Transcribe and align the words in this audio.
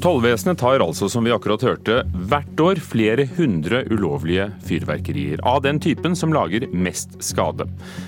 Tollvesenet 0.00 0.56
tar 0.56 0.80
altså, 0.80 1.10
som 1.12 1.26
vi 1.26 1.32
akkurat 1.34 1.60
hørte, 1.60 1.98
hvert 2.30 2.60
år 2.64 2.78
flere 2.80 3.26
hundre 3.36 3.82
ulovlige 3.92 4.46
fyrverkerier. 4.64 5.42
Av 5.44 5.58
den 5.60 5.76
typen 5.76 6.14
som 6.16 6.32
lager 6.32 6.64
mest 6.72 7.18
skade. 7.20 7.66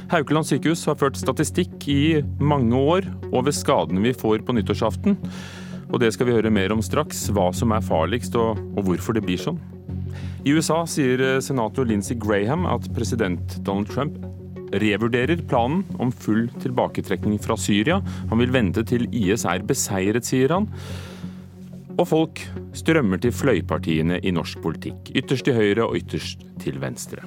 Haukeland 0.09 0.49
sykehus 0.49 0.86
har 0.89 0.96
ført 0.96 1.21
statistikk 1.21 1.85
i 1.93 2.23
mange 2.41 2.81
år 2.81 3.11
over 3.29 3.53
skadene 3.53 4.00
vi 4.07 4.14
får 4.17 4.41
på 4.46 4.57
nyttårsaften. 4.57 5.18
Og 5.93 6.00
det 6.00 6.14
skal 6.17 6.31
vi 6.31 6.39
høre 6.39 6.55
mer 6.55 6.73
om 6.73 6.81
straks, 6.81 7.27
hva 7.29 7.50
som 7.53 7.77
er 7.77 7.85
farligst 7.85 8.40
og, 8.40 8.57
hvorfor 8.89 9.21
det 9.21 9.27
blir 9.29 9.45
sånn. 9.45 9.61
I 10.49 10.57
USA 10.57 10.86
sier 10.89 11.43
senator 11.45 11.85
Lindsey 11.85 12.17
Graham 12.17 12.64
at 12.72 12.89
president 12.96 13.61
Donald 13.68 13.93
Trump 13.93 14.17
revurderer 14.81 15.45
planen 15.45 15.85
om 16.00 16.09
full 16.09 16.46
tilbaketrekning 16.64 17.36
fra 17.36 17.61
Syria. 17.61 18.00
Han 18.32 18.40
vil 18.40 18.57
vente 18.57 18.81
til 18.89 19.11
IS 19.13 19.45
er 19.45 19.61
beseiret, 19.68 20.25
sier 20.25 20.57
han. 20.57 20.72
Og 22.01 22.07
folk 22.09 22.41
strømmer 22.77 23.21
til 23.21 23.35
fløypartiene 23.37 24.17
i 24.25 24.33
norsk 24.33 24.63
politikk. 24.64 25.11
Ytterst 25.13 25.45
til 25.45 25.57
høyre 25.59 25.85
og 25.85 25.99
ytterst 26.00 26.41
til 26.63 26.79
venstre. 26.81 27.25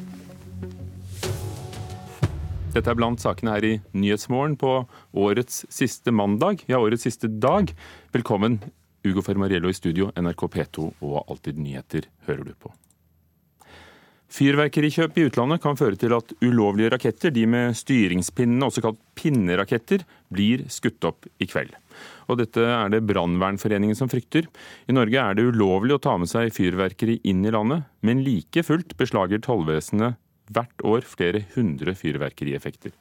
Dette 2.75 2.91
er 2.91 2.97
blant 2.97 3.21
sakene 3.23 3.53
her 3.53 3.67
i 3.67 3.75
Nyhetsmorgen 3.95 4.57
på 4.59 4.71
årets 5.15 5.61
siste 5.71 6.11
mandag, 6.11 6.65
ja, 6.67 6.81
årets 6.81 7.05
siste 7.07 7.29
dag. 7.29 7.69
Velkommen, 8.11 8.57
Ugo 9.05 9.23
Fermariello 9.23 9.71
i 9.71 9.77
studio, 9.77 10.09
NRK 10.17 10.47
P2 10.57 10.89
og 10.89 11.21
Alltid 11.29 11.61
nyheter 11.61 12.09
hører 12.27 12.49
du 12.49 12.57
på. 12.57 12.73
Fyrverkerikjøp 14.35 15.15
i 15.21 15.27
utlandet 15.29 15.61
kan 15.63 15.77
føre 15.79 15.95
til 15.99 16.11
at 16.17 16.33
ulovlige 16.43 16.89
raketter, 16.91 17.31
de 17.31 17.45
med 17.47 17.77
styringspinnene, 17.77 18.67
også 18.67 18.83
kalt 18.83 18.99
pinneraketter, 19.15 20.03
blir 20.33 20.65
skutt 20.73 21.05
opp 21.07 21.29
i 21.39 21.47
kveld. 21.47 21.71
Og 22.25 22.39
dette 22.41 22.61
er 22.63 22.91
det 22.93 23.03
Brannvernforeningen 23.05 23.97
som 23.97 24.09
frykter. 24.11 24.47
I 24.89 24.95
Norge 24.95 25.21
er 25.21 25.37
det 25.37 25.47
ulovlig 25.49 25.97
å 25.97 26.01
ta 26.01 26.15
med 26.17 26.31
seg 26.31 26.53
fyrverkeri 26.55 27.19
inn 27.29 27.45
i 27.45 27.53
landet, 27.53 27.85
men 28.05 28.23
like 28.25 28.63
fullt 28.65 28.95
beslager 28.99 29.43
tollvesenet 29.45 30.17
hvert 30.53 30.85
år 30.85 31.05
flere 31.09 31.43
hundre 31.55 31.95
fyrverkerieffekter. 31.97 32.93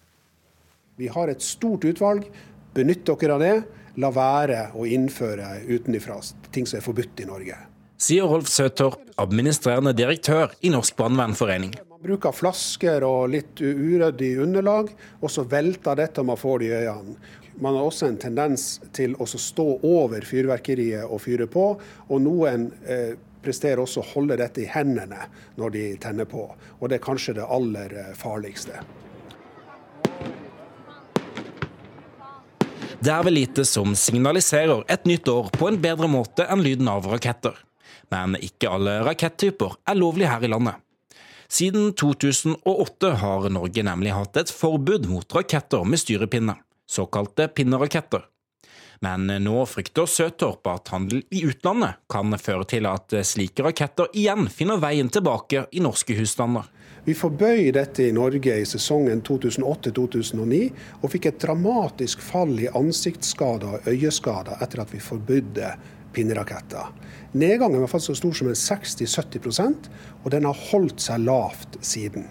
Vi 0.97 1.09
har 1.11 1.31
et 1.33 1.43
stort 1.43 1.85
utvalg. 1.89 2.29
Benytt 2.75 3.05
dere 3.07 3.37
av 3.37 3.43
det. 3.43 3.55
La 4.03 4.11
være 4.11 4.73
å 4.75 4.87
innføre 4.91 5.61
utenifra 5.69 6.19
ting 6.55 6.67
som 6.67 6.81
er 6.81 6.85
forbudt 6.85 7.23
i 7.23 7.29
Norge. 7.29 7.59
Sier 8.05 8.27
Rolf 8.27 8.51
Søtorp, 8.51 8.99
administrerende 9.23 9.95
direktør 9.95 10.51
i 10.67 10.73
Norsk 10.75 10.97
brannvernforening. 10.99 11.77
Man 11.89 12.03
bruker 12.03 12.35
flasker 12.35 13.07
og 13.07 13.31
litt 13.33 13.63
uryddig 13.63 14.33
underlag, 14.43 14.91
og 15.23 15.31
så 15.31 15.47
velter 15.49 16.01
dette 16.03 16.25
man 16.27 16.41
får 16.41 16.65
det 16.65 16.73
i 16.73 16.81
øynene. 16.83 17.15
Man 17.57 17.77
har 17.77 17.87
også 17.87 18.09
en 18.09 18.19
tendens 18.19 18.81
til 18.97 19.15
å 19.21 19.27
stå 19.29 19.67
over 19.87 20.25
fyrverkeriet 20.27 21.07
og 21.07 21.23
fyre 21.23 21.47
på. 21.51 21.69
Og 22.11 22.23
noen 22.23 22.67
eh, 22.83 23.15
presterer 23.45 23.83
også 23.83 24.03
å 24.03 24.11
holde 24.15 24.39
dette 24.41 24.65
i 24.65 24.69
hendene 24.71 25.29
når 25.61 25.75
de 25.77 25.85
tenner 26.03 26.29
på. 26.29 26.49
Og 26.81 26.91
det 26.91 26.99
er 26.99 27.05
kanskje 27.05 27.37
det 27.39 27.47
aller 27.47 27.95
eh, 28.01 28.13
farligste. 28.19 28.83
Det 33.05 33.13
er 33.13 33.25
vel 33.27 33.37
lite 33.37 33.67
som 33.69 33.93
signaliserer 33.99 34.83
et 34.89 35.05
nytt 35.07 35.29
år 35.29 35.53
på 35.53 35.69
en 35.69 35.79
bedre 35.79 36.09
måte 36.09 36.47
enn 36.49 36.65
lyden 36.65 36.89
av 36.89 37.07
raketter. 37.13 37.59
Men 38.11 38.39
ikke 38.41 38.71
alle 38.73 39.03
rakettyper 39.05 39.77
er 39.85 40.01
lovlige 40.01 40.33
her 40.33 40.47
i 40.47 40.51
landet. 40.51 40.81
Siden 41.55 41.93
2008 41.93 43.11
har 43.21 43.51
Norge 43.53 43.85
nemlig 43.85 44.15
hatt 44.17 44.41
et 44.41 44.51
forbud 44.51 45.05
mot 45.07 45.37
raketter 45.37 45.85
med 45.87 46.01
styrepinne 46.01 46.57
såkalte 46.91 47.49
pinneraketter. 47.49 48.25
Men 49.05 49.27
nå 49.27 49.65
frykter 49.69 50.07
Søtorp 50.09 50.67
at 50.71 50.89
handel 50.95 51.25
i 51.35 51.43
utlandet 51.45 51.99
kan 52.09 52.33
føre 52.41 52.65
til 52.71 52.87
at 52.89 53.13
slike 53.27 53.67
raketter 53.67 54.09
igjen 54.17 54.47
finner 54.49 54.81
veien 54.81 55.11
tilbake 55.13 55.67
i 55.73 55.83
norske 55.85 56.17
husstander. 56.17 56.71
Vi 57.05 57.13
forbøy 57.13 57.69
dette 57.77 58.07
i 58.07 58.15
Norge 58.17 58.55
i 58.57 58.65
sesongen 58.65 59.21
2008-2009, 59.27 60.61
og 61.03 61.11
fikk 61.13 61.27
et 61.29 61.43
dramatisk 61.43 62.23
fall 62.25 62.55
i 62.63 62.71
ansiktsskader 62.73 63.77
og 63.77 63.91
øyeskader 63.93 64.63
etter 64.65 64.81
at 64.87 64.95
vi 64.95 65.03
forbudde 65.05 65.75
pinneraketter. 66.17 66.89
Nedgangen 67.37 67.83
var 67.83 67.93
faktisk 67.93 68.15
så 68.15 68.23
stor 68.23 68.39
som 68.39 68.49
en 68.49 68.57
60-70% 68.57 69.91
og 70.23 70.33
den 70.33 70.49
har 70.49 70.65
holdt 70.71 71.05
seg 71.05 71.27
lavt 71.27 71.77
siden. 71.85 72.25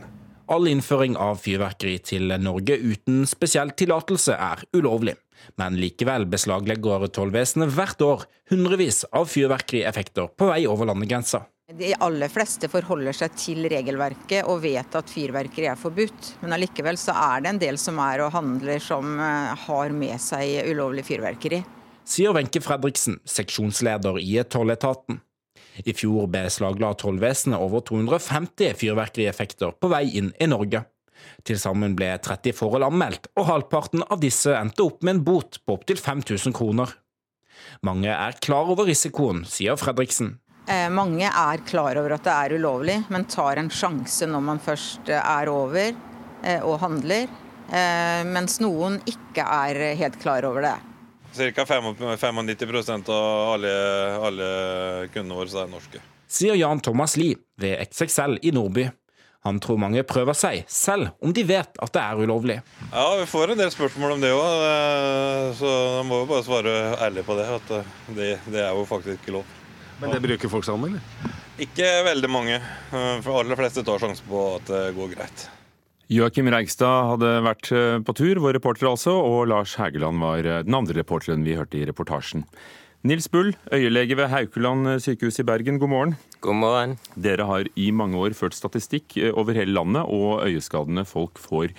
All 0.51 0.67
innføring 0.67 1.15
av 1.15 1.37
fyrverkeri 1.39 1.97
til 2.03 2.33
Norge 2.43 2.75
uten 2.75 3.23
spesiell 3.29 3.71
tillatelse 3.79 4.35
er 4.35 4.65
ulovlig. 4.75 5.15
Men 5.59 5.77
likevel 5.79 6.25
beslaglegger 6.31 7.07
tollvesenet 7.15 7.71
hvert 7.75 8.03
år 8.03 8.25
hundrevis 8.51 9.03
av 9.15 9.29
fyrverkerieffekter 9.31 10.29
på 10.35 10.51
vei 10.51 10.65
over 10.67 10.91
landegrensa. 10.91 11.45
De 11.73 11.93
aller 12.05 12.29
fleste 12.29 12.67
forholder 12.69 13.15
seg 13.15 13.37
til 13.39 13.65
regelverket 13.71 14.43
og 14.51 14.59
vet 14.65 14.97
at 14.99 15.09
fyrverkeri 15.09 15.69
er 15.71 15.79
forbudt. 15.79 16.33
Men 16.43 16.57
allikevel 16.57 16.99
så 16.99 17.15
er 17.15 17.43
det 17.45 17.53
en 17.53 17.61
del 17.63 17.79
som 17.81 18.01
er 18.03 18.25
og 18.25 18.33
handler 18.35 18.83
som 18.83 19.15
eh, 19.15 19.53
har 19.63 19.95
med 19.95 20.19
seg 20.21 20.67
ulovlig 20.69 21.07
fyrverkeri. 21.07 21.63
Sier 22.03 22.35
Wenche 22.35 22.59
Fredriksen, 22.61 23.21
seksjonsleder 23.23 24.19
i 24.19 24.35
tolletaten. 24.43 25.23
I 25.81 25.93
fjor 25.97 26.27
beslagla 26.31 26.93
tollvesenet 26.99 27.61
over 27.61 27.81
250 27.87 28.75
fyrverkerieffekter 28.77 29.73
på 29.79 29.89
vei 29.91 30.05
inn 30.19 30.31
i 30.39 30.49
Norge. 30.49 30.83
Til 31.47 31.59
sammen 31.59 31.95
ble 31.97 32.11
30 32.23 32.55
forhold 32.57 32.85
anmeldt, 32.87 33.29
og 33.39 33.47
halvparten 33.49 34.03
av 34.05 34.21
disse 34.21 34.53
endte 34.57 34.85
opp 34.85 35.01
med 35.03 35.17
en 35.17 35.25
bot 35.25 35.59
på 35.65 35.77
opptil 35.77 35.99
5000 35.99 36.55
kroner. 36.55 36.93
Mange 37.83 38.11
er 38.11 38.39
klar 38.43 38.69
over 38.71 38.87
risikoen, 38.89 39.43
sier 39.49 39.79
Fredriksen. 39.79 40.37
Eh, 40.67 40.87
mange 40.93 41.27
er 41.27 41.63
klar 41.67 41.97
over 41.99 42.15
at 42.15 42.23
det 42.27 42.33
er 42.33 42.57
ulovlig, 42.59 43.01
men 43.11 43.27
tar 43.27 43.59
en 43.59 43.71
sjanse 43.71 44.27
når 44.29 44.45
man 44.51 44.61
først 44.63 45.11
er 45.15 45.51
over 45.51 45.91
eh, 45.91 46.61
og 46.63 46.79
handler. 46.83 47.27
Eh, 47.67 48.23
mens 48.27 48.59
noen 48.63 48.99
ikke 49.09 49.43
er 49.43 49.95
helt 49.99 50.19
klar 50.23 50.47
over 50.47 50.63
det. 50.69 50.77
Ca. 51.33 51.65
95 51.65 53.09
av 53.09 53.53
alle, 53.53 53.71
alle 54.21 54.49
kundene 55.13 55.37
våre 55.39 55.63
er 55.63 55.71
norske. 55.71 56.01
Sier 56.29 56.57
Jan 56.57 56.81
Thomas 56.81 57.17
Lie 57.17 57.37
ved 57.61 57.81
XXL 57.89 58.39
i 58.41 58.51
Nordby. 58.53 58.87
Han 59.43 59.57
tror 59.59 59.75
mange 59.81 60.05
prøver 60.07 60.37
seg, 60.39 60.61
selv 60.71 61.09
om 61.19 61.33
de 61.35 61.43
vet 61.43 61.75
at 61.83 61.91
det 61.91 61.99
er 62.01 62.21
ulovlig. 62.23 62.61
Ja, 62.93 63.07
vi 63.19 63.25
får 63.27 63.51
en 63.51 63.59
del 63.59 63.73
spørsmål 63.73 64.15
om 64.15 64.21
det 64.23 64.29
òg, 64.31 64.61
eh, 64.69 65.49
så 65.59 65.71
da 65.97 66.05
må 66.07 66.21
vi 66.21 66.29
bare 66.29 66.45
svare 66.47 66.75
ærlig 67.03 67.25
på 67.27 67.35
det. 67.35 67.49
At 67.57 67.73
eh, 67.75 67.89
det, 68.15 68.29
det 68.47 68.61
er 68.63 68.71
jo 68.71 68.85
faktisk 68.87 69.19
ikke 69.19 69.35
lov. 69.35 69.57
Men 69.99 70.15
det 70.15 70.21
bruker 70.23 70.51
folk 70.51 70.63
sammen, 70.67 70.95
eller? 70.95 71.33
Ikke 71.61 71.89
veldig 72.07 72.31
mange. 72.31 72.55
Eh, 72.55 73.17
for 73.25 73.41
aller 73.41 73.59
fleste 73.59 73.83
tar 73.83 73.99
sjansen 73.99 74.31
på 74.31 74.45
at 74.55 74.71
det 74.71 74.85
går 74.95 75.11
greit. 75.17 75.45
Joakim 76.11 76.49
Reigstad 76.51 77.07
hadde 77.13 77.29
vært 77.45 77.69
eh, 77.71 77.97
på 78.03 78.15
tur, 78.17 78.41
vår 78.43 78.57
reporter 78.57 78.89
altså, 78.89 79.13
og 79.23 79.47
Lars 79.47 79.77
Hægeland 79.79 80.19
var 80.19 80.43
eh, 80.43 80.63
den 80.67 80.75
andre 80.75 80.97
reporteren 80.99 81.45
vi 81.47 81.55
hørte 81.55 81.79
i 81.79 81.85
reportasjen. 81.87 82.43
Nils 83.07 83.29
Bull, 83.31 83.53
øyelege 83.71 84.17
ved 84.19 84.29
Haukeland 84.31 84.99
sykehus 85.03 85.39
i 85.39 85.47
Bergen, 85.47 85.79
god 85.79 85.91
morgen. 85.91 86.15
God 86.43 86.59
morgen. 86.59 86.97
Dere 87.15 87.47
har 87.47 87.67
i 87.79 87.89
mange 87.95 88.19
år 88.19 88.35
ført 88.35 88.55
statistikk 88.55 89.15
eh, 89.15 89.31
over 89.31 89.55
hele 89.55 89.75
landet 89.75 90.03
og 90.03 90.43
øyeskadene 90.43 91.05
folk 91.07 91.39
får. 91.39 91.71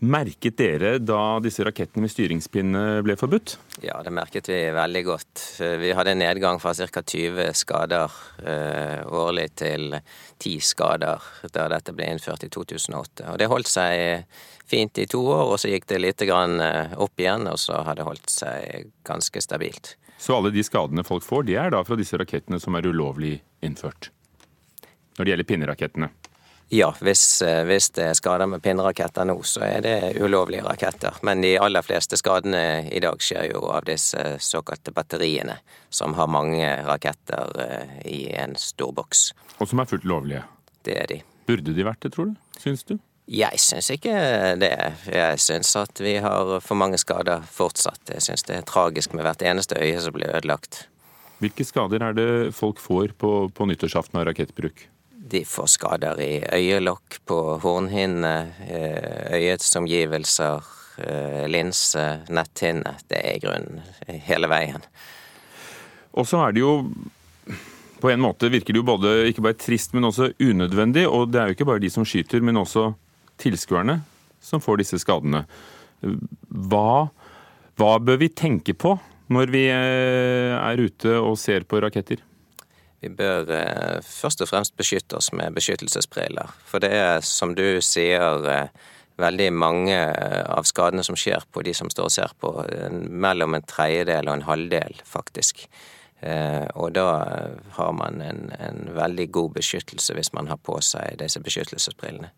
Merket 0.00 0.56
dere 0.56 0.94
da 1.04 1.36
disse 1.44 1.60
rakettene 1.66 2.06
med 2.06 2.10
styringspinne 2.12 2.82
ble 3.04 3.18
forbudt? 3.20 3.58
Ja, 3.84 3.98
det 4.00 4.14
merket 4.16 4.46
vi 4.48 4.56
veldig 4.72 5.02
godt. 5.04 5.42
Vi 5.60 5.90
hadde 5.92 6.14
en 6.14 6.22
nedgang 6.22 6.60
fra 6.62 6.72
ca. 6.72 7.02
20 7.04 7.50
skader 7.58 8.14
eh, 8.40 9.02
årlig 9.04 9.50
til 9.60 9.92
10 10.40 10.54
skader 10.64 11.26
da 11.52 11.66
dette 11.74 11.92
ble 11.92 12.08
innført 12.14 12.46
i 12.48 12.48
2008. 12.48 13.26
Og 13.28 13.36
Det 13.42 13.50
holdt 13.52 13.68
seg 13.68 14.24
fint 14.70 15.02
i 15.02 15.04
to 15.10 15.20
år, 15.20 15.52
og 15.52 15.60
så 15.60 15.68
gikk 15.68 15.90
det 15.92 16.00
litt 16.00 16.24
eh, 16.24 16.96
opp 16.96 17.20
igjen, 17.20 17.44
og 17.52 17.60
så 17.60 17.82
har 17.84 18.00
det 18.00 18.08
holdt 18.08 18.32
seg 18.32 18.88
ganske 19.04 19.44
stabilt. 19.44 19.98
Så 20.16 20.38
alle 20.38 20.54
de 20.54 20.64
skadene 20.64 21.04
folk 21.04 21.28
får, 21.28 21.44
de 21.44 21.60
er 21.60 21.76
da 21.76 21.84
fra 21.84 22.00
disse 22.00 22.16
rakettene 22.16 22.56
som 22.60 22.72
er 22.76 22.88
ulovlig 22.88 23.42
innført? 23.60 24.14
Når 25.18 25.24
det 25.26 25.34
gjelder 25.34 25.52
pinnerakettene? 25.52 26.12
Ja, 26.72 26.94
hvis, 27.00 27.42
eh, 27.42 27.64
hvis, 27.66 27.88
det 27.90 28.04
er 28.06 28.14
skader 28.14 28.46
med 28.46 28.62
pinneraketter 28.62 29.26
nå, 29.26 29.34
så 29.42 29.64
er 29.66 29.80
det 29.82 29.94
ulovlige 30.22 30.62
raketter. 30.62 31.16
Men 31.26 31.42
de 31.42 31.56
aller 31.58 31.82
fleste 31.82 32.14
skadene 32.20 32.84
i 32.94 33.00
dag 33.02 33.18
skjer 33.18 33.48
jo 33.50 33.64
av 33.74 33.88
disse 33.88 34.36
såkalte 34.38 34.94
batteriene, 34.94 35.56
som 35.90 36.14
har 36.14 36.30
mange 36.30 36.68
raketter 36.86 37.58
eh, 37.64 37.96
i 38.06 38.20
en 38.38 38.54
stor 38.54 38.94
boks. 38.94 39.32
Og 39.58 39.66
som 39.66 39.82
er 39.82 39.90
fullt 39.90 40.06
lovlige? 40.06 40.44
Det 40.86 40.94
er 40.94 41.10
de. 41.10 41.18
Burde 41.50 41.74
de 41.74 41.88
vært 41.90 42.06
det, 42.06 42.12
tror 42.14 42.30
du? 42.30 42.38
Syns 42.62 42.86
du? 42.86 43.00
Jeg 43.30 43.58
syns 43.62 43.90
ikke 43.90 44.14
det. 44.62 44.70
Jeg 45.10 45.42
syns 45.42 45.74
at 45.78 45.98
vi 46.02 46.16
har 46.22 46.54
for 46.62 46.78
mange 46.78 47.02
skader 47.02 47.42
fortsatt. 47.50 48.14
Jeg 48.14 48.22
syns 48.28 48.46
det 48.46 48.60
er 48.60 48.70
tragisk 48.70 49.18
med 49.18 49.26
hvert 49.26 49.42
eneste 49.42 49.74
øye 49.74 49.98
som 49.98 50.14
blir 50.14 50.30
ødelagt. 50.30 50.84
Hvilke 51.42 51.66
skader 51.66 52.02
er 52.04 52.14
det 52.14 52.30
folk 52.54 52.78
får 52.78 53.18
på, 53.18 53.34
på 53.50 53.70
nyttårsaften 53.70 54.22
av 54.22 54.30
rakettbruk? 54.30 54.86
De 55.30 55.44
får 55.46 55.68
skader 55.76 56.20
i 56.24 56.32
øyelokk, 56.42 57.20
på 57.28 57.38
hornhinne, 57.62 58.34
eh, 58.66 59.36
øyets 59.38 59.76
omgivelser, 59.78 60.66
eh, 60.98 61.46
linse, 61.46 62.06
netthinne. 62.28 62.96
Det 63.08 63.20
er 63.22 63.36
i 63.36 63.42
grunnen 63.42 63.82
hele 64.26 64.50
veien. 64.50 64.82
Og 66.18 66.26
så 66.26 66.42
er 66.42 66.52
det 66.52 66.64
jo 66.64 66.74
på 68.00 68.10
en 68.10 68.22
måte 68.22 68.48
virker 68.50 68.72
det 68.72 68.80
jo 68.80 68.86
både 68.88 69.12
ikke 69.28 69.44
bare 69.44 69.58
trist, 69.60 69.92
men 69.94 70.08
også 70.08 70.32
unødvendig. 70.40 71.04
Og 71.06 71.30
det 71.30 71.40
er 71.40 71.50
jo 71.50 71.58
ikke 71.58 71.68
bare 71.68 71.82
de 71.82 71.90
som 71.92 72.06
skyter, 72.08 72.40
men 72.42 72.58
også 72.60 72.90
tilskuerne 73.40 74.00
som 74.40 74.62
får 74.64 74.80
disse 74.80 75.00
skadene. 75.02 75.44
Hva, 76.00 77.10
hva 77.76 77.92
bør 78.00 78.20
vi 78.22 78.32
tenke 78.32 78.74
på 78.74 78.96
når 79.30 79.52
vi 79.52 79.66
eh, 79.68 80.56
er 80.56 80.80
ute 80.80 81.14
og 81.20 81.38
ser 81.38 81.68
på 81.68 81.82
raketter? 81.84 82.24
Vi 83.00 83.08
bør 83.08 83.48
eh, 83.56 84.00
først 84.04 84.42
og 84.44 84.50
fremst 84.50 84.76
beskytte 84.76 85.16
oss 85.16 85.30
med 85.32 85.54
beskyttelsesbriller. 85.56 86.52
For 86.68 86.82
det 86.82 86.90
er, 86.96 87.20
som 87.24 87.54
du 87.56 87.80
sier, 87.84 88.44
eh, 88.50 88.90
veldig 89.20 89.48
mange 89.52 89.96
av 90.48 90.64
skadene 90.68 91.04
som 91.04 91.16
skjer 91.18 91.44
på 91.52 91.62
de 91.64 91.74
som 91.76 91.90
står 91.92 92.06
og 92.08 92.12
ser 92.14 92.36
på. 92.40 92.52
Mellom 93.10 93.56
en 93.56 93.66
tredjedel 93.68 94.30
og 94.30 94.38
en 94.38 94.46
halvdel, 94.46 94.94
faktisk. 95.04 95.66
Og 96.72 96.94
da 96.96 97.04
har 97.76 97.92
man 97.96 98.22
en, 98.24 98.40
en 98.56 98.80
veldig 98.96 99.26
god 99.36 99.58
beskyttelse 99.58 100.16
hvis 100.16 100.32
man 100.32 100.48
har 100.48 100.56
på 100.64 100.78
seg 100.84 101.18
disse 101.20 101.40
beskyttelsesbrillene. 101.44 102.32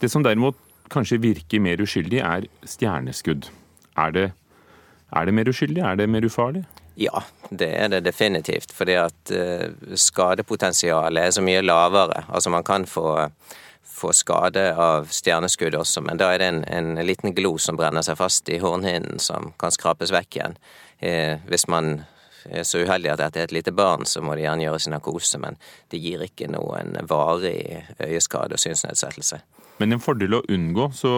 Det 0.00 0.12
som 0.12 0.24
derimot 0.24 0.60
kanskje 0.92 1.22
virker 1.22 1.64
mer 1.64 1.80
uskyldig, 1.80 2.20
er 2.20 2.44
stjerneskudd. 2.68 3.48
Er 3.96 4.12
det, 4.12 4.26
er 5.16 5.24
det 5.24 5.34
mer 5.34 5.48
uskyldig? 5.48 5.80
Er 5.80 5.96
det 5.96 6.08
mer 6.12 6.28
ufarlig? 6.28 6.66
Ja, 6.96 7.22
det 7.50 7.68
er 7.76 7.88
det 7.92 8.04
definitivt. 8.06 8.72
Fordi 8.72 8.96
at 8.96 9.32
uh, 9.32 9.68
skadepotensialet 9.94 11.22
er 11.28 11.30
så 11.36 11.44
mye 11.44 11.64
lavere. 11.64 12.24
Altså 12.28 12.50
man 12.50 12.64
kan 12.64 12.86
få, 12.88 13.28
få 13.84 14.12
skade 14.16 14.70
av 14.72 15.10
stjerneskudd 15.12 15.76
også, 15.76 16.00
men 16.08 16.20
da 16.20 16.32
er 16.32 16.40
det 16.40 16.50
en, 16.52 16.64
en, 16.64 17.06
liten 17.06 17.36
glo 17.36 17.56
som 17.60 17.76
brenner 17.76 18.04
seg 18.06 18.16
fast 18.16 18.48
i 18.48 18.60
hornhinnen 18.62 19.20
som 19.20 19.52
kan 19.60 19.74
skrapes 19.74 20.12
vekk 20.14 20.38
igjen. 20.40 20.56
Eh, 20.98 21.36
hvis 21.50 21.68
man 21.68 22.06
er 22.48 22.64
så 22.64 22.80
uheldig 22.80 23.12
at 23.12 23.20
dette 23.20 23.42
er 23.42 23.50
et 23.50 23.54
lite 23.56 23.74
barn, 23.76 24.06
så 24.08 24.22
må 24.24 24.36
de 24.36 24.46
gjerne 24.46 24.64
gjøre 24.64 24.80
sin 24.80 24.94
narkose, 24.96 25.40
men 25.42 25.60
det 25.92 26.00
gir 26.00 26.24
ikke 26.24 26.48
noen 26.52 26.96
varig 27.10 27.84
øyeskade 28.00 28.56
og 28.56 28.62
synsnedsettelse. 28.62 29.42
Men 29.76 29.92
en 29.92 30.00
fordel 30.00 30.38
å 30.38 30.42
unngå, 30.48 30.86
så 30.96 31.10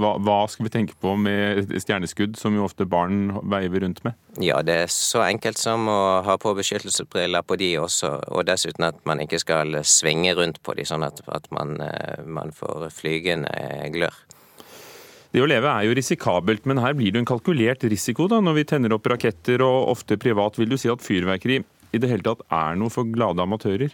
hva, 0.00 0.14
hva, 0.24 0.36
skal 0.48 0.64
vi 0.64 0.72
tenke 0.72 0.94
på 1.00 1.12
med 1.20 1.74
stjerneskudd, 1.76 2.38
som 2.40 2.54
jo 2.56 2.64
ofte 2.64 2.86
barn 2.88 3.34
veiver 3.52 3.84
rundt 3.84 4.00
med? 4.06 4.16
Ja, 4.40 4.62
det 4.64 4.76
er 4.86 4.92
så 4.92 5.20
enkelt 5.26 5.60
som 5.60 5.90
å 5.92 6.00
ha 6.24 6.38
på 6.40 6.54
beskyttelsesbriller 6.56 7.44
på 7.44 7.58
de 7.60 7.74
også, 7.82 8.14
og 8.32 8.46
dessuten 8.48 8.88
at 8.88 9.02
man 9.08 9.20
ikke 9.20 9.42
skal 9.42 9.76
svinge 9.84 10.32
rundt 10.38 10.62
på 10.64 10.76
de, 10.78 10.86
sånn 10.88 11.04
at, 11.04 11.20
at 11.28 11.50
man, 11.52 11.76
eh, 11.84 12.22
man 12.24 12.54
får 12.56 12.88
flygende 12.96 13.52
glør. 13.92 14.16
Det 15.32 15.40
å 15.40 15.48
leve 15.48 15.68
er 15.68 15.88
jo 15.88 15.96
risikabelt, 15.96 16.64
men 16.68 16.80
her 16.80 16.96
blir 16.96 17.12
det 17.12 17.22
en 17.22 17.28
kalkulert 17.28 17.84
risiko 17.88 18.24
da, 18.28 18.40
når 18.44 18.56
vi 18.56 18.66
tenner 18.72 18.96
opp 18.96 19.08
raketter 19.08 19.64
og 19.64 19.92
ofte 19.94 20.18
privat. 20.20 20.58
Vil 20.60 20.72
du 20.72 20.76
si 20.80 20.90
at 20.92 21.04
fyrverkeri 21.04 21.60
i 21.92 22.00
det 22.00 22.08
hele 22.08 22.24
tatt 22.24 22.44
er 22.52 22.76
noe 22.80 22.92
for 22.92 23.08
glade 23.08 23.40
amatører? 23.40 23.92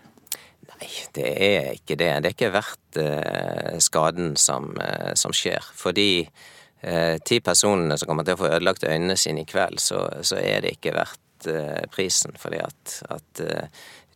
Nei, 0.78 0.90
det 1.16 1.26
er 1.26 1.72
ikke 1.74 1.96
det. 1.98 2.10
Det 2.22 2.30
er 2.30 2.36
ikke 2.36 2.54
verdt 2.54 2.98
eh, 3.02 3.78
skaden 3.82 4.36
som, 4.38 4.70
eh, 4.78 5.14
som, 5.18 5.34
skjer. 5.34 5.64
For 5.74 5.96
de 5.96 6.22
eh, 6.22 7.16
ti 7.26 7.40
personene 7.42 7.98
som 7.98 8.10
kommer 8.10 8.26
til 8.26 8.36
å 8.36 8.42
få 8.44 8.52
ødelagt 8.52 8.86
øynene 8.86 9.18
sine 9.18 9.42
i 9.42 9.48
kveld, 9.48 9.80
så, 9.82 10.04
så 10.22 10.38
er 10.38 10.62
det 10.62 10.76
ikke 10.76 10.94
verdt 10.98 11.48
prisen. 11.94 12.34
Fordi 12.38 12.58
at, 12.62 12.94
at 13.14 13.42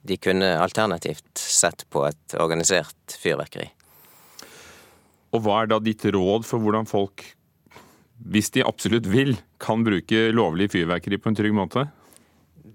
de 0.02 0.16
kunne 0.18 0.48
alternativt 0.58 1.38
sett 1.38 1.84
på 1.90 2.02
et 2.08 2.34
organisert 2.42 3.14
fyrverkeri. 3.22 3.68
Og 5.32 5.44
hva 5.44 5.62
er 5.62 5.70
da 5.70 5.78
ditt 5.80 6.02
råd 6.04 6.44
for 6.44 6.62
hvordan 6.62 6.88
folk, 6.90 7.24
hvis 8.32 8.50
de 8.54 8.66
absolutt 8.66 9.06
vil, 9.10 9.36
kan 9.62 9.86
bruke 9.86 10.28
lovlig 10.34 10.68
fyrverkeri 10.74 11.18
på 11.22 11.30
en 11.30 11.38
trygg 11.38 11.54
måte? 11.56 11.86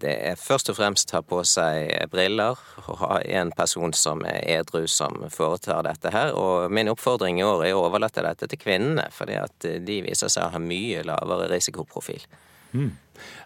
Det 0.01 0.13
er 0.29 0.39
først 0.39 0.71
og 0.71 0.77
fremst 0.77 1.09
ta 1.09 1.21
på 1.25 1.39
seg 1.47 1.91
briller 2.11 2.57
og 2.83 2.99
ha 3.01 3.19
en 3.39 3.51
person 3.55 3.93
som 3.95 4.23
er 4.27 4.41
edru 4.57 4.85
som 4.91 5.19
foretar 5.33 5.85
dette 5.87 6.11
her. 6.13 6.33
Og 6.37 6.71
min 6.73 6.91
oppfordring 6.91 7.41
i 7.41 7.45
år 7.47 7.65
er 7.67 7.77
å 7.77 7.85
overlate 7.87 8.25
dette 8.25 8.49
til 8.49 8.61
kvinnene, 8.61 9.07
fordi 9.13 9.39
at 9.41 9.69
de 9.87 10.01
viser 10.05 10.31
seg 10.31 10.47
å 10.47 10.53
ha 10.55 10.61
mye 10.61 11.05
lavere 11.07 11.49
risikoprofil. 11.53 12.25
Mm. 12.73 12.91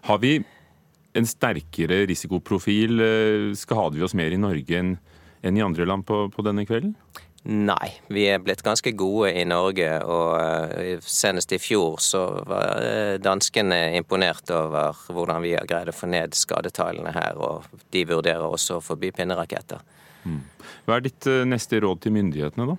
Har 0.08 0.20
vi 0.22 0.36
en 1.16 1.28
sterkere 1.28 2.02
risikoprofil? 2.10 3.00
Eh, 3.00 3.48
skader 3.58 3.98
vi 3.98 4.06
oss 4.06 4.16
mer 4.18 4.34
i 4.34 4.40
Norge 4.40 4.80
enn 4.82 5.58
i 5.58 5.64
andre 5.64 5.86
land 5.88 6.06
på, 6.06 6.26
på 6.32 6.44
denne 6.46 6.66
kvelden? 6.68 6.94
Nei, 7.42 7.88
vi 8.06 8.28
er 8.30 8.38
blitt 8.38 8.62
ganske 8.62 8.92
gode 8.94 9.32
i 9.34 9.42
Norge, 9.48 9.88
og 10.06 10.36
eh, 10.38 11.00
senest 11.02 11.50
i 11.50 11.58
fjor 11.58 11.96
så 11.98 12.20
var 12.46 12.84
eh, 12.86 13.16
danskene 13.18 13.96
imponert 13.98 14.52
over 14.54 15.00
hvordan 15.08 15.42
vi 15.42 15.56
har 15.56 15.66
greid 15.66 15.90
å 15.90 15.96
få 15.96 16.06
ned 16.12 16.38
skadetallene 16.38 17.10
her, 17.16 17.40
og 17.42 17.66
de 17.90 18.04
vurderer 18.06 18.46
også 18.46 18.78
å 18.78 18.84
forby 18.84 19.10
pinneraketter. 19.16 19.82
Mm. 20.22 20.38
Hva 20.86 21.00
er 21.00 21.06
ditt 21.08 21.26
eh, 21.26 21.42
neste 21.50 21.82
råd 21.82 22.06
til 22.06 22.14
myndighetene, 22.14 22.70
da? 22.70 22.78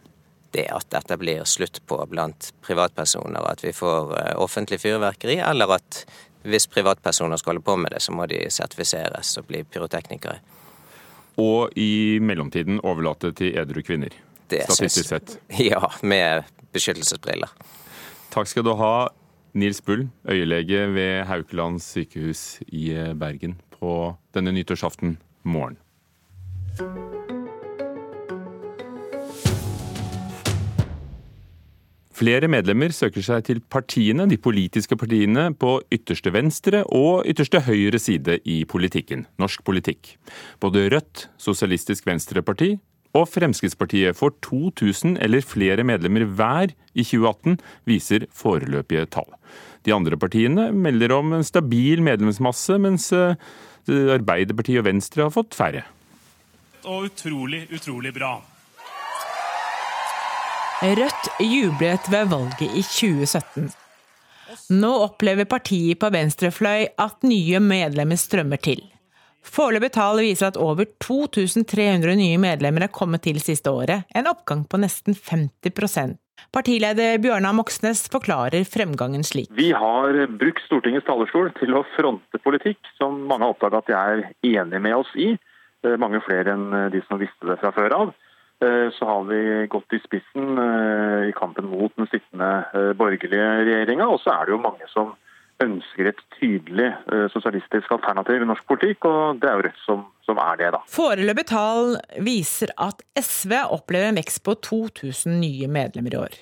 Det 0.56 0.68
at 0.72 0.88
dette 0.96 1.20
blir 1.20 1.44
slutt 1.50 1.82
på 1.90 2.00
blant 2.08 2.54
privatpersoner, 2.64 3.44
at 3.44 3.66
vi 3.66 3.76
får 3.76 4.16
offentlig 4.40 4.80
fyrverkeri, 4.80 5.42
eller 5.44 5.76
at 5.76 6.04
hvis 6.48 6.70
privatpersoner 6.72 7.42
skal 7.42 7.58
holde 7.58 7.68
på 7.68 7.76
med 7.82 7.92
det, 7.92 8.04
så 8.06 8.16
må 8.16 8.30
de 8.32 8.46
sertifiseres 8.54 9.38
og 9.42 9.50
bli 9.50 9.66
pyroteknikere. 9.68 10.40
Og 11.42 11.74
i 11.76 12.20
mellomtiden 12.22 12.80
overlate 12.86 13.34
til 13.36 13.58
edru 13.60 13.82
kvinner? 13.84 14.14
Det 14.52 14.64
statistisk 14.68 15.10
sett. 15.14 15.38
Ja, 15.72 15.92
med 16.02 16.50
beskyttelsesbriller. 16.74 17.52
Takk 18.34 18.50
skal 18.50 18.66
du 18.66 18.74
ha, 18.80 19.10
Nils 19.54 19.82
Bull, 19.86 20.08
øyelege 20.26 20.88
ved 20.96 21.26
Haukeland 21.30 21.82
sykehus 21.86 22.64
i 22.68 22.90
Bergen 23.20 23.60
på 23.78 24.16
denne 24.34 24.56
nyttårsaften 24.56 25.18
morgen. 25.44 25.78
Flere 32.14 32.48
medlemmer 32.48 32.94
søker 32.94 33.26
seg 33.26 33.46
til 33.48 33.60
partiene, 33.74 34.28
de 34.30 34.38
politiske 34.38 34.96
partiene 35.00 35.48
på 35.58 35.80
ytterste 35.92 36.30
venstre 36.34 36.84
og 36.94 37.26
ytterste 37.30 37.64
høyre 37.66 38.00
side 38.00 38.38
i 38.46 38.62
politikken, 38.70 39.26
norsk 39.42 39.64
politikk. 39.66 40.14
Både 40.62 40.86
Rødt, 40.94 41.28
Sosialistisk 41.42 42.06
Venstreparti 42.08 42.76
og 43.14 43.28
Fremskrittspartiet 43.30 44.18
får 44.18 44.38
2000 44.46 45.18
eller 45.22 45.46
flere 45.46 45.86
medlemmer 45.86 46.26
hver 46.26 46.74
i 46.94 47.06
2018, 47.06 47.60
viser 47.90 48.26
foreløpige 48.34 49.06
tall. 49.14 49.30
De 49.86 49.94
andre 49.94 50.18
partiene 50.18 50.72
melder 50.72 51.14
om 51.16 51.36
en 51.36 51.46
stabil 51.46 52.02
medlemsmasse, 52.04 52.80
mens 52.82 53.12
eh, 53.14 53.36
Arbeiderpartiet 53.90 54.82
og 54.82 54.88
Venstre 54.88 55.28
har 55.28 55.36
fått 55.36 55.58
færre. 55.58 55.84
Og 56.84 57.10
utrolig, 57.12 57.66
utrolig 57.72 58.14
bra. 58.16 58.38
Rødt 60.84 61.30
jublet 61.40 62.10
ved 62.12 62.32
valget 62.32 62.66
i 62.68 62.82
2017. 62.84 63.70
Nå 64.76 64.90
opplever 65.06 65.48
partiet 65.50 66.00
på 66.02 66.10
venstrefløy 66.12 66.90
at 67.00 67.24
nye 67.28 67.62
medlemmer 67.64 68.20
strømmer 68.20 68.60
til. 68.60 68.84
Foreløpig 69.44 69.92
tall 69.96 70.22
viser 70.24 70.50
at 70.50 70.60
over 70.60 70.88
2300 71.04 72.16
nye 72.18 72.40
medlemmer 72.42 72.88
er 72.88 72.94
kommet 72.96 73.26
til 73.28 73.42
siste 73.44 73.72
året, 73.72 74.08
en 74.16 74.30
oppgang 74.32 74.64
på 74.70 74.80
nesten 74.82 75.18
50% 75.18 76.20
Partileder 76.54 77.18
Bjørnar 77.22 77.56
Moxnes 77.56 78.04
forklarer 78.12 78.66
fremgangen 78.70 79.24
slik. 79.26 79.50
Vi 79.58 79.72
har 79.74 80.18
brukt 80.40 80.62
Stortingets 80.68 81.08
talerstol 81.08 81.50
til 81.60 81.74
å 81.78 81.86
fronte 81.96 82.42
politikk 82.44 82.82
som 83.00 83.24
mange 83.30 83.48
har 83.48 83.56
oppdaget 83.56 83.80
at 83.80 83.90
de 83.90 83.96
er 83.98 84.62
enige 84.62 84.84
med 84.84 84.98
oss 85.00 85.14
i. 85.16 85.32
Eh, 85.86 85.98
mange 86.02 86.22
flere 86.26 86.54
enn 86.54 86.68
de 86.94 87.02
som 87.08 87.22
visste 87.22 87.50
det 87.50 87.58
fra 87.62 87.74
før 87.76 87.98
av. 87.98 88.14
Eh, 88.62 88.90
så 88.94 89.10
har 89.10 89.26
vi 89.30 89.42
gått 89.72 89.98
i 89.98 90.02
spissen 90.04 90.62
eh, 90.62 91.30
i 91.32 91.36
kampen 91.38 91.70
mot 91.72 91.94
den 91.98 92.10
sittende 92.12 92.94
borgerlige 93.00 93.50
regjeringa. 93.64 94.10
Og 94.14 94.22
så 94.24 94.36
er 94.36 94.46
det 94.46 94.56
jo 94.58 94.64
mange 94.64 94.90
som 94.94 95.16
ønsker 95.66 96.12
et 96.12 96.22
tydelig 96.38 96.90
uh, 97.12 97.26
sosialistisk 97.34 97.92
alternativ 97.96 98.44
i 98.44 98.50
norsk 98.50 98.68
politikk, 98.70 99.10
og 99.10 99.42
det 99.42 99.50
er 99.50 99.60
jo 99.60 99.66
Rødt 99.68 99.84
som, 99.86 100.06
som 100.28 100.40
er 100.44 100.60
det, 100.60 100.72
da. 100.76 100.82
Foreløpige 100.92 101.52
tall 101.54 101.96
viser 102.26 102.74
at 102.82 103.04
SV 103.20 103.56
opplever 103.66 104.12
en 104.12 104.20
vekst 104.20 104.44
på 104.46 104.58
2000 104.60 105.40
nye 105.40 105.70
medlemmer 105.72 106.16
i 106.16 106.22
år. 106.26 106.42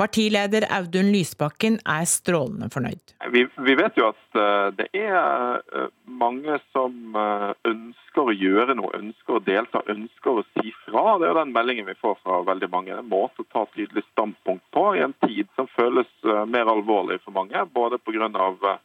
Partileder 0.00 0.66
Audun 0.74 1.12
Lysbakken 1.14 1.78
er 1.86 2.06
strålende 2.10 2.70
fornøyd. 2.74 3.14
Vi, 3.30 3.44
vi 3.66 3.76
vet 3.78 3.98
jo 4.00 4.08
at 4.10 4.38
uh, 4.38 4.72
det 4.74 4.88
er 4.98 5.60
uh, 5.70 5.90
mange 6.10 6.58
som 6.74 7.14
ønsker 7.14 8.02
ønsker 8.14 8.30
å 8.30 8.34
gjøre 8.38 8.74
noe, 8.78 8.94
ønsker 8.94 9.34
å 9.34 9.42
delta, 9.42 9.82
ønsker 9.88 10.38
å 10.38 10.44
si 10.54 10.72
fra. 10.84 11.18
Det 11.18 11.28
er 11.28 11.34
den 11.34 11.52
meldingen 11.52 11.86
vi 11.86 11.94
får 11.98 12.18
fra 12.22 12.42
veldig 12.46 12.70
mange. 12.70 12.94
En 12.94 13.08
måte 13.08 13.42
å 13.42 13.50
ta 13.50 13.66
tydelig 13.74 14.04
standpunkt 14.12 14.62
på 14.72 14.94
i 14.94 15.02
en 15.02 15.14
tid 15.26 15.48
som 15.56 15.66
føles 15.74 16.06
eh, 16.24 16.44
mer 16.46 16.70
alvorlig 16.70 17.20
for 17.24 17.34
mange. 17.34 17.58
Både 17.74 17.98
pga. 17.98 18.30
Eh, 18.30 18.78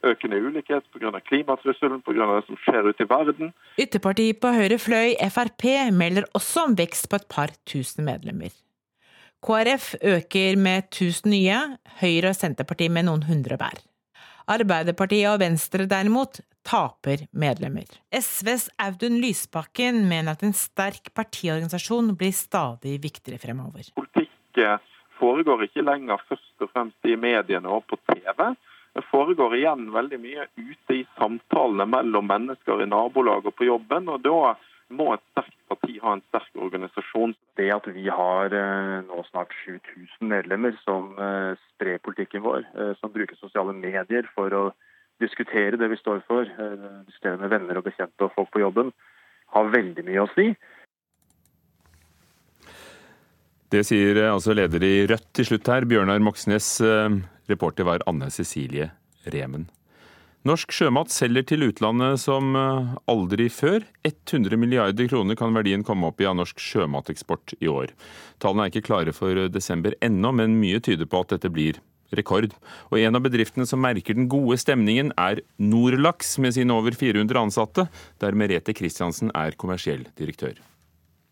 økende 0.00 0.40
ulikhet, 0.40 0.84
pga. 0.92 1.20
klimatrusselen, 1.20 2.00
pga. 2.00 2.26
det 2.38 2.46
som 2.46 2.56
skjer 2.64 2.88
ute 2.88 3.04
i 3.04 3.10
verden. 3.10 3.52
Ytterpartiet 3.76 4.40
på 4.40 4.48
høyre 4.48 4.78
fløy, 4.80 5.14
Frp, 5.28 5.92
melder 5.92 6.24
også 6.32 6.70
om 6.70 6.76
vekst 6.78 7.10
på 7.10 7.20
et 7.20 7.28
par 7.28 7.52
tusen 7.68 8.08
medlemmer. 8.08 8.54
KrF 9.40 9.94
øker 10.04 10.56
med 10.60 10.90
1000 10.90 11.30
nye, 11.32 11.58
Høyre 12.00 12.34
og 12.34 12.36
Senterpartiet 12.36 12.92
med 12.92 13.06
noen 13.08 13.24
hundre 13.24 13.56
hver. 13.56 13.80
Arbeiderpartiet 14.50 15.30
og 15.30 15.40
Venstre 15.40 15.86
derimot 15.88 16.42
taper 16.66 17.24
medlemmer. 17.32 17.88
SVs 18.12 18.68
Audun 18.82 19.16
Lysbakken 19.22 20.02
mener 20.10 20.34
at 20.34 20.44
en 20.44 20.52
sterk 20.56 21.08
partiorganisasjon 21.16 22.12
blir 22.20 22.34
stadig 22.36 22.98
viktigere 23.00 23.40
fremover. 23.40 23.88
Politikk 23.96 24.60
foregår 25.20 25.64
ikke 25.68 25.86
lenger 25.86 26.20
først 26.28 26.64
og 26.64 26.72
fremst 26.74 27.08
i 27.08 27.16
mediene 27.16 27.70
og 27.70 27.86
på 27.88 27.96
TV. 28.10 28.50
Det 28.96 29.04
foregår 29.08 29.56
igjen 29.56 29.88
veldig 29.94 30.18
mye 30.20 30.48
ute 30.58 30.98
i 30.98 31.06
samtalene 31.16 31.86
mellom 31.88 32.26
mennesker 32.28 32.82
i 32.82 32.90
nabolag 32.90 33.46
og 33.46 33.56
på 33.56 33.68
jobben. 33.68 34.08
og 34.08 34.20
da 34.24 34.54
må 34.90 35.12
et 35.14 35.22
sterkt 35.32 35.56
parti 35.70 35.96
ha 36.02 36.14
en 36.16 36.22
sterk 36.28 36.58
organisasjon. 36.58 37.34
Det 37.58 37.68
at 37.74 37.86
vi 37.94 38.06
har 38.10 38.54
eh, 38.56 38.96
nå 39.06 39.22
snart 39.30 39.54
7000 39.62 40.30
medlemmer 40.32 40.76
som 40.84 41.14
eh, 41.14 41.54
sprer 41.74 42.02
politikken 42.04 42.44
vår, 42.44 42.66
eh, 42.74 42.92
som 43.00 43.12
bruker 43.14 43.38
sosiale 43.38 43.74
medier 43.76 44.28
for 44.34 44.54
å 44.56 44.64
diskutere 45.20 45.76
det 45.76 45.90
vi 45.92 45.98
står 46.00 46.22
for, 46.24 46.48
diskutere 47.04 47.36
med 47.42 47.50
venner 47.52 47.76
og 47.76 47.84
bekjente 47.84 48.24
og 48.24 48.32
folk 48.32 48.48
på 48.54 48.62
jobben, 48.62 48.88
har 49.52 49.68
veldig 49.68 50.04
mye 50.06 50.22
å 50.22 50.30
si. 50.32 50.46
Det 53.70 53.82
sier 53.84 54.22
altså 54.30 54.56
leder 54.56 54.86
i 54.86 54.94
Rødt 55.10 55.28
til 55.36 55.50
slutt 55.50 55.68
her, 55.68 55.84
Bjørnar 55.84 56.24
Moxnes. 56.24 56.70
Reporter 57.52 57.84
var 57.84 58.06
Anne 58.08 58.30
Cecilie 58.32 58.88
Remen. 59.28 59.68
Norsk 60.48 60.72
sjømat 60.72 61.10
selger 61.12 61.44
til 61.44 61.66
utlandet 61.66 62.16
som 62.22 62.54
eh, 62.56 62.92
aldri 63.12 63.50
før. 63.52 63.84
100 64.08 64.56
milliarder 64.56 65.10
kroner 65.10 65.36
kan 65.36 65.52
verdien 65.52 65.84
komme 65.84 66.08
opp 66.08 66.22
i 66.22 66.28
av 66.30 66.38
norsk 66.38 66.62
sjømateksport 66.64 67.58
i 67.60 67.68
år. 67.68 67.92
Tallene 68.40 68.64
er 68.64 68.72
ikke 68.72 68.86
klare 68.86 69.12
for 69.12 69.36
desember 69.52 69.98
ennå, 70.00 70.32
men 70.32 70.56
mye 70.62 70.80
tyder 70.80 71.10
på 71.10 71.20
at 71.20 71.34
dette 71.34 71.52
blir 71.52 71.82
rekord. 72.16 72.56
Og 72.88 73.02
en 73.02 73.20
av 73.20 73.26
bedriftene 73.26 73.68
som 73.68 73.84
merker 73.84 74.16
den 74.16 74.30
gode 74.32 74.56
stemningen, 74.64 75.12
er 75.20 75.44
Norlaks 75.60 76.38
med 76.40 76.56
sine 76.56 76.72
over 76.72 76.96
400 76.96 77.44
ansatte, 77.44 77.90
der 78.24 78.32
Merete 78.32 78.72
Kristiansen 78.72 79.34
er 79.36 79.60
kommersiell 79.60 80.08
direktør. 80.16 80.56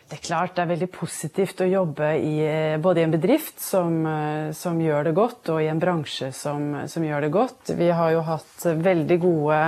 Det 0.09 0.17
er 0.17 0.25
klart 0.25 0.55
det 0.57 0.63
er 0.63 0.71
veldig 0.71 0.87
positivt 0.89 1.59
å 1.61 1.67
jobbe 1.69 2.07
i, 2.17 2.39
eh, 2.41 2.79
både 2.81 3.03
i 3.03 3.05
en 3.05 3.13
bedrift 3.13 3.61
som, 3.61 4.07
eh, 4.07 4.53
som, 4.57 4.79
gjør 4.81 5.05
det 5.05 5.13
godt, 5.13 5.51
og 5.53 5.61
i 5.61 5.69
en 5.69 5.79
bransje 5.79 6.33
som, 6.33 6.89
som, 6.89 7.05
gjør 7.05 7.27
det 7.27 7.31
godt. 7.35 7.75
Vi 7.77 7.91
har 7.93 8.15
jo 8.15 8.23
hatt 8.25 8.65
veldig 8.65 9.19
gode 9.21 9.59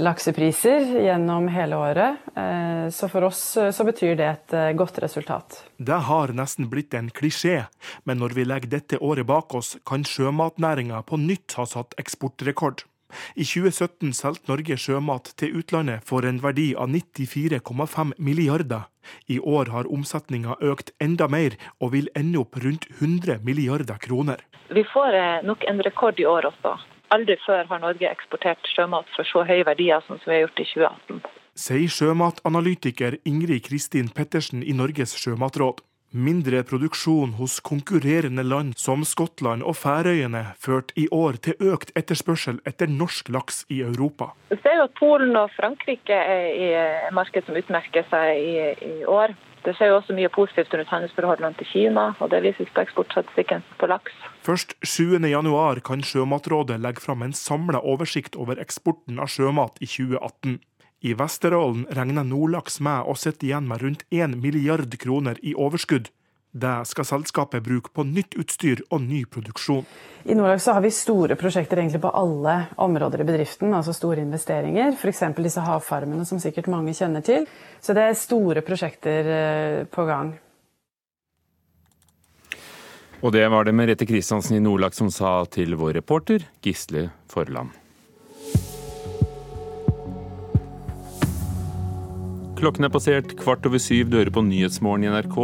laksepriser 0.00 0.96
gjennom 1.04 1.50
hele 1.52 1.76
året, 1.76 2.24
eh, 2.32 2.88
så 2.88 3.10
for 3.12 3.28
oss 3.28 3.42
så 3.52 3.84
betyr 3.84 4.16
det 4.16 4.30
et 4.32 4.56
godt 4.80 5.02
resultat. 5.04 5.60
Det 5.76 6.00
har 6.08 6.32
nesten 6.32 6.70
blitt 6.72 6.96
en 6.96 7.12
klisjé, 7.12 7.66
men 8.04 8.16
når 8.16 8.32
vi 8.32 8.48
legger 8.48 8.78
dette 8.78 9.04
året 9.04 9.28
bak 9.28 9.54
oss, 9.60 9.76
kan 9.84 10.08
sjømatnæringa 10.08 11.04
på 11.04 11.20
nytt 11.20 11.52
ha 11.60 11.68
satt 11.68 11.92
eksportrekord. 12.00 12.88
I 13.34 13.44
2017 13.44 14.12
solgte 14.16 14.50
Norge 14.50 14.76
sjømat 14.80 15.32
til 15.40 15.58
utlandet 15.60 16.04
for 16.08 16.26
en 16.28 16.42
verdi 16.42 16.72
av 16.74 16.90
94,5 16.92 18.16
milliarder. 18.18 18.88
I 19.30 19.38
år 19.38 19.70
har 19.74 19.88
omsetninga 19.92 20.58
økt 20.60 20.92
enda 21.00 21.28
mer, 21.30 21.54
og 21.80 21.94
vil 21.94 22.10
ende 22.18 22.40
opp 22.42 22.58
rundt 22.64 22.88
100 22.98 23.40
milliarder 23.46 23.98
kroner. 24.02 24.42
Vi 24.74 24.82
får 24.92 25.14
eh, 25.14 25.42
nok 25.46 25.64
en 25.70 25.82
rekord 25.86 26.20
i 26.20 26.26
år 26.26 26.50
også. 26.50 26.74
Aldri 27.14 27.36
før 27.46 27.68
har 27.70 27.82
Norge 27.82 28.08
eksportert 28.10 28.66
sjømat 28.74 29.10
for 29.14 29.28
så 29.28 29.44
høye 29.46 29.66
verdier 29.66 30.02
som 30.06 30.18
vi 30.24 30.34
har 30.34 30.46
gjort 30.46 30.62
i 30.62 30.70
2018. 30.72 31.20
Sier 31.56 31.92
sjømatanalytiker 31.92 33.20
Ingrid 33.24 33.62
Kristin 33.68 34.10
Pettersen 34.12 34.64
i 34.66 34.74
Norges 34.76 35.14
sjømatråd. 35.22 35.84
Mindre 36.16 36.62
produksjon 36.64 37.34
hos 37.36 37.58
konkurrerende 37.60 38.40
land 38.40 38.78
som 38.80 39.02
Skottland 39.04 39.60
og 39.60 39.74
Færøyene 39.76 40.54
førte 40.56 40.94
i 40.96 41.04
år 41.12 41.36
til 41.44 41.58
økt 41.60 41.90
etterspørsel 41.92 42.62
etter 42.64 42.88
norsk 42.88 43.28
laks 43.34 43.66
i 43.68 43.82
Europa. 43.84 44.30
Vi 44.48 44.56
ser 44.62 44.78
jo 44.78 44.86
at 44.86 44.94
Polen 44.96 45.36
og 45.36 45.52
Frankrike 45.58 46.16
er 46.16 46.46
i 46.56 46.70
marked 47.12 47.44
som 47.44 47.58
utmerker 47.60 48.08
seg 48.08 48.40
i, 48.40 48.54
i 48.86 49.04
år. 49.04 49.34
Det 49.66 49.74
skjer 49.76 49.90
jo 49.92 49.98
også 49.98 50.16
mye 50.16 50.30
positivt 50.32 50.72
rundt 50.78 50.94
handelsforholdene 50.94 51.58
til 51.58 51.68
Kina, 51.68 52.06
og 52.16 52.32
det 52.32 52.40
vises 52.46 52.72
på 52.72 52.86
eksportstatistikken 52.86 53.66
på 53.76 53.90
laks. 53.90 54.16
Først 54.46 54.72
7.1 54.86 55.82
kan 55.84 56.06
Sjømatrådet 56.06 56.80
legge 56.80 57.04
fram 57.04 57.26
en 57.26 57.36
samla 57.36 57.84
oversikt 57.84 58.40
over 58.40 58.56
eksporten 58.62 59.20
av 59.20 59.28
sjømat 59.28 59.82
i 59.84 59.90
2018. 59.90 60.62
I 61.06 61.14
Vesterålen 61.14 61.86
regner 61.94 62.24
Nordlaks 62.26 62.80
med 62.82 63.06
å 63.06 63.14
sitte 63.14 63.46
igjen 63.46 63.68
med 63.70 63.82
rundt 63.82 64.00
1 64.10 64.32
milliard 64.42 64.90
kroner 64.98 65.38
i 65.38 65.52
overskudd. 65.54 66.08
Det 66.50 66.72
skal 66.88 67.06
selskapet 67.06 67.62
bruke 67.62 67.92
på 67.94 68.02
nytt 68.08 68.34
utstyr 68.40 68.82
og 68.90 69.04
ny 69.04 69.20
produksjon. 69.30 69.84
I 70.24 70.34
Nordlaks 70.34 70.66
har 70.72 70.82
vi 70.82 70.90
store 70.90 71.36
prosjekter 71.38 71.84
på 72.02 72.10
alle 72.10 72.56
områder 72.74 73.22
i 73.22 73.28
bedriften, 73.28 73.70
altså 73.76 73.94
store 73.94 74.24
investeringer. 74.24 74.96
F.eks. 74.98 75.22
disse 75.36 75.62
havfarmene 75.68 76.26
som 76.26 76.42
sikkert 76.42 76.72
mange 76.74 76.96
kjenner 76.96 77.22
til. 77.22 77.46
Så 77.78 77.94
det 77.94 78.08
er 78.08 78.18
store 78.18 78.66
prosjekter 78.66 79.32
eh, 79.38 79.80
på 79.86 80.10
gang. 80.10 80.34
Og 83.22 83.30
det 83.30 83.46
var 83.52 83.64
det 83.64 83.78
Merete 83.78 84.10
Kristiansen 84.10 84.58
i 84.58 84.64
Nordlaks 84.64 84.98
som 84.98 85.14
sa 85.14 85.38
til 85.46 85.78
vår 85.78 86.00
reporter 86.00 86.50
Gisle 86.66 87.12
Forland. 87.30 87.85
Klokken 92.56 92.86
er 92.86 92.92
passert 92.92 93.34
kvart 93.36 93.66
over 93.68 93.80
syv, 93.82 94.08
dører 94.14 94.32
på 94.32 94.40
Nyhetsmorgen 94.46 95.04
i 95.04 95.10
NRK. 95.12 95.40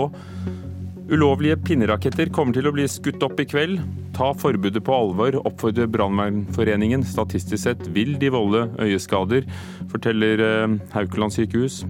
Ulovlige 1.12 1.58
pinneraketter 1.60 2.30
kommer 2.32 2.56
til 2.56 2.70
å 2.70 2.72
bli 2.72 2.86
skutt 2.88 3.20
opp 3.26 3.40
i 3.42 3.44
kveld. 3.44 3.82
Ta 4.16 4.30
forbudet 4.38 4.80
på 4.86 4.94
alvor, 4.96 5.36
oppfordrer 5.44 5.90
Brannvernforeningen. 5.92 7.04
Statistisk 7.04 7.66
sett 7.66 7.84
vil 7.92 8.14
de 8.20 8.30
volde 8.32 8.64
øyeskader, 8.80 9.44
forteller 9.92 10.40
eh, 10.46 10.78
Haukeland 10.94 11.36
sykehus. 11.36 11.82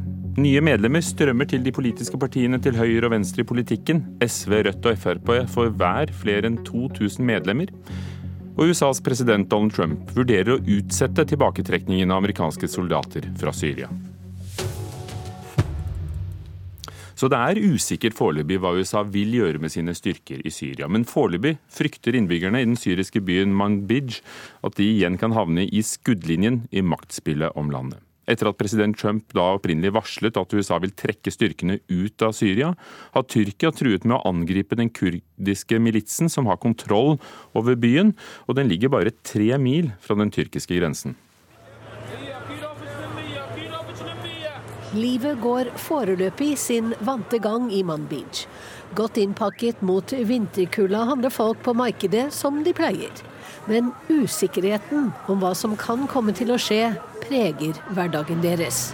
Nye 0.42 0.62
medlemmer 0.64 1.04
strømmer 1.04 1.46
til 1.46 1.62
de 1.62 1.74
politiske 1.76 2.18
partiene 2.18 2.58
til 2.64 2.78
høyre 2.78 3.06
og 3.06 3.14
venstre 3.14 3.44
i 3.44 3.46
politikken. 3.46 4.02
SV, 4.26 4.62
Rødt 4.66 4.88
og 4.90 5.02
Frp 5.04 5.34
får 5.54 5.74
hver 5.78 6.14
flere 6.18 6.50
enn 6.50 6.58
2000 6.66 7.22
medlemmer. 7.28 7.70
Og 8.56 8.72
USAs 8.72 8.98
president 9.04 9.46
Donald 9.52 9.76
Trump 9.76 10.10
vurderer 10.16 10.56
å 10.56 10.62
utsette 10.80 11.28
tilbaketrekningen 11.30 12.10
av 12.10 12.24
amerikanske 12.24 12.70
soldater 12.74 13.30
fra 13.38 13.54
Syria. 13.54 13.92
Så 17.22 17.28
det 17.30 17.38
er 17.38 17.58
usikkert 17.70 18.16
foreløpig 18.18 18.56
hva 18.58 18.72
USA 18.74 19.04
vil 19.06 19.36
gjøre 19.36 19.60
med 19.62 19.70
sine 19.70 19.92
styrker 19.94 20.40
i 20.42 20.50
Syria. 20.50 20.88
Men 20.90 21.04
foreløpig 21.06 21.52
frykter 21.70 22.16
innbyggerne 22.18 22.58
i 22.58 22.66
den 22.66 22.74
syriske 22.74 23.22
byen 23.22 23.54
Manbij 23.54 24.16
at 24.66 24.74
de 24.74 24.88
igjen 24.88 25.20
kan 25.20 25.36
havne 25.36 25.68
i 25.70 25.84
skuddlinjen 25.86 26.64
i 26.74 26.82
maktspillet 26.82 27.54
om 27.54 27.70
landet. 27.70 28.02
Etter 28.26 28.50
at 28.50 28.58
president 28.58 28.98
Trump 28.98 29.30
da 29.38 29.52
opprinnelig 29.54 29.94
varslet 29.94 30.34
at 30.38 30.58
USA 30.58 30.80
vil 30.82 30.96
trekke 30.98 31.30
styrkene 31.30 31.78
ut 31.86 32.26
av 32.26 32.34
Syria, 32.34 32.74
har 33.14 33.30
Tyrkia 33.30 33.70
truet 33.70 34.02
med 34.02 34.18
å 34.18 34.24
angripe 34.34 34.78
den 34.78 34.90
kurdiske 34.90 35.78
militsen 35.78 36.30
som 36.30 36.50
har 36.50 36.58
kontroll 36.62 37.20
over 37.54 37.78
byen, 37.78 38.16
og 38.50 38.58
den 38.58 38.70
ligger 38.70 38.90
bare 38.94 39.14
tre 39.22 39.52
mil 39.62 39.94
fra 40.02 40.18
den 40.18 40.34
tyrkiske 40.34 40.74
grensen. 40.74 41.14
Livet 44.92 45.38
går 45.40 45.70
foreløpig 45.80 46.52
sin 46.60 46.92
vante 47.00 47.38
gang 47.40 47.70
i 47.72 47.82
Manbij. 47.82 48.44
Godt 48.94 49.16
innpakket 49.16 49.80
mot 49.80 50.12
vinterkulda 50.12 51.06
handler 51.08 51.32
folk 51.32 51.62
på 51.64 51.72
markedet 51.72 52.26
som 52.36 52.60
de 52.64 52.74
pleier. 52.76 53.22
Men 53.70 53.92
usikkerheten 54.10 55.12
om 55.32 55.40
hva 55.40 55.54
som 55.56 55.78
kan 55.80 56.04
komme 56.10 56.34
til 56.36 56.52
å 56.52 56.58
skje, 56.60 56.90
preger 57.24 57.78
hverdagen 57.96 58.42
deres. 58.44 58.90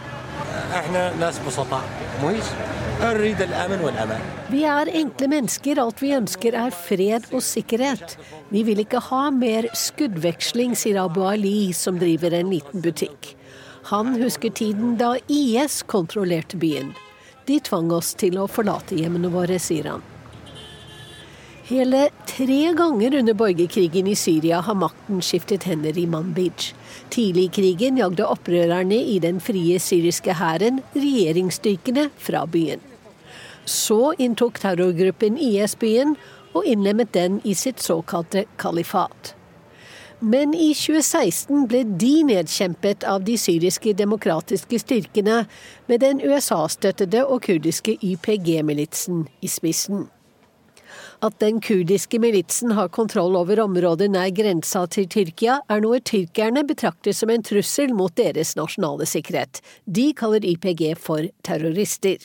Vi 4.52 4.62
er 4.66 4.92
enkle 5.00 5.30
mennesker. 5.34 5.80
Alt 5.82 6.02
vi 6.02 6.12
ønsker 6.14 6.58
er 6.62 6.74
fred 6.74 7.26
og 7.32 7.42
sikkerhet. 7.42 8.14
Vi 8.52 8.62
vil 8.66 8.84
ikke 8.84 9.02
ha 9.10 9.24
mer 9.34 9.70
skuddveksling, 9.74 10.78
sier 10.78 11.02
Abu 11.02 11.24
Ali, 11.26 11.72
som 11.74 11.98
driver 11.98 12.38
en 12.38 12.54
liten 12.54 12.86
butikk. 12.86 13.37
Han 13.88 14.14
husker 14.20 14.50
tiden 14.50 14.96
da 15.00 15.14
IS 15.32 15.82
kontrollerte 15.82 16.56
byen. 16.60 16.90
De 17.46 17.56
tvang 17.64 17.88
oss 17.96 18.10
til 18.20 18.34
å 18.36 18.44
forlate 18.44 18.98
hjemmene 18.98 19.30
våre, 19.32 19.56
sier 19.56 19.88
han. 19.88 20.02
Hele 21.70 22.02
tre 22.28 22.58
ganger 22.76 23.16
under 23.22 23.36
borgerkrigen 23.36 24.10
i 24.12 24.16
Syria 24.16 24.60
har 24.64 24.76
makten 24.76 25.22
skiftet 25.24 25.64
hender 25.68 25.96
i 25.96 26.04
Manbij. 26.04 26.68
Tidlig 27.08 27.46
i 27.48 27.54
krigen 27.60 27.96
jagde 28.00 28.28
opprørerne 28.28 29.00
i 29.14 29.16
den 29.24 29.40
frie 29.40 29.80
syriske 29.80 30.36
hæren 30.36 30.82
regjeringsstyrkene 30.92 32.10
fra 32.20 32.44
byen. 32.44 32.84
Så 33.64 34.12
inntok 34.20 34.60
terrorgruppen 34.60 35.40
IS 35.40 35.78
byen 35.80 36.16
og 36.52 36.68
innlemmet 36.68 37.16
den 37.16 37.40
i 37.44 37.56
sitt 37.56 37.80
såkalte 37.80 38.44
kalifat. 38.60 39.37
Men 40.20 40.50
i 40.54 40.72
2016 40.74 41.68
ble 41.70 41.84
de 42.00 42.12
nedkjempet 42.26 43.04
av 43.06 43.22
de 43.22 43.36
syriske 43.38 43.92
demokratiske 43.94 44.80
styrkene, 44.82 45.44
med 45.86 46.02
den 46.02 46.18
USA-støttede 46.24 47.22
og 47.22 47.44
kurdiske 47.46 47.94
YPG-militsen 48.02 49.28
i 49.40 49.50
spissen. 49.50 50.08
At 51.22 51.38
den 51.42 51.60
kurdiske 51.62 52.18
militsen 52.22 52.74
har 52.74 52.90
kontroll 52.94 53.36
over 53.38 53.62
området 53.62 54.10
nær 54.10 54.30
grensa 54.34 54.84
til 54.90 55.06
Tyrkia, 55.10 55.60
er 55.70 55.82
noe 55.82 55.98
tyrkerne 56.02 56.64
betrakter 56.66 57.14
som 57.14 57.30
en 57.30 57.42
trussel 57.46 57.94
mot 57.94 58.14
deres 58.18 58.56
nasjonale 58.58 59.06
sikkerhet. 59.06 59.62
De 59.86 60.10
kaller 60.18 60.46
YPG 60.46 60.92
for 60.98 61.30
terrorister. 61.46 62.18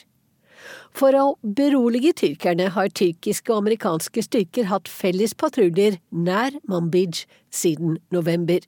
For 0.94 1.16
å 1.18 1.24
berolige 1.42 2.12
tyrkerne 2.22 2.68
har 2.76 2.92
tyrkiske 2.94 3.50
og 3.50 3.64
amerikanske 3.64 4.22
styrker 4.28 4.68
hatt 4.70 4.92
felles 4.92 5.34
patruljer 5.34 5.98
nær 6.14 6.54
Manbij 6.70 7.26
siden 7.50 7.98
november. 8.14 8.62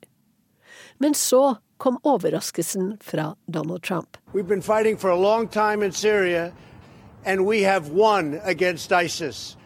Men 0.98 1.14
så 1.14 1.58
kom 1.78 2.00
overraskelsen 2.04 2.98
fra 3.02 3.36
Donald 3.48 3.84
Trump. 3.84 4.18
Syria, 5.92 6.52
and 7.26 7.46
we 7.46 7.62
have 7.62 7.90
won 7.92 8.40
against 8.44 8.92
ISIS. 8.92 9.58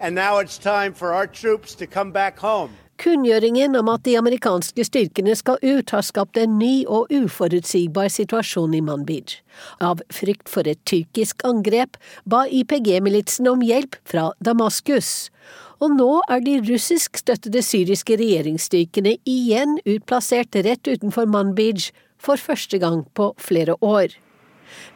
And 0.00 0.14
now 0.14 0.38
it's 0.38 0.58
time 0.58 0.94
for 0.94 1.12
our 1.12 1.26
troops 1.26 1.74
to 1.74 1.86
come 1.86 2.12
back 2.12 2.38
home. 2.38 2.70
Kunngjøringen 2.98 3.76
om 3.78 3.88
at 3.92 4.02
de 4.08 4.16
amerikanske 4.18 4.82
styrkene 4.88 5.36
skal 5.38 5.60
ut, 5.62 5.92
har 5.94 6.02
skapt 6.02 6.38
en 6.40 6.56
ny 6.58 6.82
og 6.90 7.12
uforutsigbar 7.14 8.10
situasjon 8.10 8.74
i 8.74 8.82
Manbij. 8.82 9.36
Av 9.78 10.02
frykt 10.10 10.50
for 10.50 10.66
et 10.66 10.80
tyrkisk 10.88 11.46
angrep 11.46 11.94
ba 12.26 12.42
IPG-militsen 12.50 13.46
om 13.52 13.62
hjelp 13.62 14.00
fra 14.02 14.32
Damaskus. 14.42 15.30
Og 15.78 15.94
nå 15.94 16.10
er 16.26 16.42
de 16.42 16.58
russiskstøttede 16.66 17.62
syriske 17.62 18.18
regjeringsstyrkene 18.18 19.14
igjen 19.30 19.78
utplassert 19.86 20.58
rett 20.66 20.90
utenfor 20.90 21.30
Manbij 21.30 21.92
for 22.18 22.34
første 22.34 22.82
gang 22.82 23.04
på 23.14 23.30
flere 23.38 23.78
år 23.78 24.18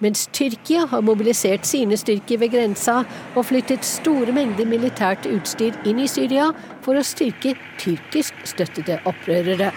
mens 0.04 0.26
Tyrkia 0.32 0.86
har 0.90 1.04
mobilisert 1.06 1.66
sine 1.68 1.96
styrker 1.98 2.40
ved 2.42 2.52
grensa 2.54 3.02
og 3.34 3.46
flyttet 3.48 3.86
store 3.86 4.34
mengder 4.36 4.68
militært 4.68 5.28
utstyr 5.30 5.76
inn 5.88 6.02
i 6.02 6.08
Syria 6.10 6.50
for 6.84 6.98
å 6.98 7.04
styrke 7.06 7.56
tyrkisk 7.82 8.46
støttede 8.48 9.00
opprørere. 9.08 9.72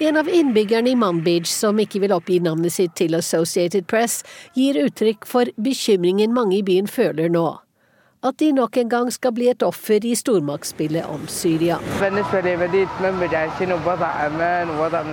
En 0.00 0.16
av 0.16 0.28
innbyggerne 0.32 0.94
i 0.94 0.96
Manbij, 0.96 1.44
som 1.44 1.80
ikke 1.82 2.00
vil 2.00 2.14
oppgi 2.16 2.38
navnet 2.40 2.72
sitt 2.72 2.94
til 2.96 3.18
Associated 3.18 3.84
Press, 3.90 4.22
gir 4.56 4.80
uttrykk 4.80 5.28
for 5.28 5.50
bekymringen 5.60 6.32
mange 6.32 6.56
i 6.62 6.64
byen 6.64 6.88
føler 6.88 7.28
nå 7.28 7.50
at 8.22 8.36
de 8.40 8.50
nok 8.52 8.76
en 8.76 8.88
gang 8.92 9.08
skal 9.12 9.32
bli 9.32 9.48
et 9.48 9.62
offer 9.64 10.04
i 10.04 10.12
stormaktsspillet 10.18 11.08
om 11.08 11.22
Syria. 11.28 11.78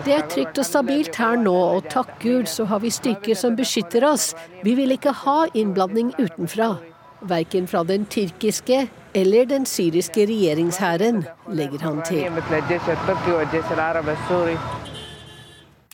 Det 0.04 0.16
er 0.18 0.28
trygt 0.34 0.60
og 0.60 0.68
stabilt 0.68 1.16
her 1.16 1.40
nå, 1.40 1.56
og 1.56 1.88
takk 1.94 2.18
Gud 2.24 2.52
så 2.52 2.68
har 2.68 2.84
vi 2.84 2.92
styrker 2.92 3.36
som 3.40 3.56
beskytter 3.56 4.04
oss. 4.08 4.34
Vi 4.64 4.76
vil 4.76 4.92
ikke 4.98 5.16
ha 5.24 5.40
innblanding 5.56 6.12
utenfra. 6.20 6.76
Verken 7.28 7.66
fra 7.68 7.82
den 7.88 8.06
tyrkiske 8.12 8.84
eller 9.18 9.48
den 9.50 9.66
syriske 9.66 10.28
regjeringshæren, 10.30 11.24
legger 11.50 11.80
han 11.88 12.04
til. 12.06 12.28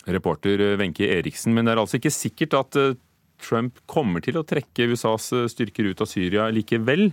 Reporter 0.03 0.75
Wenche 0.77 1.08
Eriksen, 1.08 1.53
men 1.53 1.65
det 1.65 1.74
er 1.74 1.79
altså 1.79 1.96
ikke 1.96 2.12
sikkert 2.12 2.53
at 2.60 2.75
eh, 2.75 2.96
Trump 3.43 3.81
kommer 3.91 4.23
til 4.23 4.39
å 4.39 4.45
trekke 4.47 4.88
USAs 4.93 5.31
eh, 5.35 5.50
styrker 5.51 5.91
ut 5.91 6.03
av 6.03 6.09
Syria 6.09 6.47
likevel. 6.53 7.12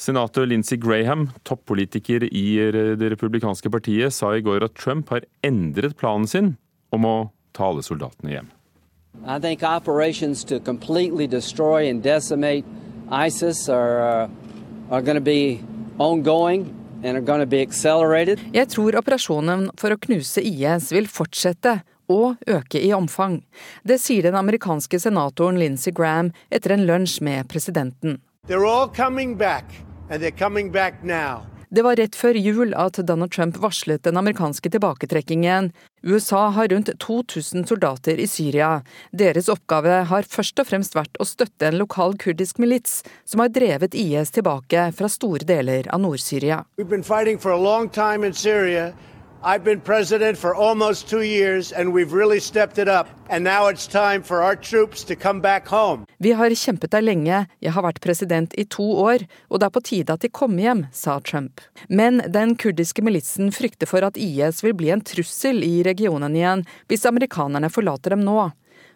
Senator 0.00 0.46
Lindsey 0.48 0.78
Graham, 0.80 1.26
toppolitiker 1.44 2.24
i 2.24 2.46
det 2.96 3.10
republikanske 3.12 3.68
partiet, 3.68 4.14
sa 4.16 4.32
i 4.32 4.40
går 4.40 4.64
at 4.64 4.78
Trump 4.80 5.10
har 5.12 5.26
endret 5.44 5.98
planen 6.00 6.24
sin 6.30 6.54
om 6.94 7.04
å 7.04 7.16
ta 7.52 7.68
alle 7.68 7.84
soldatene 7.84 8.32
hjem. 8.32 8.48
I 9.26 9.38
think 9.38 9.62
operations 9.62 10.42
to 10.44 10.58
completely 10.58 11.26
destroy 11.26 11.90
and 11.90 12.02
decimate 12.02 12.64
ISIS 13.10 13.68
are, 13.68 14.00
uh, 14.00 14.28
are 14.88 15.02
going 15.02 15.18
to 15.18 15.20
be 15.20 15.60
ongoing 15.98 16.70
Jeg 17.00 18.66
tror 18.68 18.96
operasjonen 19.00 19.62
for 19.80 19.94
å 19.94 20.00
knuse 20.04 20.42
IS 20.44 20.90
vil 20.92 21.06
fortsette 21.08 21.78
og 22.10 22.50
øke 22.50 22.82
i 22.82 22.92
omfang. 22.96 23.40
Det 23.86 24.00
sier 24.02 24.26
den 24.26 24.38
amerikanske 24.38 25.00
senatoren 25.00 25.60
Lindsey 25.60 25.94
Graham 25.94 26.32
etter 26.50 26.74
en 26.74 26.86
lunsj 26.88 27.20
med 27.22 27.48
presidenten. 27.48 28.18
Det 31.70 31.84
var 31.86 31.94
rett 32.00 32.16
før 32.18 32.34
jul 32.34 32.72
at 32.74 32.96
Donald 33.06 33.30
Trump 33.30 33.54
varslet 33.62 34.02
den 34.02 34.16
amerikanske 34.18 34.72
tilbaketrekkingen. 34.74 35.68
USA 36.02 36.48
har 36.56 36.68
rundt 36.72 36.90
2000 36.98 37.68
soldater 37.70 38.18
i 38.18 38.26
Syria. 38.26 38.80
Deres 39.14 39.46
oppgave 39.52 40.00
har 40.10 40.26
først 40.26 40.58
og 40.58 40.66
fremst 40.66 40.98
vært 40.98 41.20
å 41.22 41.28
støtte 41.28 41.68
en 41.68 41.78
lokal 41.78 42.16
kurdisk 42.18 42.58
milits 42.58 43.04
som 43.22 43.44
har 43.44 43.52
drevet 43.54 43.94
IS 43.94 44.34
tilbake 44.34 44.88
fra 44.98 45.12
store 45.14 45.46
deler 45.46 45.86
av 45.94 46.02
Nord-Syria. 46.02 46.64
I've 49.42 49.64
been 49.64 49.80
president 49.80 50.38
for 50.38 50.54
almost 50.54 51.08
two 51.08 51.22
years, 51.22 51.72
and 51.72 51.94
we've 51.94 52.12
really 52.12 52.40
stepped 52.40 52.78
it 52.78 52.88
up. 52.88 53.08
And 53.30 53.42
now 53.42 53.68
it's 53.68 53.86
time 53.86 54.22
for 54.22 54.42
our 54.42 54.54
troops 54.54 55.02
to 55.04 55.16
come 55.16 55.40
back 55.40 55.68
home. 55.68 56.04
Vi 56.18 56.32
har 56.32 56.50
kjempet 56.50 56.90
der 56.90 57.00
lenge, 57.00 57.46
jeg 57.60 57.72
har 57.72 57.82
vært 57.82 58.02
president 58.04 58.52
i 58.60 58.66
to 58.68 58.84
år, 58.84 59.24
og 59.48 59.60
det 59.60 59.66
er 59.66 59.72
på 59.72 59.80
tide 59.80 60.12
at 60.12 60.20
de 60.20 60.28
kommer 60.28 60.62
hjem, 60.62 60.84
sa 60.92 61.20
Trump. 61.24 61.60
Men 61.88 62.20
den 62.28 62.52
kurdiske 62.56 63.00
militsen 63.00 63.48
frykter 63.48 63.88
for 63.88 64.04
at 64.04 64.20
IS 64.20 64.60
vil 64.60 64.76
bli 64.76 64.92
en 64.92 65.00
trussel 65.00 65.64
i 65.64 65.80
regionen 65.88 66.36
igjen 66.36 66.66
hvis 66.92 67.08
amerikanerne 67.08 67.72
forlater 67.72 68.12
dem 68.12 68.26
nå. 68.28 68.50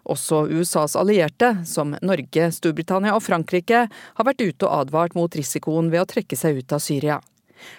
Også 0.04 0.44
USAs 0.52 0.92
allierte, 1.00 1.54
som 1.64 1.96
Norge, 2.04 2.50
Storbritannia 2.52 3.16
og 3.16 3.24
Frankrike, 3.24 3.86
har 3.88 4.28
vært 4.28 4.44
ute 4.44 4.68
og 4.68 4.82
advart 4.82 5.16
mot 5.16 5.32
risikoen 5.32 5.88
ved 5.88 6.04
å 6.04 6.10
trekke 6.10 6.36
seg 6.36 6.60
ut 6.60 6.76
av 6.76 6.84
Syria. 6.84 7.22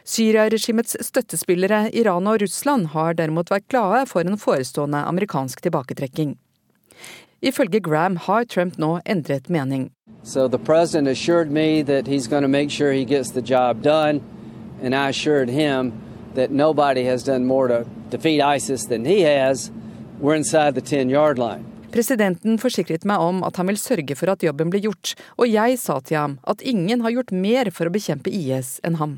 Syria-regimets 0.04 0.98
støttespillere 1.02 1.90
Iran 1.94 2.28
og 2.28 2.42
Russland 2.42 2.92
har 2.94 3.18
derimot 3.18 3.52
vært 3.52 3.68
glade 3.70 4.06
for 4.10 4.26
en 4.26 4.38
forestående 4.38 5.04
amerikansk 5.06 5.62
tilbaketrekking. 5.66 6.36
Ifølge 7.42 7.80
Graham 7.80 8.16
har 8.16 8.46
Trump 8.46 8.78
nå 8.78 9.00
endret 9.06 9.50
mening. 9.50 9.92
So 10.24 10.48
the 10.48 10.58
president 10.58 11.08
assured 11.08 11.52
me 11.52 11.84
that 11.84 12.08
he's 12.08 12.28
going 12.28 12.44
to 12.44 12.48
make 12.50 12.72
sure 12.72 12.92
he 12.94 13.06
gets 13.06 13.32
the 13.32 13.42
job 13.42 13.84
done, 13.84 14.22
and 14.82 14.96
I 14.96 15.10
assured 15.10 15.50
him 15.50 15.94
that 16.36 16.52
nobody 16.52 17.04
has 17.04 17.24
done 17.24 17.46
more 17.46 17.68
to 17.68 17.86
defeat 18.10 18.42
ISIS 18.42 18.88
than 18.88 19.06
he 19.06 19.22
has. 19.22 19.72
We're 20.20 20.36
inside 20.36 20.76
the 20.76 20.82
10-yard 20.82 21.38
line. 21.38 21.66
Presidenten 21.96 22.58
forsikret 22.60 23.06
meg 23.08 23.22
om 23.24 23.44
at 23.48 23.56
han 23.56 23.70
vil 23.70 23.80
sørge 23.80 24.18
for 24.20 24.32
at 24.34 24.44
jobben 24.44 24.72
blir 24.74 24.84
gjort, 24.84 25.14
og 25.38 25.48
jeg 25.48 25.78
sa 25.80 26.02
til 26.04 26.18
ham 26.18 26.34
at 26.44 26.64
ingen 26.66 27.06
har 27.06 27.14
gjort 27.16 27.32
mer 27.32 27.72
for 27.72 27.88
å 27.88 27.94
bekjempe 27.94 28.34
IS 28.34 28.80
enn 28.84 28.98
ham. 29.00 29.14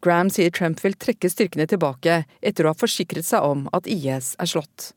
Graham 0.00 0.30
sier 0.32 0.48
Trump 0.48 0.80
vil 0.80 0.94
trekke 0.96 1.28
styrkene 1.28 1.66
tilbake 1.68 2.22
etter 2.40 2.64
å 2.64 2.70
ha 2.72 2.76
forsikret 2.78 3.26
seg 3.28 3.44
om 3.44 3.66
at 3.76 3.84
IS 3.84 4.32
er 4.40 4.48
slått. 4.48 4.92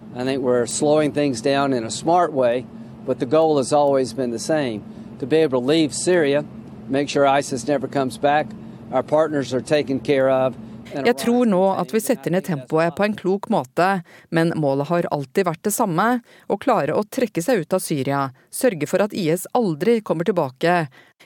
Syria, 5.93 6.45
make 6.87 7.09
sure 7.09 7.27
ISIS 7.27 7.67
never 7.67 7.87
comes 7.87 8.17
back. 8.17 8.47
Our 8.93 9.03
partners 9.03 9.53
are 9.53 9.61
taken 9.61 9.99
care 9.99 10.29
of. 10.29 10.55
Jeg 10.93 11.15
tror 11.17 11.47
nå 11.49 11.61
at 11.73 11.93
vi 11.93 12.01
setter 12.03 12.33
ned 12.33 12.45
tempoet 12.45 12.93
på 12.97 13.05
en 13.05 13.15
klok 13.17 13.49
måte, 13.53 13.87
men 14.29 14.53
målet 14.59 14.89
har 14.91 15.07
alltid 15.15 15.47
vært 15.47 15.63
det 15.65 15.73
samme, 15.73 16.05
å 16.45 16.57
klare 16.61 16.93
å 16.93 17.05
trekke 17.07 17.41
seg 17.41 17.63
ut 17.63 17.73
av 17.73 17.81
Syria, 17.81 18.21
sørge 18.53 18.89
for 18.89 19.01
at 19.05 19.15
IS 19.17 19.47
aldri 19.57 19.99
kommer 20.05 20.27
tilbake. 20.29 20.75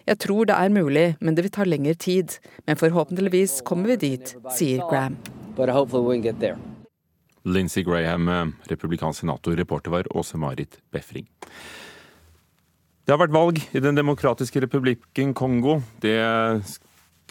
Jeg 0.08 0.22
tror 0.24 0.48
det 0.48 0.56
er 0.56 0.72
mulig, 0.72 1.08
men 1.20 1.36
det 1.36 1.44
vil 1.44 1.56
ta 1.58 1.68
lengre 1.68 1.98
tid. 2.00 2.38
Men 2.68 2.80
forhåpentligvis 2.80 3.60
kommer 3.68 3.92
vi 3.96 4.00
dit, 4.08 4.36
sier 4.56 4.86
Graham. 4.88 5.20
Lindsey 7.48 7.84
Graham, 7.84 8.28
eh, 8.28 8.46
republikansk 8.72 9.20
senator, 9.20 9.56
reporter 9.56 9.92
var 9.92 10.08
Åse 10.16 10.38
Marit 10.38 10.80
Befring. 10.92 11.28
Det 13.08 13.16
har 13.16 13.22
vært 13.22 13.36
valg 13.36 13.62
i 13.72 13.80
Den 13.80 13.96
demokratiske 13.96 14.60
republikken 14.66 15.34
Kongo. 15.34 15.82
Det 16.04 16.20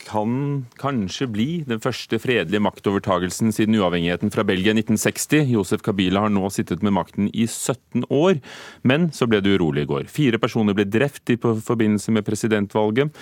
kan 0.04 0.66
kanskje 0.80 1.26
bli 1.32 1.48
den 1.68 1.80
første 1.82 2.18
fredelige 2.20 2.62
maktovertagelsen 2.64 3.52
siden 3.54 3.78
uavhengigheten 3.78 4.32
fra 4.34 4.44
Belgia 4.46 4.74
i 4.74 4.80
1960. 4.82 5.48
Josef 5.54 5.84
Kabila 5.86 6.26
har 6.26 6.32
nå 6.34 6.50
sittet 6.52 6.84
med 6.84 6.94
makten 6.96 7.30
i 7.32 7.46
17 7.48 8.06
år, 8.12 8.40
men 8.86 9.10
så 9.16 9.28
ble 9.30 9.40
det 9.44 9.56
urolig 9.56 9.86
i 9.86 9.90
går. 9.90 10.10
Fire 10.12 10.40
personer 10.42 10.76
ble 10.76 10.86
drept 10.88 11.32
i 11.32 11.38
forbindelse 11.40 12.14
med 12.14 12.26
presidentvalget. 12.26 13.14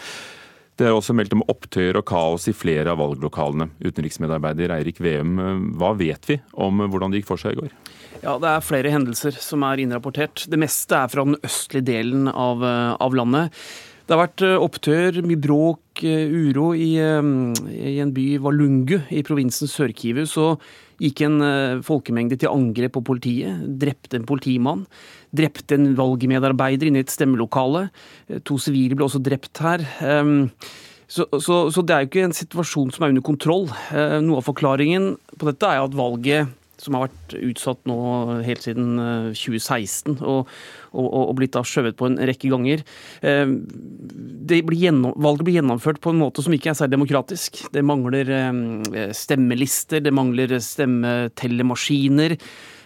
Det 0.74 0.88
er 0.88 0.96
også 0.96 1.14
meldt 1.14 1.36
om 1.36 1.44
opptøyer 1.46 2.00
og 2.00 2.06
kaos 2.10 2.48
i 2.50 2.56
flere 2.56 2.90
av 2.90 2.98
valglokalene. 2.98 3.68
Utenriksmedarbeider 3.84 4.74
Eirik 4.74 4.98
Veum, 5.04 5.38
hva 5.78 5.92
vet 5.94 6.26
vi 6.26 6.40
om 6.58 6.82
hvordan 6.88 7.14
det 7.14 7.22
gikk 7.22 7.30
for 7.30 7.40
seg 7.40 7.54
i 7.54 7.60
går? 7.62 7.74
Ja, 8.24 8.38
Det 8.42 8.50
er 8.50 8.64
flere 8.64 8.90
hendelser 8.90 9.38
som 9.38 9.62
er 9.62 9.78
innrapportert. 9.78 10.48
Det 10.50 10.58
meste 10.58 10.98
er 10.98 11.12
fra 11.12 11.26
den 11.28 11.38
østlige 11.46 11.86
delen 11.92 12.26
av, 12.26 12.64
av 12.98 13.14
landet. 13.14 13.54
Det 14.04 14.12
har 14.12 14.20
vært 14.26 14.44
eh, 14.44 14.60
opptøyer, 14.60 15.20
mye 15.24 15.40
bråk, 15.40 15.80
eh, 16.02 16.26
uro. 16.26 16.72
I, 16.74 16.96
eh, 16.98 17.28
I, 17.92 17.98
en 18.02 18.14
by, 18.16 18.26
Valungu, 18.42 18.98
i 19.14 19.22
provinsen 19.22 19.70
Sør-Kivu, 19.70 20.24
så 20.26 20.54
gikk 20.98 21.24
en 21.26 21.42
folkemengde 21.82 22.38
til 22.38 22.50
angrep 22.50 22.94
på 22.94 23.02
politiet. 23.02 23.62
Drepte 23.82 24.18
en 24.18 24.26
politimann. 24.26 24.84
Drepte 25.34 25.74
en 25.74 25.94
valgmedarbeider 25.98 26.86
inne 26.88 27.02
i 27.02 27.06
et 27.06 27.10
stemmelokale. 27.10 27.88
To 28.46 28.58
sivile 28.62 28.94
ble 28.94 29.08
også 29.08 29.22
drept 29.22 29.58
her. 29.58 29.82
Så, 31.06 31.26
så, 31.40 31.70
så, 31.70 31.82
det 31.82 31.94
er 31.94 32.04
jo 32.04 32.10
ikke 32.10 32.26
en 32.26 32.36
situasjon 32.36 32.92
som 32.94 33.04
er 33.04 33.12
under 33.12 33.24
kontroll. 33.24 33.68
Eh, 33.94 34.18
noe 34.24 34.40
av 34.40 34.46
forklaringen 34.48 35.14
på 35.38 35.48
dette 35.50 35.68
er 35.68 35.84
at 35.84 35.96
valget 35.96 36.52
som 36.84 36.96
har 36.96 37.06
vært 37.06 37.36
utsatt 37.40 37.80
nå 37.88 37.98
helt 38.46 38.66
siden 38.66 38.98
2016 39.32 40.14
eh, 40.14 40.22
og, 40.22 40.52
og, 40.92 41.08
og 41.22 41.32
blitt 41.38 41.54
da 41.56 41.64
skjøvet 41.66 41.98
på 41.98 42.10
en 42.10 42.20
rekke 42.30 42.50
ganger. 42.52 42.84
Eh, 43.24 43.46
blir 44.44 44.78
gjennom, 44.78 45.16
valget 45.24 45.48
blir 45.48 45.58
gjennomført 45.60 46.02
på 46.04 46.14
en 46.14 46.22
måte 46.22 46.44
som 46.44 46.54
ikke 46.54 46.72
er 46.72 46.78
særlig 46.78 46.98
demokratisk. 46.98 47.64
Det 47.74 47.84
mangler 47.86 48.30
stemmelister, 49.16 50.04
det 50.04 50.14
mangler 50.14 50.56
stemmetellemaskiner. 50.62 52.38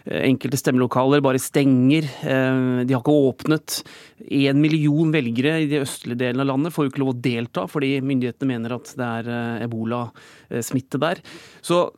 Enkelte 0.08 0.56
stemmelokaler 0.56 1.20
bare 1.24 1.40
stenger. 1.42 2.06
Eh, 2.24 2.84
de 2.88 2.94
har 2.94 3.02
ikke 3.02 3.16
åpnet. 3.28 3.82
En 4.24 4.60
million 4.60 5.12
velgere 5.12 5.58
i 5.64 5.68
de 5.68 5.82
østlige 5.82 6.22
delene 6.22 6.46
av 6.46 6.52
landet 6.54 6.74
får 6.74 6.86
jo 6.86 6.92
ikke 6.92 7.02
lov 7.02 7.12
å 7.12 7.20
delta 7.28 7.66
fordi 7.68 7.98
myndighetene 8.00 8.52
mener 8.54 8.76
at 8.78 8.92
det 8.96 9.08
er 9.08 9.32
eh, 9.34 9.64
ebolasmitte 9.66 11.02
der. 11.02 11.20
Så 11.60 11.88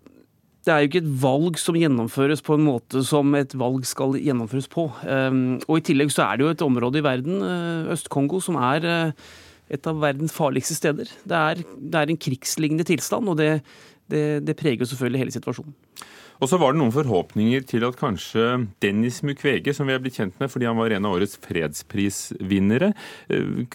det 0.66 0.72
er 0.72 0.82
jo 0.82 0.90
ikke 0.90 1.02
et 1.02 1.12
valg 1.22 1.60
som 1.60 1.78
gjennomføres 1.78 2.42
på 2.44 2.56
en 2.58 2.66
måte 2.66 3.04
som 3.06 3.34
et 3.38 3.54
valg 3.58 3.86
skal 3.88 4.18
gjennomføres 4.20 4.68
på. 4.72 4.88
Eh, 5.04 5.38
og 5.66 5.78
i 5.78 5.84
tillegg 5.90 6.12
så 6.14 6.26
er 6.26 6.36
det 6.36 6.46
jo 6.46 6.54
et 6.56 6.66
område 6.66 7.00
i 7.00 7.06
verden, 7.06 7.40
Øst-Kongo, 7.94 8.42
som 8.44 8.60
er 8.60 9.14
et 9.70 9.86
av 9.86 10.00
verdens 10.02 10.34
farligste 10.34 10.76
steder. 10.76 11.10
Det 11.24 11.38
er, 11.38 11.62
det 11.62 12.00
er 12.00 12.10
en 12.10 12.20
krigslignende 12.20 12.86
tilstand, 12.88 13.30
og 13.30 13.38
det, 13.38 13.60
det, 14.10 14.24
det 14.46 14.58
preger 14.58 14.82
jo 14.82 14.90
selvfølgelig 14.90 15.24
hele 15.24 15.36
situasjonen. 15.36 15.76
Og 16.40 16.48
så 16.48 16.56
var 16.56 16.72
det 16.72 16.80
noen 16.80 16.94
forhåpninger 16.94 17.66
til 17.68 17.84
at 17.84 17.98
kanskje 18.00 18.46
Dennis 18.80 19.20
Mukwege, 19.26 19.74
som 19.76 19.88
vi 19.88 19.92
er 19.92 20.00
blitt 20.00 20.16
kjent 20.16 20.38
med 20.40 20.48
fordi 20.48 20.68
han 20.70 20.78
var 20.78 20.94
en 20.96 21.08
av 21.08 21.18
årets 21.18 21.36
fredsprisvinnere, 21.44 22.94
eh, 23.28 23.66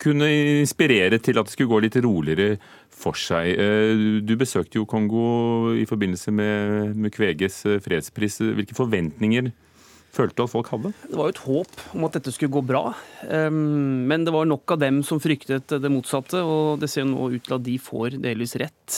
kunne 0.00 0.28
inspirere 0.62 1.20
til 1.22 1.40
at 1.40 1.48
det 1.48 1.54
skulle 1.54 1.72
gå 1.72 1.80
litt 1.84 1.98
roligere 2.04 2.54
for 3.00 3.18
seg. 3.18 3.54
Eh, 3.54 4.20
du 4.24 4.36
besøkte 4.40 4.80
jo 4.80 4.88
Kongo 4.88 5.72
i 5.78 5.86
forbindelse 5.88 6.34
med 6.34 6.94
Mukweges 7.00 7.64
eh, 7.68 7.80
fredspris. 7.82 8.40
Hvilke 8.58 8.76
forventninger 8.76 9.50
følte 10.10 10.40
du 10.40 10.44
at 10.44 10.52
folk 10.52 10.70
hadde? 10.72 10.92
Det 11.06 11.16
var 11.18 11.28
jo 11.28 11.34
et 11.34 11.44
håp 11.44 11.82
om 11.94 12.06
at 12.08 12.16
dette 12.18 12.32
skulle 12.34 12.52
gå 12.56 12.64
bra. 12.66 12.88
Men 13.30 14.24
det 14.26 14.32
var 14.34 14.48
nok 14.50 14.74
av 14.74 14.80
dem 14.82 15.04
som 15.06 15.20
fryktet 15.22 15.70
det 15.70 15.92
motsatte, 15.92 16.40
og 16.42 16.80
det 16.82 16.88
ser 16.90 17.04
jo 17.04 17.12
nå 17.12 17.28
ut 17.36 17.44
til 17.46 17.54
at 17.54 17.62
de 17.68 17.76
får 17.78 18.16
delvis 18.24 18.56
rett. 18.58 18.96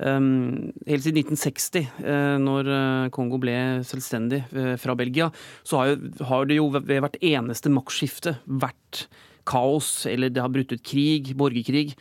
Helt 0.00 1.04
siden 1.04 1.20
1960, 1.20 1.84
eh, 2.08 2.38
når 2.40 2.72
Kongo 3.12 3.36
ble 3.42 3.84
selvstendig 3.84 4.42
fra 4.80 4.96
Belgia, 4.96 5.28
så 5.60 5.84
har 5.84 6.48
det 6.48 6.56
jo 6.56 6.70
ved 6.72 7.04
hvert 7.04 7.20
eneste 7.20 7.72
maktskifte 7.72 8.38
vært 8.48 9.04
kaos, 9.48 9.90
eller 10.10 10.32
det 10.32 10.42
har 10.42 10.52
brutt 10.52 10.74
ut 10.74 10.84
krig, 10.84 11.34
borgerkrig. 11.38 11.94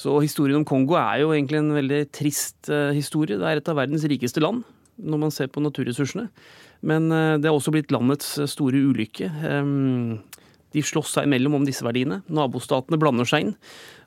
Så 0.00 0.18
historien 0.20 0.60
om 0.60 0.68
Kongo 0.68 0.98
er 1.00 1.22
jo 1.22 1.32
egentlig 1.32 1.62
en 1.62 1.72
veldig 1.72 2.00
trist 2.12 2.68
historie. 2.92 3.38
Det 3.40 3.46
er 3.48 3.60
et 3.62 3.68
av 3.72 3.78
verdens 3.78 4.04
rikeste 4.04 4.42
land, 4.44 4.60
når 5.00 5.22
man 5.22 5.32
ser 5.32 5.48
på 5.48 5.62
naturressursene. 5.64 6.26
Men 6.84 7.08
det 7.08 7.48
har 7.48 7.56
også 7.56 7.72
blitt 7.72 7.94
landets 7.94 8.34
store 8.52 8.82
ulykke. 8.90 9.30
Ehm, 9.48 10.18
de 10.76 10.84
slåss 10.84 11.14
seg 11.16 11.28
imellom 11.28 11.56
om 11.56 11.64
disse 11.64 11.84
verdiene. 11.86 12.20
Nabostatene 12.28 12.98
blander 13.00 13.28
seg 13.28 13.46
inn. 13.46 13.54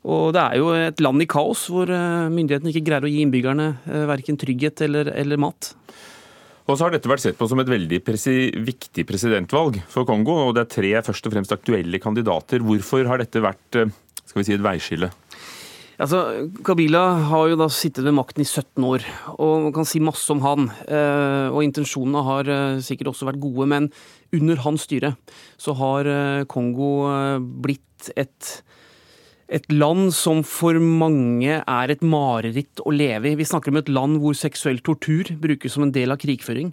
Og 0.08 0.32
det 0.36 0.44
er 0.44 0.60
jo 0.60 0.70
et 0.78 1.02
land 1.04 1.24
i 1.24 1.28
kaos, 1.30 1.66
hvor 1.72 1.90
eh, 1.92 2.30
myndighetene 2.32 2.72
ikke 2.72 2.86
greier 2.88 3.08
å 3.08 3.12
gi 3.12 3.24
innbyggerne 3.26 3.68
eh, 3.90 4.06
verken 4.10 4.38
trygghet 4.40 4.86
eller, 4.86 5.12
eller 5.18 5.42
mat. 5.42 5.74
Og 6.70 6.78
så 6.78 6.86
har 6.86 6.94
dette 6.94 7.10
vært 7.10 7.24
sett 7.24 7.38
på 7.40 7.48
som 7.50 7.60
et 7.64 7.70
veldig 7.70 7.98
presi 8.06 8.52
viktig 8.54 9.08
presidentvalg 9.10 9.80
for 9.90 10.06
Kongo, 10.06 10.36
og 10.46 10.54
det 10.54 10.68
er 10.68 10.76
tre 10.76 10.92
først 11.08 11.26
og 11.26 11.34
fremst 11.34 11.56
aktuelle 11.56 12.02
kandidater. 12.02 12.62
Hvorfor 12.62 13.10
har 13.10 13.22
dette 13.22 13.42
vært 13.42 13.80
eh, 13.80 13.90
skal 14.22 14.42
vi 14.42 14.46
si, 14.46 14.54
et 14.54 14.62
veiskille? 14.62 15.10
Altså, 16.00 16.22
Kabila 16.64 17.02
har 17.32 17.50
jo 17.50 17.58
da 17.60 17.66
sittet 17.74 18.06
ved 18.06 18.14
makten 18.16 18.46
i 18.46 18.48
17 18.48 18.86
år, 18.86 19.04
og 19.34 19.66
man 19.66 19.74
kan 19.76 19.88
si 19.90 20.00
masse 20.00 20.30
om 20.32 20.40
han. 20.46 20.70
Og 21.52 21.60
intensjonene 21.66 22.22
har 22.24 22.52
sikkert 22.86 23.10
også 23.12 23.28
vært 23.28 23.42
gode, 23.44 23.68
men 23.68 23.90
under 24.32 24.62
hans 24.64 24.86
styre 24.88 25.10
så 25.60 25.76
har 25.76 26.08
Kongo 26.48 26.94
blitt 27.60 28.14
et 28.16 28.54
et 29.50 29.66
land 29.74 30.12
som 30.14 30.44
for 30.46 30.78
mange 30.78 31.58
er 31.58 31.92
et 31.92 32.04
mareritt 32.06 32.82
å 32.86 32.94
leve 32.94 33.32
i. 33.32 33.38
Vi 33.40 33.48
snakker 33.50 33.74
om 33.74 33.80
et 33.82 33.90
land 33.90 34.20
hvor 34.22 34.38
seksuell 34.38 34.78
tortur 34.86 35.32
brukes 35.42 35.74
som 35.74 35.88
en 35.88 35.94
del 35.96 36.14
av 36.14 36.22
krigføring. 36.22 36.70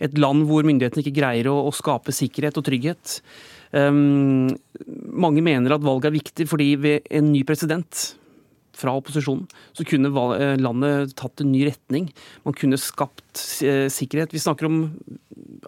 Et 0.00 0.16
land 0.18 0.46
hvor 0.48 0.64
myndighetene 0.66 1.04
ikke 1.04 1.18
greier 1.20 1.50
å, 1.52 1.58
å 1.68 1.74
skape 1.74 2.14
sikkerhet 2.16 2.56
og 2.60 2.66
trygghet. 2.66 3.18
Um, 3.76 4.48
mange 5.12 5.44
mener 5.44 5.76
at 5.76 5.84
valget 5.84 6.10
er 6.10 6.16
viktig 6.16 6.48
fordi 6.48 6.70
ved 6.80 7.08
en 7.12 7.32
ny 7.34 7.42
president 7.46 8.14
fra 8.78 8.94
opposisjonen, 8.98 9.46
så 9.76 9.86
kunne 9.88 10.12
eh, 10.36 10.54
landet 10.60 11.14
tatt 11.18 11.42
en 11.42 11.52
ny 11.52 11.64
retning. 11.68 12.10
Man 12.46 12.56
kunne 12.58 12.80
skapt 12.80 13.42
eh, 13.64 13.86
sikkerhet. 13.92 14.34
Vi 14.34 14.42
snakker 14.42 14.68
om 14.68 14.78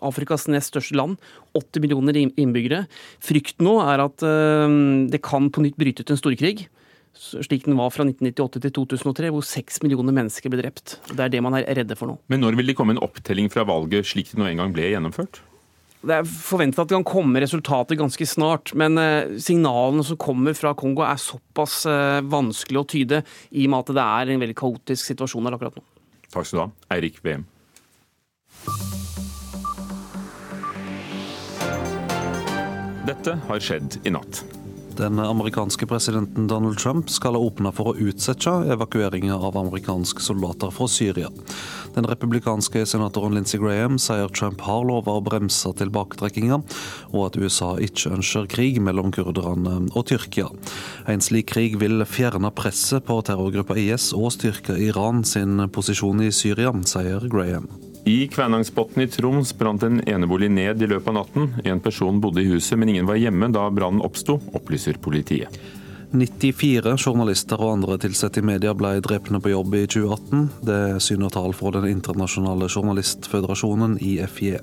Afrikas 0.04 0.46
nest 0.52 0.74
største 0.74 0.98
land. 0.98 1.20
80 1.56 1.84
millioner 1.84 2.18
innbyggere. 2.18 2.84
Frykten 3.24 3.68
nå 3.68 3.78
er 3.86 4.04
at 4.06 4.26
eh, 4.26 4.78
det 5.12 5.22
kan 5.24 5.50
på 5.50 5.64
nytt 5.64 5.78
bryte 5.80 6.04
ut 6.04 6.14
en 6.14 6.20
storkrig. 6.20 6.68
Slik 7.16 7.64
den 7.64 7.78
var 7.78 7.88
fra 7.94 8.04
1998 8.04 8.60
til 8.66 8.72
2003, 8.76 9.30
hvor 9.32 9.44
seks 9.46 9.80
millioner 9.80 10.12
mennesker 10.12 10.52
ble 10.52 10.60
drept. 10.60 10.98
Det 11.08 11.22
er 11.24 11.32
det 11.32 11.40
man 11.44 11.56
er 11.56 11.68
redde 11.78 11.96
for 11.96 12.12
nå. 12.12 12.18
Men 12.32 12.44
når 12.44 12.58
vil 12.60 12.72
det 12.72 12.76
komme 12.76 12.92
en 12.92 13.00
opptelling 13.04 13.48
fra 13.52 13.64
valget 13.68 14.08
slik 14.08 14.34
det 14.34 14.40
nå 14.40 14.50
en 14.50 14.60
gang 14.60 14.74
ble 14.76 14.90
gjennomført? 14.92 15.40
Det 16.06 16.14
er 16.14 16.28
forventet 16.28 16.82
at 16.82 16.90
det 16.90 16.98
kan 16.98 17.06
komme 17.08 17.40
resultater 17.42 17.98
ganske 17.98 18.26
snart, 18.28 18.72
men 18.78 19.00
eh, 19.00 19.36
signalene 19.42 20.04
som 20.06 20.18
kommer 20.20 20.54
fra 20.54 20.74
Kongo 20.78 21.02
er 21.06 21.18
såpass 21.20 21.80
eh, 21.90 22.20
vanskelig 22.22 22.82
å 22.82 22.88
tyde, 22.92 23.22
i 23.50 23.66
og 23.66 23.72
med 23.72 23.82
at 23.82 23.94
det 23.96 24.04
er 24.04 24.34
en 24.34 24.44
veldig 24.44 24.58
kaotisk 24.60 25.12
situasjon 25.12 25.48
der 25.48 25.56
akkurat 25.56 25.80
nå. 25.80 25.86
Takk 26.30 26.46
skal 26.46 26.58
du 26.58 26.64
ha, 26.66 26.70
Eirik 26.96 27.22
VM. 27.24 27.46
Dette 33.06 33.36
har 33.48 33.62
skjedd 33.62 34.00
i 34.02 34.12
natt. 34.14 34.44
Den 34.96 35.18
amerikanske 35.18 35.86
presidenten 35.86 36.46
Donald 36.46 36.78
Trump 36.78 37.10
skal 37.10 37.34
ha 37.36 37.40
åpna 37.44 37.68
for 37.74 37.90
å 37.90 37.98
utsette 38.00 38.52
evakueringa 38.72 39.34
av 39.36 39.58
amerikanske 39.60 40.22
soldater 40.24 40.70
fra 40.72 40.86
Syria. 40.88 41.28
Den 41.94 42.08
republikanske 42.08 42.86
senatoren 42.88 43.36
Lindsey 43.36 43.60
Graham 43.60 43.98
sier 44.00 44.32
Trump 44.32 44.64
har 44.64 44.86
lova 44.88 45.18
å 45.18 45.24
bremse 45.24 45.68
tilbaketrekkinga, 45.76 46.60
og 47.12 47.26
at 47.26 47.36
USA 47.36 47.74
ikke 47.76 48.14
ønsker 48.16 48.48
krig 48.52 48.80
mellom 48.80 49.12
kurderne 49.12 49.82
og 49.92 50.06
Tyrkia. 50.08 50.48
En 51.12 51.24
slik 51.24 51.52
krig 51.52 51.76
vil 51.82 52.00
fjerne 52.08 52.52
presset 52.56 53.04
på 53.04 53.18
terrorgruppa 53.26 53.76
IS 53.76 54.14
og 54.16 54.32
styrke 54.38 54.78
Iran 54.80 55.26
sin 55.28 55.60
posisjon 55.68 56.24
i 56.24 56.32
Syria, 56.32 56.72
sier 56.88 57.28
Graham. 57.28 57.68
I 58.06 58.28
Kvænangsbotn 58.28 59.00
i 59.02 59.06
Troms 59.10 59.50
brant 59.58 59.82
en 59.82 59.98
enebolig 60.06 60.46
ned 60.54 60.82
i 60.82 60.86
løpet 60.86 61.10
av 61.10 61.14
natten. 61.16 61.48
En 61.66 61.80
person 61.82 62.20
bodde 62.22 62.44
i 62.44 62.46
huset, 62.46 62.78
men 62.78 62.92
ingen 62.92 63.08
var 63.08 63.18
hjemme 63.18 63.48
da 63.50 63.64
brannen 63.74 64.04
oppsto, 64.06 64.36
opplyser 64.54 65.00
politiet. 65.02 65.50
94 66.14 66.92
journalister 67.02 67.58
og 67.58 67.72
andre 67.72 67.96
ansatte 68.06 68.38
i 68.38 68.46
media 68.46 68.76
ble 68.78 68.92
drepne 69.02 69.40
på 69.42 69.50
jobb 69.50 69.74
i 69.74 69.82
2018. 69.90 70.44
Det 70.68 70.78
syner 71.02 71.34
tall 71.34 71.50
fra 71.58 71.72
Den 71.74 71.88
internasjonale 71.90 72.68
journalistføderasjonen, 72.70 73.98
IFJ. 73.98 74.60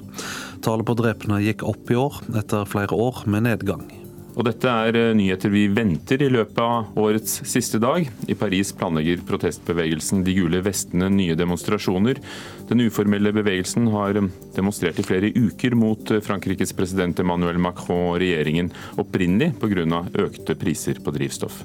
Tallet 0.64 0.88
på 0.88 0.96
drepne 1.04 1.42
gikk 1.44 1.68
opp 1.68 1.92
i 1.92 2.00
år, 2.00 2.24
etter 2.40 2.64
flere 2.64 2.96
år 2.96 3.26
med 3.28 3.44
nedgang. 3.50 3.84
Og 4.34 4.46
dette 4.48 4.70
er 4.70 4.98
eh, 4.98 5.12
nyheter 5.18 5.52
vi 5.54 5.68
venter 5.74 6.24
i 6.26 6.30
løpet 6.32 6.60
av 6.62 6.98
årets 7.00 7.44
siste 7.50 7.80
dag. 7.82 8.08
I 8.26 8.38
Paris 8.38 8.74
planlegger 8.78 9.22
protestbevegelsen 9.28 10.24
De 10.26 10.34
gule 10.38 10.64
vestene 10.66 11.10
nye 11.14 11.38
demonstrasjoner. 11.38 12.22
Den 12.70 12.82
uformelle 12.88 13.34
bevegelsen 13.36 13.92
har 13.94 14.18
eh, 14.18 14.30
demonstrert 14.58 15.00
i 15.02 15.06
flere 15.06 15.34
uker 15.38 15.78
mot 15.78 16.14
eh, 16.14 16.24
Frankrikes 16.26 16.74
president 16.78 17.22
Emmanuel 17.22 17.62
Macron 17.62 18.14
og 18.14 18.22
regjeringen, 18.24 18.74
opprinnelig 18.98 19.54
pga. 19.62 20.06
økte 20.26 20.58
priser 20.58 21.02
på 21.04 21.14
drivstoff. 21.14 21.62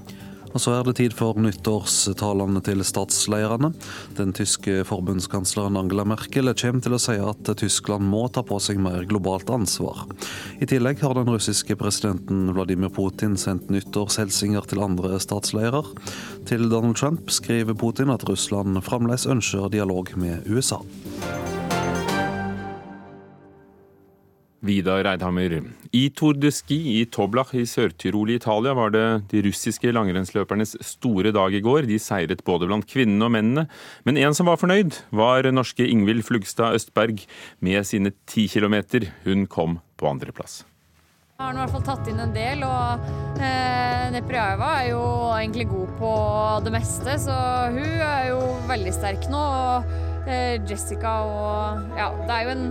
Og 0.54 0.62
så 0.62 0.74
er 0.74 0.87
det 0.87 0.96
tid 0.98 1.14
for 1.16 1.38
nyttårstalene 1.40 2.62
til 2.64 2.82
statslederne. 2.87 3.72
Den 4.18 4.32
tyske 4.37 4.82
forbundskansleren 4.88 5.76
Angela 5.80 6.06
Merkel 6.08 6.52
kommer 6.54 6.84
til 6.84 6.96
å 6.96 7.00
si 7.02 7.16
at 7.20 7.52
Tyskland 7.61 8.08
må 8.08 8.24
ta 8.32 8.44
på 8.46 8.61
seg 8.62 8.80
mer 8.82 9.04
globalt 9.11 9.50
ansvar. 9.52 10.06
I 10.61 10.68
tillegg 10.68 11.02
har 11.04 11.16
den 11.18 11.30
russiske 11.30 11.76
presidenten 11.78 12.52
Vladimir 12.56 12.92
Putin 12.94 13.37
sendt 13.40 13.70
nyttårshilsener 13.72 14.68
til 14.68 14.84
andre 14.84 15.20
statsledere. 15.22 15.84
Til 16.48 16.68
Donald 16.72 16.96
Trump 16.96 17.30
skriver 17.32 17.76
Putin 17.78 18.14
at 18.14 18.24
Russland 18.28 18.80
fremdeles 18.87 19.28
ønsker 19.28 19.68
dialog 19.72 20.14
med 20.16 20.48
USA. 20.48 20.80
Vidar 24.64 25.07
Eidhammer. 25.07 25.53
I 25.94 26.09
Tour 26.11 26.35
de 26.35 26.51
Ski 26.51 26.79
i 26.99 27.05
Toblach 27.07 27.53
i 27.55 27.62
Sør-Tyrol 27.68 28.33
i 28.33 28.38
Italia 28.40 28.75
var 28.75 28.90
det 28.94 29.05
de 29.31 29.42
russiske 29.47 29.92
langrennsløpernes 29.94 30.75
store 30.85 31.31
dag 31.35 31.55
i 31.55 31.62
går. 31.62 31.87
De 31.87 31.99
seiret 32.03 32.42
både 32.47 32.66
blant 32.66 32.87
kvinnene 32.90 33.29
og 33.29 33.35
mennene. 33.37 33.68
Men 34.09 34.18
en 34.18 34.35
som 34.35 34.51
var 34.51 34.59
fornøyd, 34.59 34.99
var 35.14 35.47
norske 35.55 35.87
Ingvild 35.87 36.27
Flugstad 36.27 36.75
Østberg 36.75 37.23
med 37.62 37.87
sine 37.87 38.12
ti 38.27 38.49
kilometer. 38.51 39.12
Hun 39.29 39.47
kom 39.47 39.79
på 39.99 40.11
andreplass. 40.11 40.64
Jeg 41.38 41.47
har 41.47 41.55
i 41.55 41.61
hvert 41.61 41.71
fall 41.77 41.87
tatt 41.87 42.09
inn 42.11 42.18
en 42.18 42.35
del, 42.35 42.64
og 42.66 43.38
eh, 43.38 44.09
Neprjajeva 44.11 44.73
er 44.81 44.88
jo 44.88 45.03
egentlig 45.37 45.68
god 45.71 45.92
på 46.01 46.14
det 46.66 46.73
meste, 46.75 47.14
så 47.23 47.37
hun 47.77 48.01
er 48.03 48.33
jo 48.33 48.40
veldig 48.66 48.94
sterk 48.97 49.29
nå. 49.31 49.38
Og 49.38 50.27
eh, 50.27 50.59
Jessica 50.66 51.21
og 51.31 51.94
Ja, 51.94 52.11
det 52.27 52.40
er 52.40 52.49
jo 52.49 52.57
en 52.57 52.66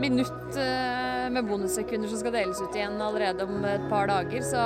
minutt 0.00 0.56
eh, 0.60 1.26
med 1.32 1.46
bonussekunder 1.48 2.10
som 2.10 2.20
skal 2.20 2.34
deles 2.34 2.60
ut 2.62 2.76
igjen 2.76 3.00
allerede 3.02 3.46
om 3.46 3.64
et 3.68 3.86
par 3.90 4.10
dager, 4.10 4.44
så 4.46 4.64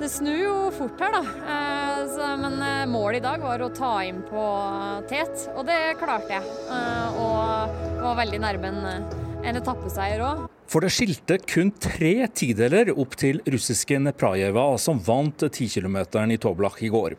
det 0.00 0.08
snur 0.08 0.38
jo 0.38 0.54
fort 0.72 1.02
her, 1.02 1.18
da. 1.18 1.22
Eh, 1.54 2.36
men 2.40 2.60
målet 2.92 3.20
i 3.20 3.24
dag 3.26 3.42
var 3.44 3.62
å 3.62 3.72
ta 3.74 3.96
inn 4.06 4.22
på 4.28 4.44
tet, 5.10 5.50
og 5.54 5.66
det 5.68 5.80
klarte 6.00 6.38
jeg. 6.38 6.54
Og 7.20 8.00
var 8.00 8.16
veldig 8.22 8.40
nærme 8.40 8.72
en, 8.72 9.12
en 9.44 9.60
etappeseier 9.60 10.24
òg. 10.24 10.48
For 10.70 10.84
det 10.84 10.92
skilte 10.94 11.34
kun 11.50 11.72
tre 11.82 12.28
tideler 12.30 12.92
opp 12.94 13.16
til 13.18 13.40
russiske 13.50 13.96
Neprajeva, 13.98 14.68
som 14.78 15.00
vant 15.02 15.42
10 15.48 15.66
km 15.66 15.96
i 16.30 16.38
Toblach 16.38 16.78
i 16.86 16.92
går. 16.94 17.16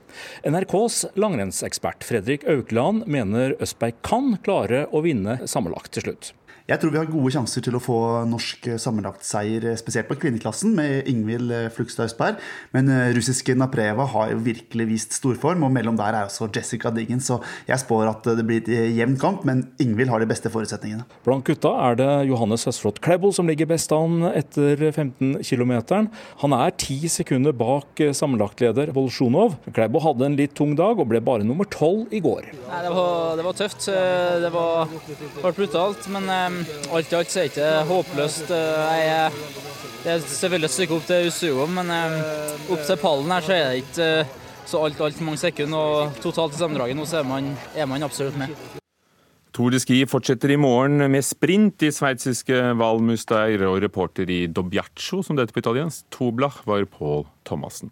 NRKs 0.48 1.02
langrennsekspert 1.20 2.08
Fredrik 2.08 2.48
Aukland 2.48 3.04
mener 3.12 3.58
Østberg 3.60 4.00
kan 4.08 4.38
klare 4.46 4.86
å 4.96 5.04
vinne 5.04 5.42
sammenlagt 5.52 5.92
til 5.98 6.08
slutt. 6.08 6.32
Jeg 6.72 6.80
tror 6.80 6.94
vi 6.94 7.00
har 7.02 7.08
gode 7.12 7.32
sjanser 7.36 7.64
til 7.66 7.76
å 7.76 7.82
få 7.84 7.96
norsk 8.32 8.70
sammenlagtseier, 8.80 9.66
spesielt 9.76 10.08
på 10.08 10.16
kvinneklassen, 10.22 10.72
med 10.78 11.10
Ingvild 11.12 11.52
Flugstad 11.76 12.08
Østberg. 12.08 12.38
Men 12.72 12.88
eh, 12.88 13.10
russiske 13.18 13.58
Napreva 13.60 14.06
har 14.14 14.30
jo 14.32 14.38
virkelig 14.46 14.86
vist 14.88 15.18
storform, 15.18 15.66
og 15.68 15.74
mellom 15.76 15.98
der 16.00 16.16
er 16.16 16.30
også 16.30 16.48
Jessica 16.56 16.88
Diggen. 16.96 17.20
Så 17.20 17.42
jeg 17.68 17.82
spår 17.82 18.08
at 18.14 18.30
det 18.40 18.46
blir 18.48 18.62
et 18.64 18.96
jevn 18.96 19.18
kamp, 19.20 19.44
men 19.50 19.66
Ingvild 19.84 20.14
har 20.14 20.24
de 20.24 20.30
beste 20.30 20.48
forutsetningene. 20.54 21.04
Blant 21.26 21.44
gutta 21.50 21.74
er 21.90 22.00
det 22.00 22.08
Johannes 22.30 22.64
Høsflot 22.70 23.04
Klæbo 23.04 23.34
som 23.36 23.52
ligger 23.52 23.68
best 23.74 23.92
an 23.98 24.30
etter 24.32 24.80
15 24.94 25.42
km. 25.44 25.76
Han 26.46 26.56
er 26.56 26.72
ti 26.80 27.02
sekunder 27.12 27.52
bak 27.52 28.00
sammenlagtleder 28.00 28.94
Volsjunov. 28.96 29.60
Klæbo 29.76 30.06
hadde 30.08 30.30
en 30.30 30.40
litt 30.40 30.56
tung 30.56 30.78
dag 30.80 31.04
og 31.04 31.12
ble 31.12 31.20
bare 31.20 31.44
nummer 31.44 31.68
tolv 31.68 32.16
i 32.16 32.24
går. 32.24 32.48
Nei, 32.72 32.82
det, 32.88 32.96
var, 32.96 33.36
det 33.36 33.50
var 33.50 33.60
tøft. 33.60 33.92
Det 33.92 34.56
var, 34.56 34.98
det 35.12 35.44
var 35.44 35.60
brutalt. 35.60 36.08
men 36.16 36.32
eh, 36.32 36.61
alt 36.92 37.12
i 37.12 37.18
alt 37.18 37.32
så 37.32 37.40
er 37.42 37.48
det 37.48 37.54
ikke 37.54 37.72
håpløst. 37.90 38.52
Eh, 38.56 39.00
jeg, 39.02 39.32
det 40.02 40.12
er 40.14 40.24
selvfølgelig 40.26 40.70
et 40.70 40.76
stykke 40.76 40.98
opp 40.98 41.08
til 41.10 41.30
Usuo, 41.30 41.66
men 41.70 41.92
eh, 41.94 42.20
opp 42.74 42.86
til 42.88 43.02
pallen 43.02 43.34
her 43.36 43.46
så 43.46 43.56
er 43.56 43.66
det 43.70 43.82
ikke 43.84 44.12
eh, 44.22 44.38
så 44.72 44.84
alt, 44.86 45.02
alt 45.04 45.24
mange 45.26 45.42
sekunder. 45.42 45.78
Og 45.78 46.22
totalt 46.24 46.56
i 46.56 46.62
sammendraget 46.62 46.98
nå 46.98 47.08
så 47.10 47.22
er 47.22 47.28
man, 47.30 47.52
er 47.76 47.90
man 47.90 48.08
absolutt 48.08 48.40
med. 48.40 48.54
Tour 49.52 49.74
de 49.74 49.82
Ski 49.84 49.98
fortsetter 50.08 50.54
i 50.54 50.60
morgen 50.60 51.04
med 51.12 51.26
sprint 51.28 51.84
i 51.84 51.92
sveitsiske 51.92 52.60
Val 52.80 53.02
Mustair, 53.04 53.66
og 53.68 53.82
reporter 53.84 54.30
i 54.32 54.46
Dobbiaccio, 54.48 55.20
som 55.26 55.36
det 55.36 55.44
heter 55.44 55.58
på 55.58 55.64
italiensk, 55.66 56.06
Toblach, 56.16 56.62
var 56.66 56.88
Pål 56.88 57.26
Thomassen. 57.46 57.92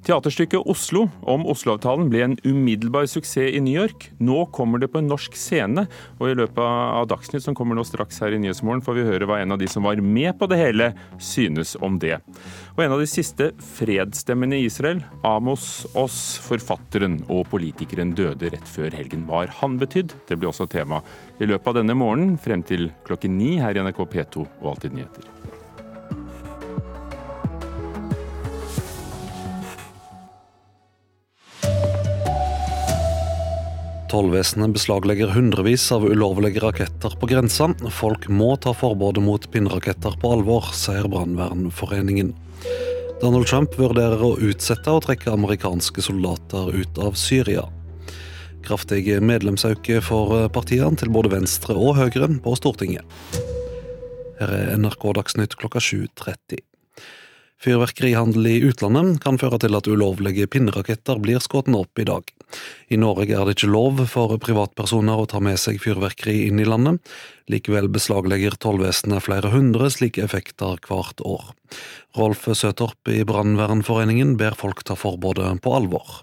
Teaterstykket 0.00 0.64
Oslo 0.64 1.02
om 1.28 1.42
Oslo-avtalen 1.52 2.06
ble 2.08 2.22
en 2.24 2.36
umiddelbar 2.40 3.04
suksess 3.10 3.52
i 3.52 3.60
New 3.60 3.74
York. 3.76 4.06
Nå 4.16 4.46
kommer 4.54 4.80
det 4.80 4.88
på 4.88 5.00
en 5.02 5.10
norsk 5.10 5.36
scene, 5.36 5.84
og 6.16 6.30
i 6.30 6.36
løpet 6.38 6.60
av 6.64 7.04
Dagsnytt 7.10 7.44
som 7.44 7.56
kommer 7.56 7.76
nå 7.76 7.84
straks 7.84 8.22
her 8.24 8.32
i 8.32 8.38
Nyhetsmorgen, 8.40 8.80
får 8.86 8.96
vi 8.96 9.04
høre 9.04 9.28
hva 9.28 9.42
en 9.42 9.52
av 9.52 9.60
de 9.60 9.68
som 9.68 9.84
var 9.84 10.00
med 10.00 10.32
på 10.40 10.48
det 10.48 10.56
hele, 10.56 10.88
synes 11.20 11.74
om 11.84 12.00
det. 12.00 12.16
Og 12.78 12.82
en 12.86 12.96
av 12.96 13.04
de 13.04 13.10
siste 13.12 13.50
fredsstemmene 13.76 14.62
i 14.62 14.64
Israel, 14.70 15.04
Amos 15.20 15.84
Oss, 15.92 16.40
forfatteren 16.48 17.20
og 17.28 17.44
politikeren, 17.52 18.16
døde 18.16 18.54
rett 18.56 18.72
før 18.72 18.96
helgen. 18.96 19.28
Hva 19.28 19.44
har 19.44 19.56
han 19.60 19.76
betydd? 19.82 20.16
Det 20.30 20.40
blir 20.40 20.48
også 20.54 20.70
tema 20.72 21.04
i 21.36 21.48
løpet 21.50 21.74
av 21.74 21.82
denne 21.82 21.98
morgenen 21.98 22.40
frem 22.40 22.64
til 22.64 22.88
klokken 23.04 23.36
ni 23.36 23.58
her 23.60 23.76
i 23.76 23.84
NRK 23.84 24.06
P2 24.08 24.48
og 24.48 24.70
Alltid 24.72 24.96
nyheter. 24.96 25.59
Tollvesenet 34.10 34.72
beslaglegger 34.74 35.30
hundrevis 35.36 35.84
av 35.94 36.02
ulovlige 36.02 36.58
raketter 36.64 37.12
på 37.20 37.28
grensa. 37.30 37.68
Folk 37.94 38.24
må 38.26 38.56
ta 38.58 38.72
forbudet 38.74 39.22
mot 39.22 39.44
pinnraketter 39.52 40.16
på 40.18 40.32
alvor, 40.34 40.66
sier 40.74 41.06
Brannvernforeningen. 41.06 42.32
Donald 43.20 43.46
Trump 43.46 43.76
vurderer 43.78 44.24
å 44.26 44.32
utsette 44.42 44.90
å 44.90 45.02
trekke 45.04 45.30
amerikanske 45.30 46.02
soldater 46.02 46.72
ut 46.74 46.98
av 46.98 47.14
Syria. 47.20 47.68
Kraftig 48.66 49.06
medlemsøkning 49.22 50.02
for 50.02 50.48
partiene 50.50 50.98
til 50.98 51.14
både 51.14 51.30
Venstre 51.36 51.78
og 51.78 51.94
Høyre 52.00 52.32
på 52.42 52.56
Stortinget. 52.58 53.06
Her 54.42 54.56
er 54.56 54.74
NRK 54.80 55.06
Dagsnytt 55.20 55.54
klokka 55.60 55.78
7.30. 55.78 56.64
Fyrverkerihandel 57.62 58.56
i 58.56 58.58
utlandet 58.72 59.22
kan 59.22 59.38
føre 59.38 59.62
til 59.62 59.78
at 59.78 59.86
ulovlige 59.86 60.50
pinneraketter 60.50 61.22
blir 61.22 61.38
skutt 61.44 61.70
opp 61.70 62.00
i 62.00 62.10
dag. 62.10 62.39
I 62.90 62.98
Norge 63.00 63.34
er 63.36 63.46
det 63.46 63.56
ikke 63.56 63.70
lov 63.70 64.02
for 64.10 64.36
privatpersoner 64.42 65.22
å 65.22 65.28
ta 65.30 65.40
med 65.44 65.60
seg 65.60 65.80
fyrverkeri 65.82 66.48
inn 66.48 66.60
i 66.62 66.66
landet. 66.68 67.00
Likevel 67.50 67.90
beslaglegger 67.92 68.58
tollvesenet 68.60 69.24
flere 69.26 69.52
hundre 69.54 69.90
slike 69.92 70.24
effekter 70.24 70.80
hvert 70.86 71.22
år. 71.26 71.52
Rolf 72.18 72.48
Søtorp 72.50 73.10
i 73.12 73.22
Brannvernforeningen 73.26 74.36
ber 74.40 74.58
folk 74.58 74.84
ta 74.86 74.98
forbudet 74.98 75.52
på 75.62 75.74
alvor. 75.76 76.22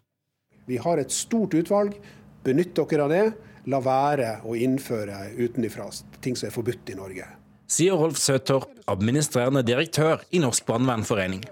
Vi 0.68 0.80
har 0.84 1.00
et 1.00 1.16
stort 1.16 1.56
utvalg. 1.56 1.96
Benytt 2.44 2.76
dere 2.78 3.08
av 3.08 3.12
det. 3.12 3.26
La 3.68 3.82
være 3.84 4.38
å 4.48 4.56
innføre 4.56 5.34
utenifra 5.36 5.90
ting 6.24 6.40
som 6.40 6.48
er 6.48 6.56
forbudt 6.56 6.94
i 6.94 7.00
Norge 7.00 7.28
sier 7.68 8.00
Rolf 8.00 8.18
Søtorp, 8.20 8.72
administrerende 8.88 9.64
direktør 9.68 10.24
i 10.32 10.42
Norsk 10.44 10.66
brannvernforening. 10.68 11.44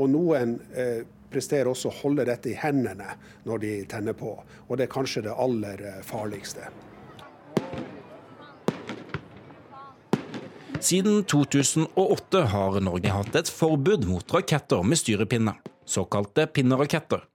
Og 0.00 0.10
noen 0.10 0.58
eh, 0.74 1.06
presterer 1.32 1.70
også 1.70 1.90
å 1.90 1.98
holde 2.02 2.26
dette 2.28 2.52
i 2.52 2.58
hendene 2.58 3.16
når 3.48 3.64
de 3.64 3.72
tenner 3.90 4.16
på, 4.18 4.36
og 4.68 4.78
det 4.78 4.86
er 4.86 4.94
kanskje 4.94 5.24
det 5.28 5.36
aller 5.36 5.84
eh, 5.86 6.00
farligste. 6.06 6.70
Siden 10.80 11.24
2008 11.28 12.44
har 12.54 12.78
Norge 12.80 13.12
hatt 13.12 13.34
et 13.36 13.50
forbud 13.52 14.06
mot 14.08 14.32
raketter 14.32 14.80
med 14.80 14.96
styrepinne, 14.96 15.52
såkalte 15.84 16.46
pinneraketter. 16.48 17.26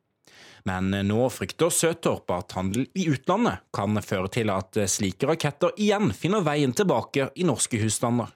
Men 0.66 0.90
nå 1.06 1.28
frykter 1.30 1.70
Søtorp 1.70 2.32
at 2.34 2.56
handel 2.58 2.88
i 2.98 3.06
utlandet 3.12 3.62
kan 3.76 4.02
føre 4.02 4.32
til 4.34 4.50
at 4.50 4.80
slike 4.90 5.30
raketter 5.30 5.78
igjen 5.78 6.10
finner 6.18 6.42
veien 6.42 6.74
tilbake 6.74 7.30
i 7.38 7.46
norske 7.46 7.78
husstander. 7.84 8.32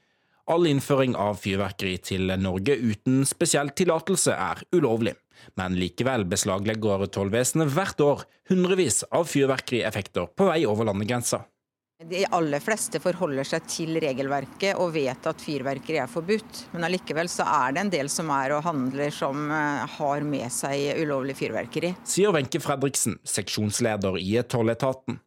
All 0.49 0.69
innføring 0.69 1.15
av 1.17 1.41
fyrverkeri 1.41 1.95
til 2.05 2.29
Norge 2.41 2.77
uten 2.77 3.23
spesiell 3.25 3.73
tillatelse 3.73 4.33
er 4.33 4.61
ulovlig, 4.77 5.15
men 5.59 5.77
likevel 5.79 6.25
beslaglegger 6.29 7.07
tollvesenet 7.13 7.71
hvert 7.75 8.03
år 8.05 8.25
hundrevis 8.49 9.03
av 9.11 9.29
fyrverkerieffekter 9.29 10.29
på 10.35 10.49
vei 10.49 10.63
over 10.69 10.89
landegrensa. 10.89 11.43
De 11.99 12.21
aller 12.31 12.61
fleste 12.63 13.01
forholder 13.03 13.43
seg 13.43 13.65
til 13.67 13.97
regelverket 13.99 14.77
og 14.79 14.93
vet 14.95 15.25
at 15.27 15.41
fyrverkeri 15.43 15.97
er 15.99 16.07
forbudt. 16.07 16.61
Men 16.71 16.87
allikevel 16.87 17.27
så 17.27 17.43
er 17.43 17.73
det 17.75 17.81
en 17.81 17.91
del 17.91 18.11
som 18.13 18.31
er 18.31 18.53
og 18.55 18.63
handler 18.63 19.11
som 19.11 19.49
eh, 19.51 19.97
har 19.97 20.23
med 20.23 20.47
seg 20.55 21.01
ulovlig 21.01 21.35
fyrverkeri. 21.41 21.91
Sier 22.07 22.31
Wenche 22.31 22.61
Fredriksen, 22.63 23.17
seksjonsleder 23.27 24.15
i 24.15 24.37
tolletaten. 24.47 25.19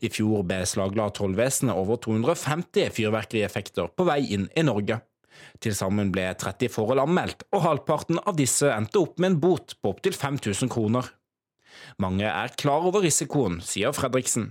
I 0.00 0.08
fjor 0.08 0.40
beslagla 0.48 1.10
tollvesenet 1.12 1.76
over 1.76 2.00
250 2.00 2.88
fyrverkerieffekter 2.96 3.92
på 3.92 4.08
vei 4.08 4.22
inn 4.38 4.48
i 4.56 4.64
Norge. 4.64 5.02
Til 5.62 5.74
sammen 5.76 6.12
ble 6.14 6.28
30 6.36 6.72
forhold 6.72 7.00
anmeldt, 7.02 7.46
og 7.52 7.64
halvparten 7.64 8.20
av 8.22 8.36
disse 8.38 8.68
endte 8.72 9.00
opp 9.02 9.18
med 9.18 9.34
en 9.34 9.40
bot 9.40 9.76
på 9.80 9.94
opptil 9.94 10.16
5000 10.16 10.72
kroner. 10.72 11.08
Mange 12.02 12.28
er 12.28 12.54
klar 12.58 12.84
over 12.86 13.04
risikoen, 13.04 13.60
sier 13.64 13.94
Fredriksen. 13.96 14.50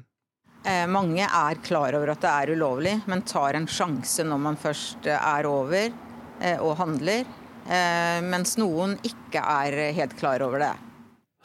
Eh, 0.65 0.85
mange 0.89 1.21
er 1.25 1.61
klar 1.61 1.93
over 1.93 2.15
at 2.15 2.23
det 2.23 2.31
er 2.31 2.53
ulovlig, 2.57 2.95
men 3.09 3.21
tar 3.29 3.57
en 3.57 3.67
sjanse 3.69 4.25
når 4.25 4.41
man 4.41 4.57
først 4.57 5.05
eh, 5.05 5.13
er 5.37 5.45
over 5.49 5.83
eh, 5.85 6.57
og 6.57 6.77
handler. 6.81 7.25
Mens 7.65 8.59
noen 8.61 8.91
ikke 9.01 9.41
er 9.41 9.75
helt 9.97 10.11
klar 10.19 10.43
over 10.45 10.61
det. 10.61 10.73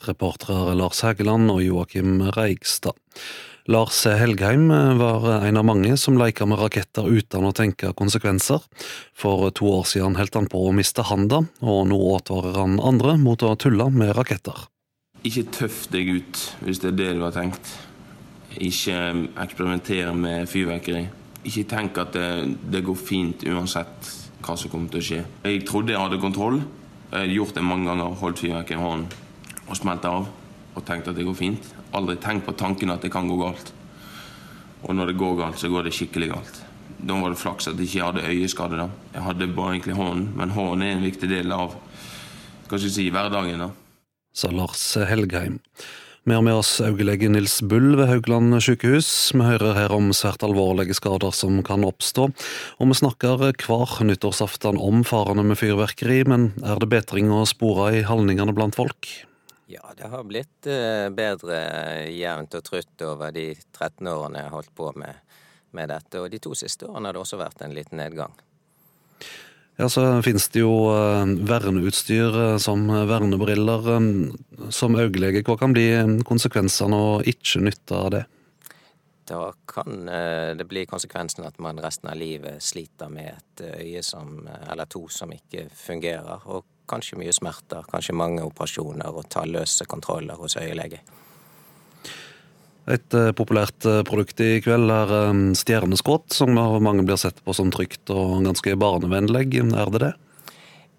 Reportere 0.05 0.75
Lars 0.77 1.01
Hægeland 1.01 1.49
og 1.49 1.63
Joakim 1.65 2.19
Reigstad. 2.37 2.93
Lars 3.69 4.07
Helgheim 4.07 4.69
var 4.99 5.45
en 5.45 5.57
av 5.57 5.65
mange 5.65 5.97
som 6.01 6.17
leika 6.19 6.47
med 6.49 6.59
raketter 6.59 7.05
uten 7.05 7.45
å 7.45 7.53
tenke 7.53 7.93
konsekvenser. 7.97 8.65
For 9.13 9.51
to 9.53 9.69
år 9.69 9.85
siden 9.91 10.17
holdt 10.17 10.39
han 10.39 10.49
på 10.51 10.63
å 10.65 10.73
miste 10.73 11.05
handa, 11.05 11.43
og 11.61 11.81
nå 11.91 11.99
advarer 12.17 12.57
han 12.57 12.81
andre 12.81 13.19
mot 13.21 13.43
å 13.45 13.53
tulle 13.61 13.91
med 13.93 14.15
raketter. 14.17 14.65
Ikke 15.29 15.45
tøff 15.53 15.85
deg 15.93 16.09
ut, 16.09 16.43
hvis 16.65 16.81
det 16.81 16.95
er 16.95 16.99
det 17.03 17.11
du 17.19 17.25
har 17.27 17.37
tenkt. 17.37 17.75
Ikke 18.57 18.97
eksperimentere 19.45 20.15
med 20.17 20.49
fyrverkeri. 20.49 21.05
Ikke 21.45 21.67
tenk 21.69 22.01
at 22.01 22.17
det, 22.17 22.31
det, 22.73 22.81
går 22.85 22.97
fint 22.97 23.45
uansett 23.45 24.09
hva 24.41 24.57
som 24.57 24.73
kommer 24.73 24.89
til 24.93 25.03
å 25.03 25.05
skje. 25.05 25.21
Jeg 25.45 25.67
trodde 25.69 25.93
jeg 25.93 26.01
hadde 26.01 26.23
kontroll. 26.23 26.63
Jeg 27.11 27.19
hadde 27.19 27.37
gjort 27.37 27.61
det 27.61 27.67
mange 27.67 27.93
ganger. 27.93 28.17
Holdt 28.23 28.41
fyrverkeri 28.41 28.81
i 28.81 28.83
hånden 28.83 29.69
og 29.69 29.77
smelte 29.77 30.17
av. 30.17 30.33
Og 30.73 30.85
tenkt 30.87 31.13
at 31.13 31.19
det 31.19 31.29
går 31.29 31.37
fint. 31.37 31.71
Aldri 31.97 32.17
tenkt 32.23 32.47
på 32.47 32.55
tanken 32.59 32.93
at 32.93 33.03
det 33.03 33.13
kan 33.13 33.29
gå 33.29 33.39
galt. 33.41 33.73
Og 34.87 34.95
når 34.97 35.11
det 35.11 35.21
går 35.21 35.39
galt, 35.43 35.61
så 35.61 35.69
går 35.69 35.89
det 35.89 35.95
skikkelig 35.97 36.31
galt. 36.33 36.61
Da 37.01 37.17
var 37.17 37.33
det 37.33 37.41
flaks 37.41 37.69
at 37.69 37.79
jeg 37.81 37.89
ikke 37.89 38.07
hadde 38.09 38.29
øyeskade. 38.29 38.77
da. 38.77 38.89
Jeg 39.15 39.23
hadde 39.23 39.49
bare 39.57 39.75
egentlig 39.77 39.97
hånden, 39.97 40.29
men 40.37 40.51
hånden 40.51 40.83
er 40.87 40.93
en 40.97 41.05
viktig 41.05 41.29
del 41.29 41.53
av 41.53 41.75
hva 42.71 42.79
skal 42.79 42.87
jeg 42.87 42.95
si, 42.95 43.09
hverdagen. 43.11 43.59
da. 43.59 43.71
Sa 44.33 44.51
Lars 44.55 44.95
Helgheim. 44.95 45.59
Vi 46.29 46.35
har 46.37 46.43
med 46.45 46.55
oss 46.55 46.77
øyelege 46.85 47.31
Nils 47.33 47.63
Bull 47.65 47.97
ved 47.97 48.07
Haugland 48.07 48.53
sykehus. 48.61 49.33
Vi 49.33 49.41
hører 49.41 49.73
her 49.75 49.95
om 49.97 50.13
svært 50.13 50.45
alvorlige 50.45 50.95
skader 50.95 51.33
som 51.33 51.63
kan 51.65 51.83
oppstå. 51.89 52.29
Og 52.79 52.91
vi 52.91 52.99
snakker 53.01 53.41
hver 53.41 54.05
nyttårsaften 54.05 54.77
om 54.77 55.01
farene 55.03 55.43
med 55.49 55.59
fyrverkeri, 55.59 56.21
men 56.29 56.53
er 56.61 56.77
det 56.79 56.91
bedring 56.93 57.33
å 57.33 57.47
spore 57.49 57.89
i 57.97 58.05
holdningene 58.05 58.53
blant 58.55 58.77
folk? 58.77 59.09
Ja, 59.73 59.93
det 59.97 60.09
har 60.11 60.25
blitt 60.27 60.67
eh, 60.67 61.07
bedre 61.15 61.59
jevnt 62.11 62.57
og 62.59 62.65
trutt 62.67 63.03
over 63.07 63.31
de 63.31 63.53
13 63.55 64.09
årene 64.11 64.41
jeg 64.41 64.49
har 64.49 64.55
holdt 64.57 64.73
på 64.75 64.89
med, 64.99 65.37
med 65.79 65.93
dette. 65.93 66.19
Og 66.19 66.27
de 66.33 66.41
to 66.43 66.57
siste 66.59 66.89
årene 66.89 67.07
har 67.07 67.15
det 67.15 67.21
også 67.23 67.39
vært 67.39 67.63
en 67.63 67.77
liten 67.77 68.01
nedgang. 68.03 68.35
Ja, 69.79 69.87
så 69.87 70.03
finnes 70.27 70.49
det 70.51 70.65
jo 70.65 70.73
eh, 70.91 71.23
verneutstyr 71.47 72.39
eh, 72.47 72.57
som 72.59 72.83
vernebriller. 72.91 73.87
Som 74.75 74.99
øyelege, 74.99 75.45
hva 75.47 75.55
kan 75.61 75.77
bli 75.77 75.87
konsekvensene 76.27 76.99
å 76.99 77.15
ikke 77.23 77.63
nytte 77.63 78.03
av 78.03 78.11
det? 78.17 78.25
Da 79.31 79.53
kan 79.71 80.11
det 80.59 80.67
bli 80.67 80.83
konsekvensen 80.91 81.47
at 81.47 81.63
man 81.63 81.79
resten 81.79 82.11
av 82.11 82.19
livet 82.19 82.59
sliter 82.67 83.07
med 83.15 83.31
et 83.31 83.63
øye 83.79 84.03
som, 84.03 84.41
eller 84.67 84.91
to 84.91 85.05
som 85.15 85.31
ikke 85.31 85.69
fungerer. 85.71 86.49
Og 86.51 86.67
kanskje 86.91 87.19
mye 87.21 87.35
smerter, 87.35 87.87
kanskje 87.91 88.19
mange 88.19 88.45
operasjoner 88.47 89.15
og 89.15 89.29
talløse 89.33 89.87
kontroller 89.89 90.41
hos 90.41 90.59
øyelege. 90.61 91.03
Et 92.91 93.15
uh, 93.15 93.31
populært 93.37 93.87
uh, 93.87 94.01
produkt 94.07 94.41
i 94.43 94.57
kveld 94.65 94.91
er 94.91 95.13
um, 95.31 95.45
stjerneskudd, 95.55 96.31
som 96.35 96.57
mange 96.57 97.05
blir 97.07 97.21
sett 97.21 97.39
på 97.45 97.55
som 97.55 97.71
trygt 97.71 98.11
og 98.11 98.41
ganske 98.49 98.75
barnevennlig. 98.81 99.47
Er 99.61 99.95
det 99.95 100.03
det? 100.07 100.17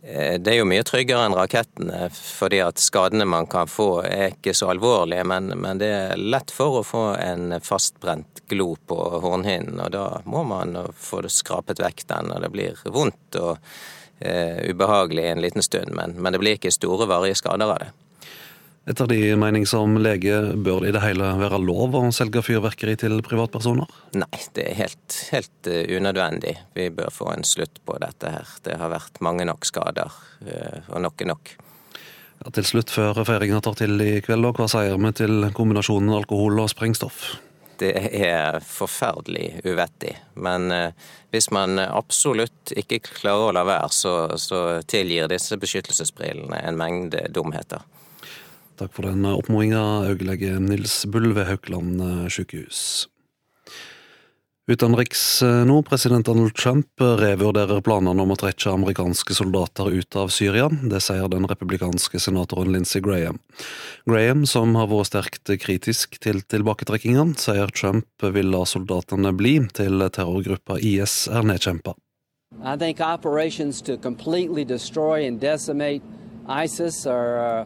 Det 0.01 0.49
er 0.49 0.55
jo 0.57 0.65
mye 0.65 0.81
tryggere 0.81 1.27
enn 1.27 1.35
rakettene, 1.37 2.07
fordi 2.09 2.57
at 2.65 2.81
skadene 2.81 3.27
man 3.29 3.45
kan 3.45 3.69
få 3.69 4.01
er 4.07 4.31
ikke 4.31 4.55
så 4.57 4.71
alvorlige. 4.73 5.27
Men, 5.29 5.51
men 5.61 5.77
det 5.77 5.89
er 5.93 6.17
lett 6.17 6.49
for 6.49 6.79
å 6.79 6.85
få 6.85 7.03
en 7.21 7.53
fastbrent 7.61 8.41
glo 8.49 8.71
på 8.89 8.97
hornhinnen, 9.21 9.77
og 9.77 9.91
da 9.93 10.05
må 10.25 10.41
man 10.49 10.73
få 10.97 11.21
skrapet 11.29 11.83
vekk 11.83 12.07
den. 12.09 12.33
Og 12.33 12.41
det 12.41 12.49
blir 12.55 12.81
vondt 12.89 13.37
og 13.37 13.61
ubehagelig 14.21 15.25
en 15.27 15.41
liten 15.41 15.65
stund, 15.65 15.93
men, 15.97 16.13
men 16.21 16.35
det 16.35 16.41
blir 16.41 16.59
ikke 16.59 16.71
store, 16.73 17.07
varige 17.09 17.39
skader 17.39 17.69
av 17.69 17.81
det. 17.81 17.91
Etter 18.89 19.05
de 19.05 19.35
mening 19.37 19.67
som 19.69 19.93
lege, 20.01 20.39
bør 20.57 20.79
det 20.81 20.89
i 20.89 20.93
det 20.95 21.03
hele 21.03 21.27
være 21.37 21.59
lov 21.61 21.93
å 21.99 22.01
selge 22.15 22.41
fyrverkeri 22.41 22.95
til 22.97 23.19
privatpersoner? 23.21 23.91
Nei, 24.17 24.39
det 24.57 24.65
er 24.71 24.79
helt, 24.79 25.17
helt 25.29 25.69
uh, 25.69 25.83
unødvendig. 25.99 26.55
Vi 26.73 26.87
bør 26.97 27.13
få 27.13 27.29
en 27.35 27.45
slutt 27.45 27.77
på 27.85 27.99
dette 28.01 28.31
her. 28.33 28.49
Det 28.65 28.79
har 28.81 28.89
vært 28.89 29.21
mange 29.21 29.45
nok 29.45 29.69
skader, 29.69 30.09
uh, 30.47 30.79
og 30.89 31.05
nok 31.05 31.21
er 31.21 31.29
nok. 31.29 31.53
Ja, 32.41 32.49
til 32.57 32.65
slutt, 32.65 32.89
før 32.89 33.21
feiringa 33.21 33.61
tar 33.61 33.77
til 33.77 34.01
i 34.01 34.15
kveld, 34.25 34.49
hva 34.57 34.65
sier 34.71 34.97
vi 34.97 35.13
til 35.13 35.51
kombinasjonen 35.53 36.17
alkohol 36.17 36.63
og 36.65 36.73
sprengstoff? 36.73 37.35
Det 37.81 37.91
er 38.21 38.59
forferdelig 38.65 39.63
uvettig. 39.65 40.13
Men 40.37 40.69
uh, 40.69 41.09
hvis 41.33 41.49
man 41.53 41.81
absolutt 41.81 42.73
ikke 42.77 43.01
klarer 43.07 43.49
å 43.49 43.55
la 43.57 43.65
være, 43.65 43.89
så, 43.95 44.13
så 44.37 44.61
tilgir 44.85 45.31
disse 45.31 45.57
beskyttelsesbrillene 45.57 46.61
en 46.61 46.77
mengde 46.77 47.25
dumheter. 47.33 47.81
Takk 48.81 48.93
for 48.97 49.05
den 49.05 49.27
oppfordringa, 49.29 50.09
øyelege 50.09 50.55
Nils 50.63 51.03
Bull 51.05 51.35
ved 51.37 51.45
Haukeland 51.45 52.01
eh, 52.01 52.29
sykehus. 52.33 52.79
Utenriks 54.69 55.41
eh, 55.41 55.63
nå, 55.65 55.81
president 55.81 56.25
Donald 56.25 56.53
Trump 56.53 57.01
revurderer 57.01 57.81
planene 57.81 58.21
om 58.21 58.33
å 58.33 58.37
trekke 58.37 58.69
amerikanske 58.75 59.33
soldater 59.33 59.89
ut 59.89 60.15
av 60.15 60.29
Syria. 60.29 60.67
Det 60.69 60.99
sier 61.01 61.25
den 61.33 61.47
republikanske 61.49 62.21
senatoren 62.21 62.69
Lindsey 62.71 63.01
Graham. 63.01 63.39
Graham, 64.05 64.45
som 64.45 64.75
har 64.77 64.87
vært 64.91 65.09
sterkt 65.09 65.49
kritisk 65.63 66.19
til 66.21 66.43
tilbaketrekkingen, 66.45 67.33
sier 67.41 67.73
Trump 67.73 68.05
vil 68.21 68.53
la 68.53 68.61
soldatene 68.69 69.33
bli 69.33 69.57
til 69.73 70.05
terrorgruppa 70.13 70.77
IS 70.77 71.25
er 71.31 71.41
nedkjempa. 71.41 71.97
I 72.63 72.77
think 72.77 73.01
operations 73.01 73.81
to 73.81 73.97
completely 73.97 74.63
destroy 74.63 75.25
and 75.25 75.39
decimate 75.39 76.03
ISIS 76.47 77.07
are 77.07 77.65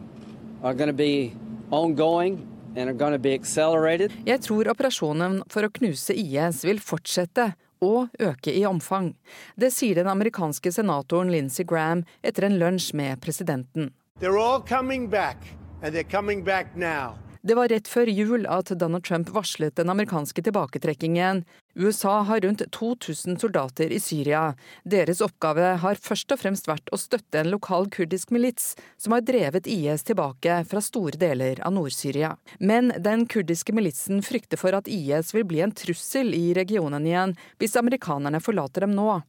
jeg 2.76 4.40
tror 4.44 4.68
operasjonen 4.68 5.38
for 5.48 5.64
å 5.64 5.70
knuse 5.78 6.12
IS 6.12 6.60
vil 6.66 6.80
fortsette 6.84 7.54
og 7.80 8.08
øke 8.20 8.52
i 8.52 8.64
omfang. 8.68 9.14
Det 9.56 9.70
sier 9.72 9.96
den 9.96 10.10
amerikanske 10.12 10.72
senatoren 10.72 11.32
Lindsey 11.32 11.64
Graham 11.64 12.04
etter 12.22 12.44
en 12.44 12.58
lunsj 12.60 12.92
med 12.96 13.20
presidenten. 13.24 13.92
They're 14.20 14.40
all 14.40 14.60
coming 14.60 15.08
back, 15.08 15.36
and 15.82 15.94
they're 15.94 16.10
coming 16.10 16.44
back 16.44 16.76
now. 16.76 17.16
Det 17.46 17.54
var 17.54 17.68
rett 17.68 17.88
før 17.88 18.08
jul 18.10 18.46
at 18.50 18.72
Donald 18.74 19.04
Trump 19.04 19.28
varslet 19.30 19.76
den 19.76 19.90
amerikanske 19.92 20.42
tilbaketrekkingen. 20.42 21.44
USA 21.76 22.20
har 22.22 22.40
rundt 22.40 22.62
2000 22.72 23.36
soldater 23.40 23.92
i 23.92 24.00
Syria. 24.00 24.54
Deres 24.84 25.20
oppgave 25.20 25.74
har 25.82 25.98
først 26.00 26.32
og 26.32 26.40
fremst 26.40 26.70
vært 26.70 26.88
å 26.88 26.96
støtte 26.96 27.42
en 27.42 27.50
lokal 27.52 27.90
kurdisk 27.92 28.32
milits 28.32 28.70
som 28.96 29.12
har 29.12 29.26
drevet 29.28 29.68
IS 29.68 30.06
tilbake 30.08 30.62
fra 30.70 30.80
store 30.80 31.20
deler 31.20 31.60
av 31.60 31.76
Nord-Syria. 31.76 32.32
Men 32.58 32.94
den 32.96 33.26
kurdiske 33.28 33.76
militsen 33.76 34.24
frykter 34.24 34.56
for 34.56 34.72
at 34.78 34.88
IS 34.88 35.34
vil 35.36 35.44
bli 35.44 35.60
en 35.66 35.76
trussel 35.76 36.32
i 36.32 36.54
regionen 36.56 37.04
igjen 37.04 37.36
hvis 37.60 37.76
amerikanerne 37.76 38.40
forlater 38.40 38.88
dem 38.88 38.96
nå. 38.96 39.20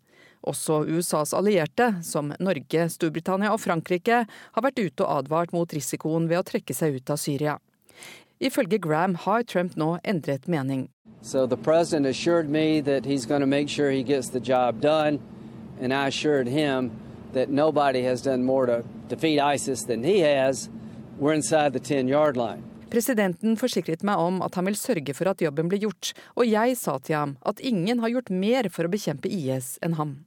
Også 0.48 0.86
USAs 0.88 1.34
allierte, 1.36 1.98
som 2.04 2.32
Norge, 2.40 2.88
Storbritannia 2.94 3.52
og 3.52 3.60
Frankrike, 3.60 4.24
har 4.24 4.64
vært 4.64 4.80
ute 4.80 5.04
og 5.04 5.24
advart 5.26 5.52
mot 5.52 5.74
risikoen 5.74 6.30
ved 6.32 6.40
å 6.40 6.48
trekke 6.48 6.78
seg 6.78 6.96
ut 6.96 7.12
av 7.12 7.20
Syria. 7.20 7.60
Ifølge 8.39 8.78
Graham 8.78 9.15
har 9.15 9.43
Trump 9.43 9.76
nå 9.76 9.97
endret 10.04 10.47
mening. 10.47 10.89
So 11.21 11.47
the 11.47 11.58
president 11.58 12.06
assured 12.06 12.50
me 12.50 12.82
that 12.82 13.06
he's 13.06 13.26
going 13.26 13.41
to 13.41 13.47
make 13.47 13.67
sure 13.69 13.91
he 13.91 14.04
gets 14.04 14.30
the 14.30 14.39
job 14.39 14.82
done, 14.82 15.19
and 15.82 15.91
I 15.91 16.08
assured 16.08 16.47
him 16.47 16.91
that 17.34 17.50
nobody 17.50 18.04
has 18.04 18.21
done 18.21 18.43
more 18.43 18.65
to 18.67 18.84
defeat 19.10 19.39
ISIS 19.39 19.84
than 19.84 20.04
he 20.04 20.19
has. 20.19 20.69
We're 21.19 21.34
inside 21.34 21.73
the 21.73 21.80
10-yard 21.80 22.38
line. 22.38 22.63
Presidenten 22.89 23.58
forsikret 23.58 24.04
meg 24.06 24.21
om 24.21 24.39
at 24.45 24.56
han 24.56 24.69
vil 24.69 24.78
sørge 24.80 25.13
for 25.17 25.28
at 25.28 25.41
jobben 25.41 25.67
blir 25.67 25.82
gjort, 25.88 26.13
og 26.38 26.47
jeg 26.47 26.78
sa 26.78 27.00
til 27.04 27.17
ham 27.17 27.36
at 27.45 27.60
ingen 27.60 28.00
har 28.00 28.13
gjort 28.13 28.30
mer 28.30 28.69
for 28.69 28.88
å 28.88 28.93
bekjempe 28.93 29.28
IS 29.28 29.76
enn 29.84 29.97
ham. 29.97 30.27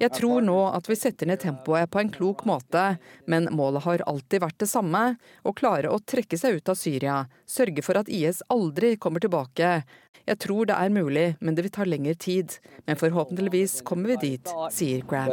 Jeg 0.00 0.10
tror 0.16 0.42
nå 0.42 0.58
at 0.74 0.88
vi 0.90 0.96
setter 0.98 1.28
ned 1.30 1.42
tempoet 1.42 1.90
på 1.90 2.00
en 2.00 2.10
klok 2.12 2.44
måte, 2.48 2.96
men 3.30 3.46
målet 3.54 3.84
har 3.86 4.04
alltid 4.10 4.42
vært 4.42 4.58
det 4.64 4.70
samme 4.70 5.02
å 5.46 5.54
klare 5.56 5.92
å 5.92 6.00
trekke 6.02 6.38
seg 6.40 6.58
ut 6.58 6.72
av 6.72 6.78
Syria, 6.78 7.18
sørge 7.46 7.84
for 7.86 8.00
at 8.00 8.10
IS 8.10 8.42
aldri 8.52 8.96
kommer 8.98 9.22
tilbake, 9.22 9.84
jeg 10.24 10.40
tror 10.40 10.68
det 10.68 10.76
er 10.80 10.92
mulig, 10.92 11.26
men 11.44 11.56
det 11.56 11.66
vil 11.66 11.74
ta 11.74 11.84
lengre 11.84 12.14
tid. 12.16 12.56
Men 12.88 12.96
forhåpentligvis 12.96 13.82
kommer 13.84 14.14
vi 14.14 14.30
dit, 14.30 14.52
sier 14.72 15.04
Graham. 15.04 15.28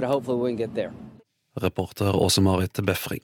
Reporter 1.61 2.15
Åse 2.15 2.43
Marit 2.43 2.79
Befring. 2.83 3.23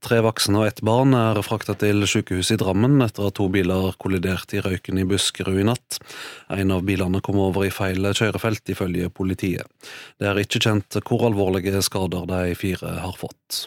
Tre 0.00 0.22
voksne 0.24 0.62
og 0.62 0.64
ett 0.64 0.78
barn 0.80 1.12
er 1.12 1.36
frakta 1.44 1.74
til 1.76 2.06
sykehuset 2.08 2.54
i 2.54 2.60
Drammen 2.62 3.02
etter 3.04 3.26
at 3.28 3.34
to 3.36 3.50
biler 3.52 3.92
kolliderte 4.00 4.56
i 4.56 4.62
røyken 4.64 4.96
i 5.02 5.04
Buskerud 5.04 5.58
i 5.60 5.66
natt. 5.68 5.98
En 6.56 6.72
av 6.72 6.86
bilene 6.88 7.20
kom 7.20 7.36
over 7.42 7.66
i 7.66 7.74
feil 7.74 8.08
kjørefelt, 8.16 8.64
ifølge 8.72 9.10
politiet. 9.12 9.68
Det 10.16 10.30
er 10.30 10.40
ikke 10.40 10.62
kjent 10.64 10.96
hvor 11.04 11.26
alvorlige 11.28 11.82
skader 11.84 12.24
de 12.30 12.56
fire 12.56 12.94
har 13.04 13.20
fått. 13.20 13.66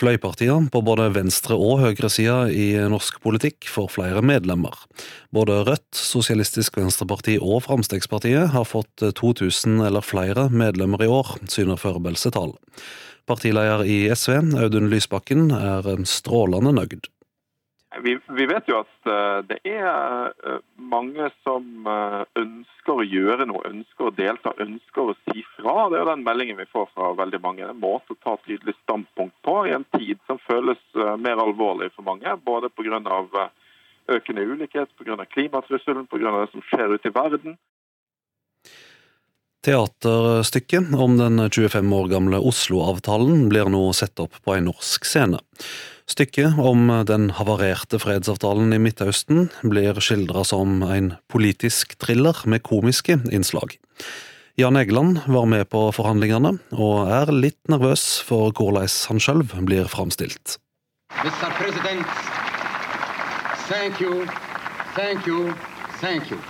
Fløypartiene 0.00 0.70
på 0.72 0.80
både 0.80 1.10
venstre- 1.12 1.58
og 1.60 1.82
høyresida 1.82 2.46
i 2.48 2.72
norsk 2.88 3.18
politikk 3.20 3.68
får 3.68 3.90
flere 3.98 4.22
medlemmer. 4.24 4.72
Både 5.34 5.58
Rødt, 5.66 5.92
Sosialistisk 5.92 6.78
Venstreparti 6.80 7.36
og 7.36 7.66
Fremskrittspartiet 7.66 8.54
har 8.54 8.64
fått 8.64 9.04
2000 9.04 9.84
eller 9.84 10.00
flere 10.00 10.48
medlemmer 10.48 11.04
i 11.04 11.10
år, 11.10 11.36
syner 11.52 11.76
tall. 12.32 12.56
Partileder 13.30 13.84
i 13.86 14.08
SV, 14.10 14.32
Audun 14.58 14.90
Lysbakken, 14.90 15.52
er 15.54 15.86
strålende 16.08 16.72
nøyd. 16.74 17.06
Vi, 18.02 18.16
vi, 18.26 18.46
vet 18.46 18.68
jo 18.70 18.80
at 18.80 19.08
uh, 19.10 19.38
det 19.46 19.58
er 19.66 20.30
uh, 20.46 20.58
mange 20.78 21.26
som 21.44 21.86
uh, 21.86 22.22
ønsker 22.38 23.02
å 23.02 23.06
gjøre 23.06 23.46
noe, 23.50 23.62
ønsker 23.70 24.08
å 24.08 24.12
delta, 24.14 24.54
ønsker 24.62 25.10
å 25.10 25.16
si 25.24 25.42
fra. 25.56 25.88
Det 25.90 25.98
er 25.98 26.04
jo 26.04 26.10
den 26.12 26.26
meldingen 26.26 26.58
vi 26.58 26.68
får 26.70 26.86
fra 26.94 27.10
veldig 27.18 27.42
mange. 27.42 27.66
En 27.66 27.82
måte 27.82 28.14
å 28.14 28.20
ta 28.22 28.36
tydelig 28.46 28.74
standpunkt 28.80 29.34
på 29.46 29.56
i 29.66 29.74
en 29.74 29.86
tid 29.98 30.22
som 30.30 30.42
føles 30.46 30.82
mer 31.22 31.42
alvorlig 31.42 31.90
for 31.96 32.06
mange. 32.06 32.34
Både 32.46 32.70
pga. 32.70 33.50
økende 34.10 34.46
ulikhet, 34.46 34.90
pga. 34.98 35.18
klimatrusselen, 35.34 36.06
pga. 36.10 36.38
det 36.38 36.50
som 36.54 36.66
skjer 36.70 36.94
ute 36.94 37.10
i 37.10 37.18
verden. 37.18 37.58
Teaterstykket 39.60 40.94
om 40.96 41.18
den 41.18 41.50
25 41.50 41.92
år 41.92 42.06
gamle 42.08 42.38
Oslo-avtalen 42.40 43.48
blir 43.50 43.68
nå 43.68 43.82
sett 43.92 44.20
opp 44.22 44.38
på 44.40 44.54
en 44.56 44.70
norsk 44.70 45.04
scene. 45.04 45.40
Stykket 46.08 46.56
om 46.58 46.88
den 47.06 47.28
havarerte 47.36 48.00
fredsavtalen 48.00 48.72
i 48.72 48.80
Midtøsten 48.80 49.50
blir 49.60 50.00
skildra 50.00 50.46
som 50.48 50.80
en 50.82 51.12
politisk 51.30 51.92
thriller 52.00 52.40
med 52.48 52.64
komiske 52.66 53.18
innslag. 53.30 53.76
Jan 54.58 54.76
Egeland 54.80 55.20
var 55.26 55.46
med 55.46 55.68
på 55.70 55.86
forhandlingene, 55.94 56.56
og 56.72 57.12
er 57.12 57.30
litt 57.32 57.60
nervøs 57.70 58.04
for 58.26 58.50
hvordan 58.56 58.88
han 58.88 59.20
sjøl 59.22 59.44
blir 59.68 59.88
framstilt. 59.92 60.56
Mr. 61.20 61.52
President, 61.60 62.06
thank 63.68 64.00
you, 64.00 64.24
thank 64.96 65.28
you, 65.28 65.52
thank 66.00 66.32
you. 66.32 66.40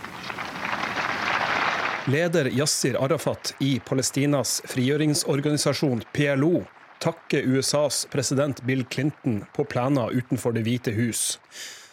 Leder 2.11 2.49
Yasir 2.59 2.97
Arafat 2.99 3.55
i 3.63 3.77
Palestinas 3.87 4.57
frigjøringsorganisasjon 4.67 6.01
PLO 6.11 6.65
takker 6.99 7.45
USAs 7.47 8.01
president 8.11 8.63
Bill 8.67 8.83
Clinton 8.91 9.45
på 9.55 9.65
plener 9.71 10.11
utenfor 10.11 10.57
Det 10.57 10.65
hvite 10.67 10.95
hus. 10.97 11.39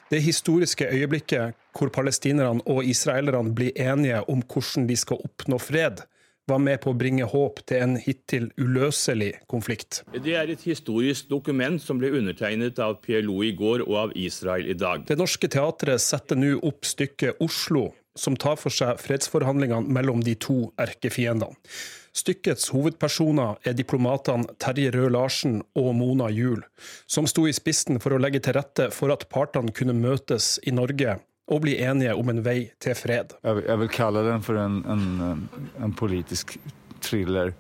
Det 0.09 0.23
historiske 0.25 0.87
øyeblikket 0.89 1.53
hvor 1.77 1.91
palestinerne 1.93 2.65
og 2.65 2.87
israelerne 2.87 3.53
blir 3.53 3.77
enige 3.77 4.23
om 4.31 4.41
hvordan 4.41 4.87
de 4.89 4.97
skal 4.97 5.21
oppnå 5.27 5.59
fred, 5.61 6.01
var 6.47 6.63
med 6.63 6.81
på 6.81 6.95
å 6.95 6.97
bringe 6.97 7.27
håp 7.27 7.61
til 7.67 7.83
en 7.83 7.95
hittil 8.01 8.49
uløselig 8.57 9.33
konflikt. 9.51 10.01
Det 10.15 10.33
er 10.33 10.49
et 10.49 10.65
historisk 10.65 11.29
dokument 11.29 11.83
som 11.83 12.01
ble 12.01 12.09
undertegnet 12.15 12.79
av 12.79 12.97
PLO 13.03 13.43
i 13.43 13.53
går 13.53 13.85
og 13.85 13.95
av 14.07 14.17
Israel 14.17 14.65
i 14.65 14.77
dag. 14.79 15.05
Det 15.05 15.19
Norske 15.19 15.51
Teatret 15.51 16.01
setter 16.01 16.39
nå 16.39 16.55
opp 16.63 16.87
stykket 16.87 17.43
Oslo 17.43 17.91
som 18.19 18.35
tar 18.39 18.57
for 18.59 18.73
seg 18.73 18.99
fredsforhandlingene 19.01 19.93
mellom 19.93 20.23
de 20.25 20.35
to 20.41 20.71
erkefiendene. 20.81 21.55
Stykkets 22.17 22.71
hovedpersoner 22.73 23.59
er 23.67 23.75
diplomatene 23.77 24.55
Terje 24.57 24.89
Røe-Larsen 24.95 25.59
og 25.77 25.91
Mona 25.99 26.31
Juel, 26.33 26.63
som 27.05 27.27
sto 27.29 27.45
i 27.45 27.53
spissen 27.53 28.01
for 28.01 28.15
å 28.15 28.21
legge 28.21 28.41
til 28.41 28.57
rette 28.57 28.89
for 28.95 29.13
at 29.13 29.27
partene 29.29 29.73
kunne 29.75 29.93
møtes 29.93 30.55
i 30.65 30.73
Norge 30.73 31.19
og 31.47 31.61
bli 31.63 31.77
enige 31.79 32.15
om 32.17 32.33
en 32.33 32.41
vei 32.43 32.71
til 32.83 32.97
fred. 32.97 33.37
Jeg 33.45 33.79
vil 33.83 33.93
kalle 33.93 34.25
den 34.25 34.43
for 34.43 34.59
en, 34.59 34.81
en, 34.89 35.45
en 35.77 35.93
politisk 35.95 36.57
thriller 37.05 37.53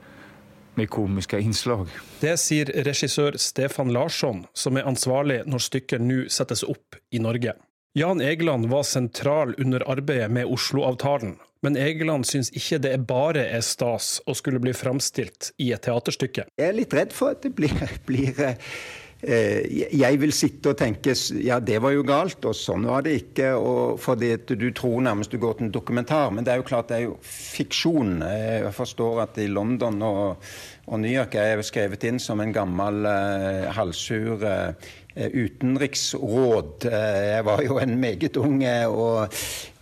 med 0.77 0.89
komiske 0.93 1.39
innslag. 1.41 1.87
Det 2.21 2.35
sier 2.41 2.69
regissør 2.85 3.37
Stefan 3.41 3.93
Larsson, 3.93 4.43
som 4.53 4.77
er 4.77 4.89
ansvarlig 4.89 5.43
når 5.49 5.63
stykket 5.69 6.03
nå 6.03 6.25
settes 6.33 6.65
opp 6.67 6.97
i 7.13 7.21
Norge. 7.23 7.55
Jan 7.93 8.21
Egeland 8.21 8.69
var 8.69 8.83
sentral 8.83 9.55
under 9.57 9.83
arbeidet 9.89 10.31
med 10.31 10.45
Oslo-avtalen, 10.45 11.37
men 11.65 11.77
Egeland 11.77 12.27
syns 12.29 12.51
ikke 12.53 12.77
det 12.83 12.93
bare 13.09 13.47
er 13.49 13.63
stas 13.65 14.19
å 14.29 14.35
skulle 14.37 14.61
bli 14.61 14.75
framstilt 14.77 15.51
i 15.63 15.71
et 15.73 15.83
teaterstykke. 15.87 16.45
Jeg 16.59 16.69
er 16.69 16.77
litt 16.77 16.93
redd 16.93 17.15
for 17.15 17.33
at 17.33 17.41
det 17.47 17.55
blir, 17.57 17.73
blir 18.09 18.37
eh, 18.45 19.87
jeg 19.97 20.19
vil 20.21 20.35
sitte 20.35 20.75
og 20.75 20.77
tenke 20.77 21.15
ja, 21.41 21.57
det 21.57 21.79
var 21.81 21.95
jo 21.95 22.05
galt, 22.05 22.45
og 22.45 22.53
sånn 22.59 22.85
var 22.85 23.07
det 23.07 23.15
ikke. 23.23 23.49
Og 23.57 23.97
fordi 24.03 24.35
du 24.53 24.69
tror 24.77 25.01
nærmest 25.07 25.33
du 25.33 25.39
går 25.41 25.57
til 25.57 25.69
en 25.69 25.73
dokumentar. 25.73 26.29
Men 26.29 26.45
det 26.45 26.53
er 26.53 26.61
jo 26.61 26.67
klart 26.69 26.91
det 26.91 26.99
er 26.99 27.05
jo 27.07 27.17
fiksjon. 27.25 28.19
Jeg 28.21 28.75
forstår 28.77 29.23
at 29.25 29.41
i 29.41 29.49
London 29.49 29.97
og, 30.05 30.51
og 30.85 31.01
New 31.01 31.15
York 31.15 31.39
er 31.39 31.55
jeg 31.55 31.69
skrevet 31.71 32.05
inn 32.11 32.21
som 32.21 32.45
en 32.45 32.53
gammel 32.53 33.09
uh, 33.09 33.73
halvsur 33.73 34.45
Eh, 34.45 34.93
utenriksråd. 35.17 36.87
Eh, 36.91 37.21
jeg 37.33 37.45
var 37.47 37.63
jo 37.65 37.79
en 37.81 37.97
meget 37.99 38.37
ung 38.37 38.61
eh, 38.63 38.85
og, 38.87 39.33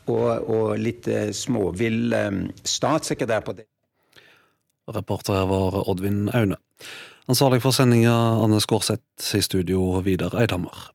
og, 0.08 0.50
og 0.50 0.76
litt 0.80 1.10
småvill 1.36 2.14
statssekretær 2.64 3.46
på 3.46 3.58
det. 3.58 3.68
Reporter 4.96 5.48
var 5.50 5.82
Oddvin 5.90 6.30
Aune. 6.34 6.60
Ansvarlig 7.26 7.64
for 7.64 7.74
sendinga 7.74 8.14
Anne 8.44 8.60
Skårseth, 8.62 9.32
i 9.34 9.42
studio 9.42 9.98
Vidar 10.06 10.36
Eidhammer. 10.38 10.92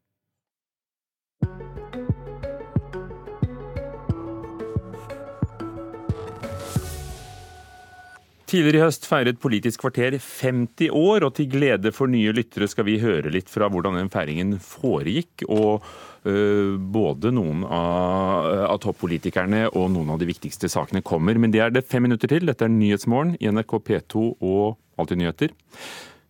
Tidligere 8.51 8.81
i 8.81 8.83
høst 8.83 9.05
feiret 9.07 9.39
Politisk 9.39 9.85
kvarter 9.85 10.17
50 10.19 10.89
år, 10.91 11.23
og 11.23 11.37
til 11.37 11.47
glede 11.53 11.93
for 11.95 12.11
nye 12.11 12.33
lyttere 12.35 12.67
skal 12.67 12.89
vi 12.89 12.97
høre 12.99 13.31
litt 13.31 13.51
fra 13.53 13.69
hvordan 13.71 13.95
den 14.01 14.11
feiringen 14.11 14.57
foregikk. 14.59 15.45
og 15.47 15.87
uh, 16.27 16.75
både 16.75 17.31
noen 17.31 17.63
av, 17.63 18.51
av 18.75 18.81
toppolitikerne 18.83 19.69
og 19.71 19.93
noen 19.95 20.11
av 20.11 20.19
de 20.19 20.27
viktigste 20.29 20.69
sakene 20.69 21.01
kommer. 21.01 21.39
Men 21.39 21.55
det 21.55 21.63
er 21.63 21.71
det 21.71 21.87
fem 21.87 22.03
minutter 22.03 22.29
til. 22.29 22.51
Dette 22.51 22.67
er 22.67 22.75
Nyhetsmorgen 22.75 23.37
i 23.39 23.49
NRK 23.55 23.79
P2 23.87 24.27
og 24.35 24.79
Alltid 25.01 25.17
nyheter. 25.17 25.55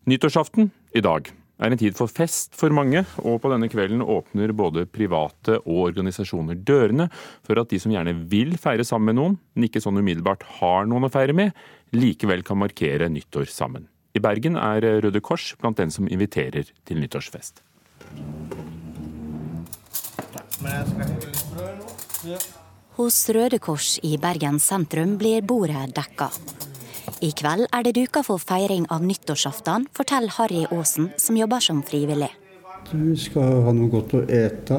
Nyttårsaften 0.06 0.68
i 0.94 1.00
dag 1.02 1.32
er 1.60 1.72
en 1.72 1.80
tid 1.80 1.96
for 1.98 2.10
fest 2.10 2.56
for 2.58 2.72
mange, 2.74 3.02
og 3.20 3.40
på 3.42 3.50
denne 3.52 3.68
kvelden 3.70 4.02
åpner 4.02 4.54
både 4.56 4.86
private 4.88 5.58
og 5.60 5.90
organisasjoner 5.90 6.58
dørene 6.66 7.10
for 7.46 7.60
at 7.60 7.70
de 7.72 7.80
som 7.82 7.92
gjerne 7.92 8.16
vil 8.32 8.56
feire 8.60 8.86
sammen 8.86 9.12
med 9.12 9.20
noen, 9.20 9.38
men 9.54 9.68
ikke 9.68 9.82
sånn 9.84 10.00
umiddelbart 10.00 10.46
har 10.60 10.88
noen 10.88 11.08
å 11.08 11.12
feire 11.12 11.36
med, 11.36 11.52
likevel 11.96 12.44
kan 12.46 12.60
markere 12.60 13.10
nyttår 13.12 13.50
sammen. 13.52 13.88
I 14.16 14.22
Bergen 14.22 14.56
er 14.58 14.82
Røde 15.04 15.20
Kors 15.22 15.52
blant 15.60 15.78
den 15.78 15.92
som 15.94 16.08
inviterer 16.10 16.72
til 16.88 17.02
nyttårsfest. 17.02 17.62
Hos 22.98 23.20
Røde 23.32 23.60
Kors 23.62 23.94
i 24.04 24.16
Bergen 24.20 24.58
sentrum 24.60 25.14
blir 25.20 25.46
bordet 25.46 25.86
dekka. 25.96 26.30
I 27.20 27.34
kveld 27.36 27.66
er 27.68 27.84
det 27.84 27.98
duka 27.98 28.22
for 28.24 28.40
feiring 28.40 28.86
av 28.88 29.02
nyttårsaften, 29.04 29.84
forteller 29.92 30.32
Harry 30.38 30.62
Aasen, 30.72 31.10
som 31.20 31.36
jobber 31.36 31.60
som 31.60 31.82
frivillig. 31.84 32.30
Vi 32.90 33.16
skal 33.20 33.60
ha 33.66 33.74
noe 33.76 33.92
godt 33.92 34.14
å 34.16 34.22
ete. 34.24 34.78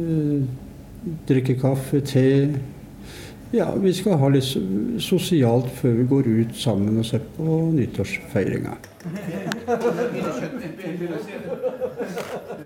Eh, 0.00 0.46
drikke 1.28 1.58
kaffe, 1.60 2.00
te. 2.00 2.24
Ja, 3.52 3.66
vi 3.76 3.92
skal 3.92 4.16
ha 4.22 4.30
litt 4.32 4.48
sosialt 5.04 5.68
før 5.82 5.98
vi 5.98 6.06
går 6.08 6.30
ut 6.30 6.56
sammen 6.56 6.96
og 7.02 7.04
ser 7.04 7.26
på 7.36 7.58
nyttårsfeiringa. 7.74 8.78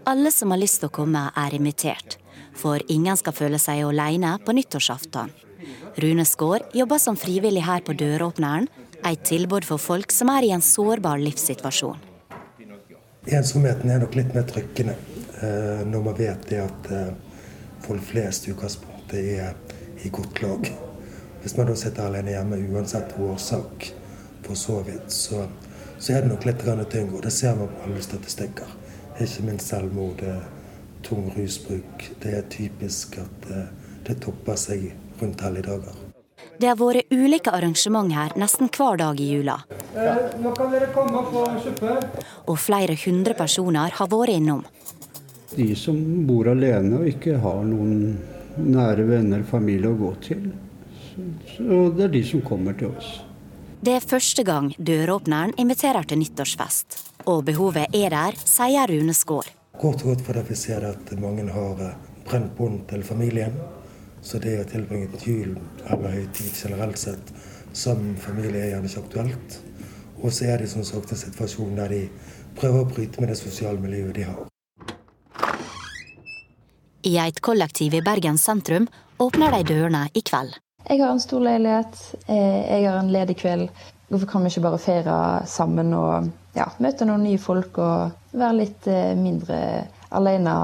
Alle 0.06 0.30
som 0.30 0.54
har 0.54 0.62
lyst 0.62 0.84
til 0.84 0.92
å 0.92 0.94
komme, 1.00 1.24
er 1.34 1.58
invitert. 1.58 2.20
For 2.54 2.78
ingen 2.86 3.18
skal 3.18 3.34
føle 3.34 3.58
seg 3.58 3.82
alene 3.88 4.36
på 4.44 4.54
nyttårsaften. 4.54 5.34
Rune 5.96 6.24
Skaar 6.26 6.68
jobber 6.74 6.98
som 6.98 7.16
frivillig 7.18 7.64
her 7.64 7.82
på 7.86 7.94
Døråpneren, 7.96 8.68
et 9.08 9.22
tilbud 9.26 9.66
for 9.68 9.80
folk 9.80 10.12
som 10.12 10.30
er 10.32 10.46
i 10.46 10.52
en 10.54 10.64
sårbar 10.64 11.20
livssituasjon. 11.22 12.00
Ensomheten 13.24 13.90
er 13.90 14.02
nok 14.02 14.16
litt 14.18 14.34
mer 14.36 14.44
trykkende 14.48 14.94
eh, 15.40 15.80
når 15.88 16.02
man 16.04 16.16
vet 16.18 16.50
at 16.60 16.90
eh, 16.92 17.12
folk 17.84 18.04
flest 18.04 18.48
i 18.48 18.52
utgangspunktet 18.52 19.30
er 19.38 19.54
i 20.04 20.12
godt 20.12 20.42
lag. 20.44 20.68
Hvis 21.40 21.56
man 21.56 21.70
da 21.70 21.76
sitter 21.78 22.08
alene 22.08 22.34
hjemme 22.34 22.60
uansett 22.72 23.16
årsak 23.20 23.88
for 24.44 24.60
så 24.60 24.80
vidt, 24.84 25.08
så, 25.12 25.46
så 25.98 26.12
er 26.12 26.24
det 26.24 26.32
nok 26.32 26.44
litt 26.48 26.64
tyngre. 26.92 27.24
Det 27.24 27.32
ser 27.32 27.56
man 27.56 27.72
på 27.72 27.88
alle 27.88 28.04
statistikker. 28.04 28.76
Ikke 29.20 29.48
minst 29.48 29.72
selvmord, 29.72 30.24
tung 31.04 31.30
rusbruk. 31.36 32.08
Det 32.20 32.36
er 32.38 32.48
typisk 32.52 33.20
at 33.24 33.52
det 34.04 34.20
topper 34.24 34.56
seg 34.60 34.90
rundt 35.20 35.44
helligdager. 35.44 36.03
Det 36.58 36.68
har 36.70 36.78
vært 36.78 37.10
ulike 37.10 37.52
arrangement 37.54 38.12
her 38.14 38.34
nesten 38.38 38.70
hver 38.70 38.98
dag 39.00 39.20
i 39.20 39.26
jula. 39.32 39.56
Eh, 39.94 40.38
nå 40.42 40.52
kan 40.54 40.70
dere 40.72 40.90
komme 40.94 41.20
og 41.20 41.32
få 41.32 41.44
suppe. 41.64 41.96
Og 42.50 42.58
flere 42.62 42.96
hundre 43.04 43.34
personer 43.38 43.94
har 43.98 44.10
vært 44.12 44.36
innom. 44.36 44.62
De 45.54 45.68
som 45.78 45.98
bor 46.26 46.48
alene 46.50 47.00
og 47.00 47.10
ikke 47.10 47.38
har 47.42 47.60
noen 47.66 48.16
nære 48.58 49.06
venner, 49.06 49.42
familie 49.46 49.90
å 49.90 49.98
gå 49.98 50.14
til. 50.24 50.48
Så 51.54 51.84
det 51.94 52.08
er 52.08 52.14
de 52.14 52.22
som 52.26 52.42
kommer 52.42 52.74
til 52.78 52.94
oss. 52.94 53.20
Det 53.84 53.98
er 53.98 54.06
første 54.06 54.42
gang 54.46 54.70
døråpneren 54.78 55.52
inviterer 55.60 56.06
til 56.08 56.22
nyttårsfest. 56.22 56.98
Og 57.30 57.44
behovet 57.46 57.94
er 57.94 58.14
der, 58.14 58.38
sier 58.38 58.88
Rune 58.90 59.14
Skaar. 59.14 59.50
Kort 59.78 60.04
og 60.06 60.22
for 60.24 60.38
det 60.38 60.46
vi 60.48 60.56
ser 60.58 60.86
at 60.88 61.10
mange 61.20 61.44
har 61.52 61.82
eh, 61.82 61.96
brent 62.24 62.54
bånd 62.56 62.84
til 62.90 63.02
familien. 63.06 63.56
Så 64.24 64.40
det 64.40 64.56
å 64.62 64.64
tilbringe 64.68 65.20
jul 65.20 65.58
eller 65.84 66.16
høytid 66.16 66.56
generelt 66.56 66.98
sett 66.98 67.32
som 67.76 68.14
familie 68.16 68.62
er 68.62 68.72
gjerne 68.72 68.88
ikke 68.88 69.02
aktuelt. 69.04 69.58
Og 70.22 70.32
så 70.32 70.48
er 70.48 70.62
de 70.62 70.68
som 70.70 70.84
sagt 70.86 71.12
en 71.12 71.20
situasjon 71.20 71.76
der 71.76 71.92
de 71.92 72.02
prøver 72.56 72.80
å 72.80 72.88
bryte 72.88 73.20
med 73.20 73.28
det 73.32 73.38
sosiale 73.38 73.80
miljøet 73.82 74.16
de 74.16 74.26
har. 74.30 74.44
I 77.04 77.18
et 77.20 77.40
kollektiv 77.44 77.98
i 77.98 78.04
Bergen 78.04 78.38
sentrum 78.40 78.86
åpner 79.20 79.58
de 79.58 79.74
dørene 79.74 80.06
i 80.16 80.22
kveld. 80.24 80.56
Jeg 80.88 81.00
har 81.00 81.12
en 81.12 81.20
stor 81.20 81.44
leilighet, 81.44 82.00
eh, 82.26 82.60
jeg 82.70 82.88
har 82.88 82.98
en 83.00 83.12
ledig 83.12 83.36
kveld. 83.40 83.68
Hvorfor 84.08 84.30
kan 84.30 84.44
vi 84.44 84.52
ikke 84.52 84.64
bare 84.64 84.80
feire 84.80 85.16
sammen 85.48 85.92
og 85.96 86.30
ja, 86.56 86.70
møte 86.78 87.04
noen 87.08 87.24
nye 87.24 87.40
folk 87.40 87.80
og 87.82 88.36
være 88.36 88.58
litt 88.62 88.88
eh, 88.88 89.12
mindre 89.16 89.58
alene 90.14 90.54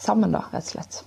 sammen, 0.00 0.32
da, 0.34 0.44
rett 0.52 0.66
og 0.66 0.74
slett. 0.74 1.02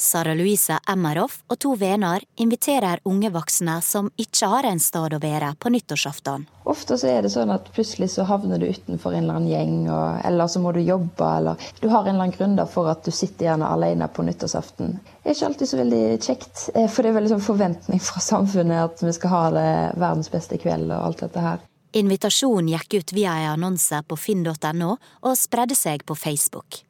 Sara 0.00 0.34
Louise 0.34 0.78
Emmeroff 0.86 1.40
og 1.50 1.58
to 1.58 1.72
venner 1.74 2.22
inviterer 2.38 3.00
unge 3.10 3.32
voksne 3.34 3.80
som 3.82 4.10
ikke 4.14 4.46
har 4.52 4.68
en 4.68 4.78
sted 4.78 5.16
å 5.16 5.18
være, 5.18 5.48
på 5.58 5.72
nyttårsaften. 5.74 6.44
Ofte 6.70 6.94
så 7.00 7.08
er 7.10 7.26
det 7.26 7.32
sånn 7.32 7.50
at 7.50 7.66
plutselig 7.74 8.12
så 8.12 8.28
havner 8.28 8.62
du 8.62 8.68
utenfor 8.68 9.16
en 9.16 9.24
eller 9.24 9.40
annen 9.40 9.50
gjeng, 9.50 9.74
og, 9.90 10.20
eller 10.28 10.52
så 10.52 10.62
må 10.62 10.70
du 10.76 10.78
jobbe, 10.84 11.32
eller 11.40 11.66
du 11.80 11.88
har 11.88 12.06
en 12.06 12.14
eller 12.14 12.28
annen 12.28 12.36
grunn 12.36 12.62
for 12.70 12.92
at 12.92 13.02
du 13.02 13.10
sitter 13.10 13.48
gjerne 13.48 13.72
alene 13.74 14.06
på 14.06 14.22
nyttårsaften. 14.28 14.94
Det 15.02 15.32
er 15.32 15.34
ikke 15.34 15.50
alltid 15.50 15.72
så 15.72 15.82
veldig 15.82 16.04
kjekt, 16.28 16.64
eh, 16.76 16.86
for 16.86 17.02
det 17.02 17.10
er 17.10 17.18
veldig 17.18 17.34
sånn 17.34 17.46
forventning 17.48 18.06
fra 18.12 18.22
samfunnet 18.22 18.84
at 18.84 19.02
vi 19.02 19.18
skal 19.18 19.34
ha 19.34 19.44
det 19.58 19.68
verdens 19.98 20.30
beste 20.30 20.62
kveld 20.62 20.92
og 20.92 21.10
alt 21.10 21.26
dette 21.26 21.46
her. 21.48 21.68
Invitasjonen 21.98 22.70
gikk 22.76 23.00
ut 23.00 23.18
via 23.18 23.34
en 23.42 23.56
annonse 23.56 24.04
på 24.06 24.14
finn.no 24.14 24.94
og 24.94 25.38
spredde 25.40 25.74
seg 25.74 26.06
på 26.06 26.14
Facebook. 26.14 26.84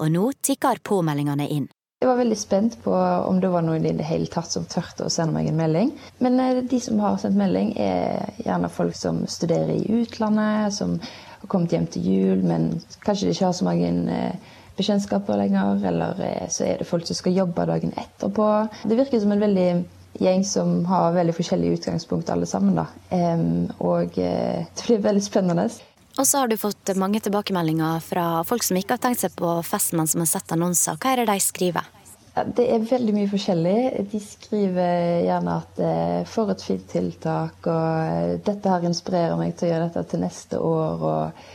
Og 0.00 0.08
nå 0.08 0.30
tikker 0.40 0.80
påmeldingene 0.86 1.52
inn. 1.52 1.66
Jeg 1.96 2.10
var 2.10 2.18
veldig 2.18 2.36
spent 2.36 2.74
på 2.84 2.92
om 2.92 3.38
det 3.40 3.48
var 3.48 3.62
noen 3.64 3.86
i 3.88 3.90
det 3.96 4.04
hele 4.04 4.26
tatt 4.28 4.52
som 4.52 4.66
turte 4.68 5.06
å 5.06 5.12
sende 5.12 5.32
meg 5.32 5.46
en 5.48 5.56
melding. 5.56 5.94
Men 6.20 6.34
eh, 6.44 6.58
de 6.68 6.80
som 6.84 6.98
har 7.00 7.16
sendt 7.22 7.38
melding, 7.40 7.70
er 7.80 8.34
gjerne 8.44 8.68
folk 8.68 8.98
som 9.00 9.22
studerer 9.32 9.72
i 9.72 10.02
utlandet, 10.02 10.74
som 10.76 10.98
har 11.00 11.48
kommet 11.48 11.72
hjem 11.72 11.86
til 11.94 12.10
jul, 12.10 12.44
men 12.44 12.68
kanskje 13.00 13.30
de 13.30 13.32
ikke 13.32 13.48
har 13.48 13.56
så 13.56 13.64
mange 13.64 13.88
eh, 14.12 14.52
bekjentskaper 14.76 15.40
lenger. 15.40 15.80
Eller 15.88 16.20
eh, 16.26 16.44
så 16.52 16.68
er 16.68 16.84
det 16.84 16.90
folk 16.92 17.08
som 17.08 17.16
skal 17.16 17.40
jobbe 17.40 17.64
dagen 17.72 17.96
etterpå. 18.04 18.52
Det 18.84 19.00
virker 19.00 19.24
som 19.24 19.32
en 19.32 19.44
veldig 19.46 19.68
gjeng 20.20 20.44
som 20.52 20.78
har 20.92 21.16
veldig 21.16 21.38
forskjellige 21.40 21.80
utgangspunkt 21.80 22.28
alle 22.36 22.44
sammen. 22.52 22.76
Da. 22.76 22.90
Og 23.80 24.12
det 24.20 24.84
blir 24.84 25.00
veldig 25.08 25.24
spennende. 25.24 25.70
Og 26.16 26.24
så 26.24 26.40
har 26.40 26.48
du 26.48 26.56
fått 26.56 26.94
mange 26.96 27.20
tilbakemeldinger 27.20 28.00
fra 28.00 28.26
folk 28.48 28.64
som 28.64 28.78
ikke 28.80 28.96
har 28.96 29.02
tenkt 29.04 29.20
seg 29.20 29.34
på 29.36 29.50
festen, 29.66 30.00
men 30.00 30.08
som 30.08 30.22
har 30.24 30.30
sett 30.30 30.54
annonser. 30.54 30.96
Hva 30.96 31.12
er 31.12 31.22
det 31.22 31.28
de 31.28 31.44
skriver? 31.44 31.92
Det 32.56 32.64
er 32.68 32.82
veldig 32.84 33.12
mye 33.16 33.28
forskjellig. 33.30 33.76
De 34.12 34.20
skriver 34.20 35.22
gjerne 35.24 35.54
at 35.60 35.78
eh, 35.80 36.22
for 36.28 36.52
et 36.52 36.64
fint 36.64 36.84
tiltak, 36.88 37.64
og 37.64 38.08
eh, 38.08 38.34
dette 38.44 38.72
her 38.72 38.84
inspirerer 38.88 39.38
meg 39.40 39.54
til 39.56 39.68
å 39.68 39.70
gjøre 39.72 39.86
dette 39.88 40.04
til 40.12 40.24
neste 40.24 40.60
år. 40.60 41.06
og 41.12 41.46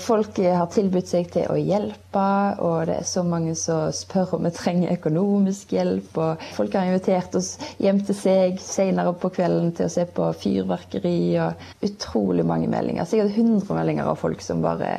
folk 0.00 0.38
har 0.40 0.70
tilbudt 0.72 1.10
seg 1.10 1.26
til 1.34 1.50
å 1.52 1.56
hjelpe, 1.60 2.24
og 2.64 2.86
det 2.88 2.94
er 3.02 3.08
så 3.08 3.20
mange 3.26 3.52
som 3.58 3.90
spør 3.92 4.38
om 4.38 4.46
vi 4.48 4.52
trenger 4.56 4.94
økonomisk 4.94 5.74
hjelp. 5.76 6.16
og 6.16 6.46
Folk 6.56 6.76
har 6.78 6.88
invitert 6.88 7.36
oss 7.36 7.52
hjem 7.82 8.00
til 8.08 8.16
seg 8.16 8.62
senere 8.62 9.12
på 9.20 9.30
kvelden 9.36 9.74
til 9.76 9.88
å 9.88 9.92
se 9.92 10.06
på 10.08 10.30
fyrverkeri. 10.40 11.18
og 11.44 11.84
Utrolig 11.84 12.46
mange 12.48 12.70
meldinger. 12.72 13.04
Sikkert 13.04 13.36
100 13.36 13.76
meldinger 13.76 14.08
av 14.08 14.16
folk 14.20 14.40
som 14.44 14.64
bare 14.64 14.94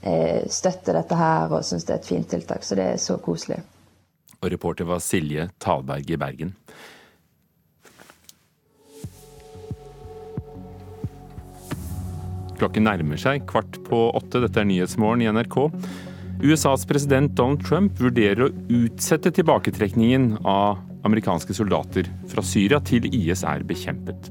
eh, 0.00 0.48
støtter 0.48 0.96
dette 0.96 1.18
her 1.18 1.52
og 1.52 1.66
syns 1.68 1.84
det 1.84 1.98
er 1.98 2.00
et 2.00 2.10
fint 2.14 2.32
tiltak. 2.32 2.64
Så 2.64 2.78
det 2.80 2.88
er 2.94 3.04
så 3.04 3.20
koselig. 3.20 3.60
Og 4.40 4.50
reporter 4.50 4.88
var 4.88 5.04
Silje 5.04 5.50
Talberg 5.62 6.08
i 6.10 6.18
Bergen. 6.18 6.56
Klokken 12.62 12.86
nærmer 12.86 13.18
seg 13.18 13.42
kvart 13.50 13.80
på 13.88 14.04
åtte. 14.14 14.38
Dette 14.44 14.62
er 14.62 14.68
Nyhetsmorgen 14.68 15.24
i 15.24 15.30
NRK. 15.34 15.56
USAs 16.46 16.84
president 16.86 17.34
Donald 17.34 17.64
Trump 17.66 17.98
vurderer 17.98 18.44
å 18.46 18.52
utsette 18.70 19.32
tilbaketrekningen 19.34 20.36
av 20.46 20.78
amerikanske 21.02 21.56
soldater 21.58 22.06
fra 22.30 22.44
Syria 22.46 22.78
til 22.86 23.08
IS 23.10 23.42
er 23.42 23.66
bekjempet. 23.66 24.30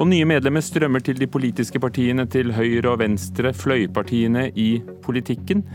Og 0.00 0.08
nye 0.08 0.24
medlemmer 0.24 0.64
strømmer 0.64 1.04
til 1.04 1.20
de 1.20 1.28
politiske 1.28 1.80
partiene 1.82 2.24
til 2.32 2.54
høyre 2.56 2.94
og 2.94 3.02
venstre, 3.02 3.52
fløypartiene 3.52 4.46
i 4.56 4.70
politikken. 5.04 5.66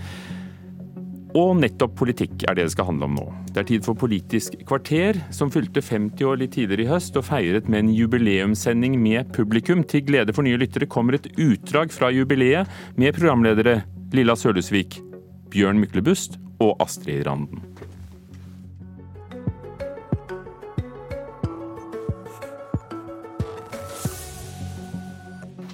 Og 1.36 1.58
nettopp 1.60 1.98
politikk 2.00 2.46
er 2.48 2.56
det 2.56 2.64
det 2.70 2.72
skal 2.72 2.88
handle 2.88 3.10
om 3.10 3.16
nå. 3.18 3.26
Det 3.52 3.60
er 3.60 3.68
tid 3.68 3.84
for 3.84 4.00
Politisk 4.00 4.54
kvarter, 4.68 5.18
som 5.36 5.50
fylte 5.52 5.82
50 5.84 6.24
år 6.24 6.40
litt 6.40 6.54
tidligere 6.56 6.86
i 6.86 6.92
høst 6.94 7.18
og 7.20 7.26
feiret 7.28 7.68
med 7.68 7.84
en 7.84 7.90
jubileumssending 7.92 8.96
med 9.02 9.34
publikum. 9.36 9.84
Til 9.84 10.06
glede 10.08 10.32
for 10.36 10.48
nye 10.48 10.60
lyttere 10.62 10.88
kommer 10.88 11.18
et 11.18 11.28
utdrag 11.36 11.92
fra 11.92 12.08
jubileet 12.16 12.72
med 12.96 13.18
programledere 13.20 13.82
Lilla 14.16 14.38
Sølhusvik, 14.40 15.02
Bjørn 15.52 15.84
Myklebust 15.84 16.40
og 16.64 16.80
Astrid 16.80 17.28
Randen. 17.28 17.60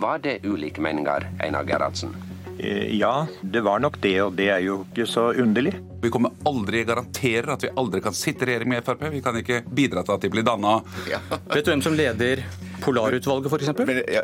Var 0.01 0.25
det 0.25 0.39
ulike 0.41 0.81
meninger, 0.81 1.29
Einar 1.37 1.69
Gerhardsen? 1.69 2.30
Eh, 2.61 2.93
ja, 2.93 3.25
det 3.41 3.63
var 3.65 3.81
nok 3.81 3.97
det, 4.03 4.19
og 4.21 4.35
det 4.37 4.51
er 4.53 4.61
jo 4.61 4.83
ikke 4.85 5.07
så 5.09 5.31
underlig. 5.33 5.73
Vi 6.01 6.09
kommer 6.09 6.33
aldri 6.49 6.83
garanterer 6.87 7.53
at 7.53 7.63
vi 7.65 7.71
aldri 7.77 8.01
kan 8.01 8.15
sitte 8.17 8.45
i 8.45 8.51
regjering 8.51 8.73
med 8.73 8.85
Frp. 8.85 9.05
Vi 9.13 9.21
kan 9.21 9.37
ikke 9.37 9.61
bidra 9.69 10.05
til 10.05 10.17
at 10.17 10.25
de 10.25 10.33
blir 10.33 10.45
danna. 10.47 10.79
Ja. 11.11 11.21
Vet 11.51 11.65
du 11.65 11.73
hvem 11.73 11.83
som 11.85 11.97
leder 11.97 12.43
Polarutvalget, 12.81 13.51
f.eks.? 13.51 13.67
Ja, 14.09 14.23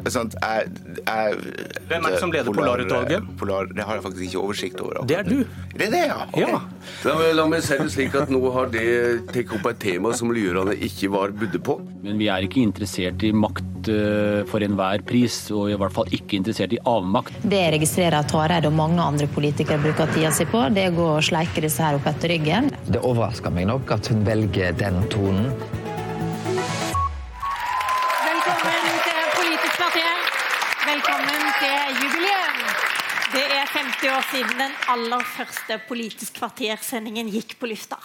hvem 1.88 2.06
er 2.08 2.10
det 2.10 2.20
som 2.22 2.32
leder 2.34 2.50
polar, 2.50 2.82
Polarutvalget? 2.82 3.28
Polar, 3.38 3.70
det 3.70 3.86
har 3.86 4.00
jeg 4.00 4.06
faktisk 4.08 4.24
ikke 4.30 4.42
oversikt 4.42 4.82
over. 4.82 5.02
Det 5.08 5.20
er 5.20 5.28
du. 5.28 5.44
Det 5.78 5.88
er 5.88 5.94
det, 5.94 6.04
ja. 6.10 6.20
Okay. 6.32 6.48
ja. 6.50 6.62
La, 7.06 7.16
la 7.38 7.46
meg 7.50 7.62
si 7.66 7.78
det 7.78 7.90
slik 7.94 8.18
at 8.18 8.32
nå 8.34 8.42
har 8.56 8.72
det 8.74 8.88
tatt 9.30 9.54
opp 9.60 9.70
et 9.72 9.82
tema 9.84 10.14
som 10.18 10.34
lurerne 10.34 10.74
ikke 10.88 11.12
var 11.14 11.36
budde 11.38 11.62
på. 11.62 11.78
Men 12.02 12.18
vi 12.22 12.32
er 12.34 12.48
ikke 12.48 12.64
interessert 12.64 13.22
i 13.28 13.32
makt 13.36 13.92
eh, 13.94 14.42
for 14.50 14.66
enhver 14.66 15.06
pris, 15.08 15.40
og 15.54 15.70
i 15.72 15.78
hvert 15.78 15.94
fall 15.94 16.10
ikke 16.18 16.40
interessert 16.40 16.74
i 16.74 16.82
avmakt. 16.90 17.38
Det 17.46 17.62
jeg 17.62 17.76
registrerer 17.78 18.20
at 18.24 18.34
Hareide 18.34 18.72
og 18.72 18.78
mange 18.80 19.04
andre 19.04 19.30
politikere 19.30 19.80
bruker 19.84 20.10
tida 20.16 20.34
si 20.34 20.48
på, 20.50 20.64
det 20.74 20.88
er 20.88 20.96
å 20.96 20.98
gå 20.98 21.10
og 21.20 21.26
sleike 21.30 21.67
disse 21.68 21.84
her 21.84 21.98
opp 22.00 22.08
etter 22.08 22.32
ryggen. 22.32 22.72
Det 22.88 23.02
overrasker 23.04 23.54
meg 23.54 23.68
nok 23.70 23.92
at 23.98 24.08
hun 24.12 24.24
velger 24.28 24.76
den 24.80 25.02
tonen. 25.12 25.52
Velkommen 28.24 29.00
til 29.06 29.24
Politisk 29.36 29.76
kvarter. 29.76 30.22
Velkommen 30.88 31.48
til 31.62 32.04
jubileum. 32.04 32.62
Det 33.34 33.44
er 33.44 33.66
50 33.74 34.14
år 34.14 34.30
siden 34.32 34.62
den 34.64 34.78
aller 34.94 35.26
første 35.36 35.82
Politisk 35.90 36.40
kvarter-sendingen 36.40 37.34
gikk 37.34 37.58
på 37.60 37.70
lufta. 37.74 38.00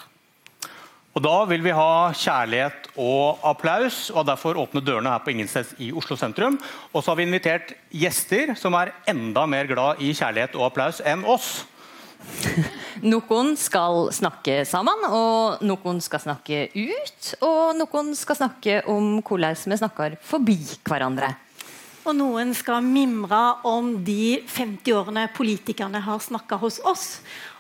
Og 1.13 1.21
Da 1.21 1.45
vil 1.45 1.61
vi 1.61 1.75
ha 1.77 2.09
kjærlighet 2.17 2.87
og 2.97 3.43
applaus, 3.45 4.07
og 4.11 4.25
derfor 4.25 4.57
åpne 4.57 4.81
dørene 4.81 5.13
her 5.13 5.21
på 5.21 5.35
Ingensteds 5.35 5.75
i 5.85 5.91
Oslo 5.93 6.17
sentrum. 6.17 6.57
Og 6.93 7.03
så 7.03 7.13
har 7.13 7.19
vi 7.21 7.27
invitert 7.29 7.75
gjester 7.93 8.55
som 8.57 8.73
er 8.81 8.95
enda 9.13 9.45
mer 9.45 9.69
glad 9.69 10.01
i 10.01 10.15
kjærlighet 10.17 10.57
og 10.57 10.71
applaus 10.71 11.03
enn 11.05 11.27
oss. 11.29 11.67
Noen 13.13 13.55
skal 13.59 14.11
snakke 14.15 14.61
sammen, 14.69 15.07
og 15.11 15.63
noen 15.67 16.01
skal 16.05 16.23
snakke 16.23 16.67
ut. 16.75 17.31
Og 17.43 17.79
noen 17.79 18.13
skal 18.19 18.39
snakke 18.39 18.83
om 18.91 19.17
hvordan 19.23 19.57
vi 19.73 19.79
snakker 19.81 20.19
forbi 20.23 20.59
hverandre. 20.87 21.33
Og 22.03 22.17
noen 22.19 22.51
skal 22.59 22.83
mimre 22.83 23.41
om 23.69 23.95
de 24.03 24.43
50 24.51 24.95
årene 24.99 25.29
politikerne 25.35 26.01
har 26.03 26.23
snakka 26.23 26.59
hos 26.59 26.81
oss. 26.87 27.07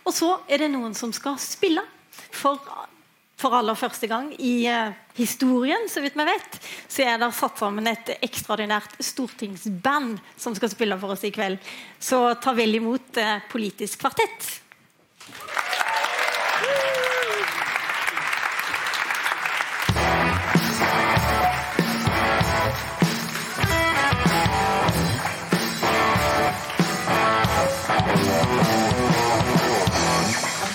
Og 0.02 0.14
så 0.14 0.32
er 0.50 0.64
det 0.64 0.72
noen 0.72 0.96
som 0.98 1.12
skal 1.14 1.38
spille. 1.42 1.84
For, 2.32 2.58
for 3.42 3.58
aller 3.58 3.78
første 3.78 4.08
gang 4.10 4.30
i 4.38 4.54
uh, 4.70 4.94
historien, 5.18 5.88
så 5.90 6.02
vidt 6.04 6.16
vi 6.18 6.26
vet, 6.28 6.58
så 6.86 7.06
er 7.06 7.20
det 7.20 7.32
satt 7.36 7.58
sammen 7.60 7.90
et 7.90 8.14
ekstraordinært 8.22 8.96
stortingsband 9.02 10.16
som 10.38 10.54
skal 10.58 10.72
spille 10.72 10.98
for 11.02 11.16
oss 11.16 11.26
i 11.26 11.34
kveld. 11.34 11.58
Så 11.98 12.24
ta 12.42 12.54
vel 12.56 12.78
imot 12.78 13.18
uh, 13.18 13.38
Politisk 13.52 14.04
kvartett. 14.04 14.50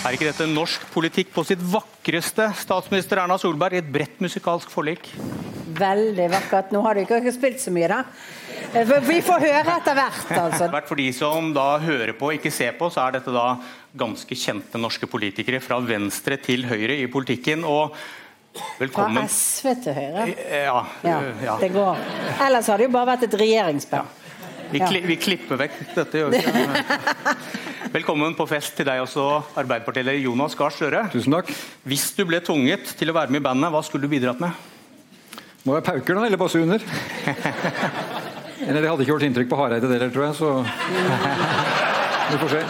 Er 0.08 0.16
ikke 0.16 0.30
dette 0.30 0.45
norsk 0.47 0.86
politikk 0.93 1.34
på 1.36 1.43
sitt 1.43 1.60
vakreste, 1.68 2.45
statsminister 2.55 3.20
Erna 3.20 3.36
Solberg, 3.41 3.74
i 3.76 3.82
et 3.82 3.89
bredt 3.91 4.22
musikalsk 4.24 4.70
forlik? 4.72 5.10
Veldig 5.76 6.28
vakkert. 6.32 6.70
Nå 6.72 6.80
har 6.86 6.95
du 6.95 7.01
ikke 7.01 7.34
spilt 7.36 7.60
så 7.60 7.74
mye, 7.76 7.89
da. 7.91 7.97
Vi 9.03 9.18
får 9.26 9.43
høre 9.43 9.74
etter 9.74 9.97
hvert, 9.97 10.30
altså. 10.32 10.70
For 10.88 11.01
de 11.01 11.10
som 11.12 11.49
da 11.51 11.66
hører 11.84 12.14
på, 12.16 12.30
ikke 12.38 12.53
ser 12.55 12.78
på, 12.80 12.88
så 12.93 13.03
er 13.03 13.18
dette 13.18 13.34
da 13.36 13.49
ganske 13.99 14.38
kjente 14.39 14.80
norske 14.80 15.10
politikere 15.12 15.60
fra 15.66 15.82
venstre 15.84 16.39
til 16.39 16.64
høyre 16.70 16.95
i 17.01 17.10
politikken. 17.12 17.68
og 17.68 17.97
Velkommen. 18.80 19.28
Fra 19.28 19.34
SV 19.34 19.74
til 19.84 19.97
Høyre? 19.97 20.30
Ja, 20.55 20.80
ja, 21.03 21.20
ja. 21.43 21.58
Det 21.60 21.74
går. 21.76 21.99
Ellers 22.47 22.72
har 22.72 22.80
det 22.80 22.88
jo 22.88 22.95
bare 22.95 23.12
vært 23.12 23.28
et 23.28 23.38
regjeringsband. 23.43 24.08
Ja. 24.08 24.26
Vi, 24.72 24.80
kli, 24.84 24.99
vi, 25.07 25.15
klipper 25.15 25.59
vekk 25.61 25.76
dette. 25.95 26.20
gjør 26.20 26.34
vi 26.34 26.41
Velkommen 27.97 28.34
på 28.36 28.45
fest 28.49 28.74
til 28.76 28.88
deg 28.88 28.99
også, 28.99 29.24
Arbeiderpartileder 29.55 30.20
Jonas 30.20 30.57
Gahr 30.59 30.74
Støre. 30.76 31.05
Tusen 31.13 31.36
takk. 31.38 31.51
Hvis 31.88 32.09
du 32.18 32.26
ble 32.28 32.41
tvunget 32.43 32.91
til 32.99 33.11
å 33.11 33.15
være 33.15 33.32
med 33.32 33.39
i 33.39 33.45
bandet, 33.47 33.72
hva 33.72 33.82
skulle 33.86 34.07
du 34.07 34.11
bidratt 34.11 34.41
med? 34.43 34.51
Må 35.63 35.76
jeg 35.78 35.88
pauker, 35.88 36.20
da? 36.20 36.26
Eller 36.28 36.41
basuner? 36.41 36.84
eller 38.65 38.82
det 38.82 38.91
hadde 38.91 39.05
ikke 39.05 39.13
gjort 39.13 39.28
inntrykk 39.30 39.51
på 39.53 39.61
Hareide, 39.61 39.88
det 39.88 40.11
tror 40.11 40.28
jeg, 40.28 40.38
så 40.41 40.51
Vi 42.34 42.41
får 42.43 42.55
se. 42.57 42.61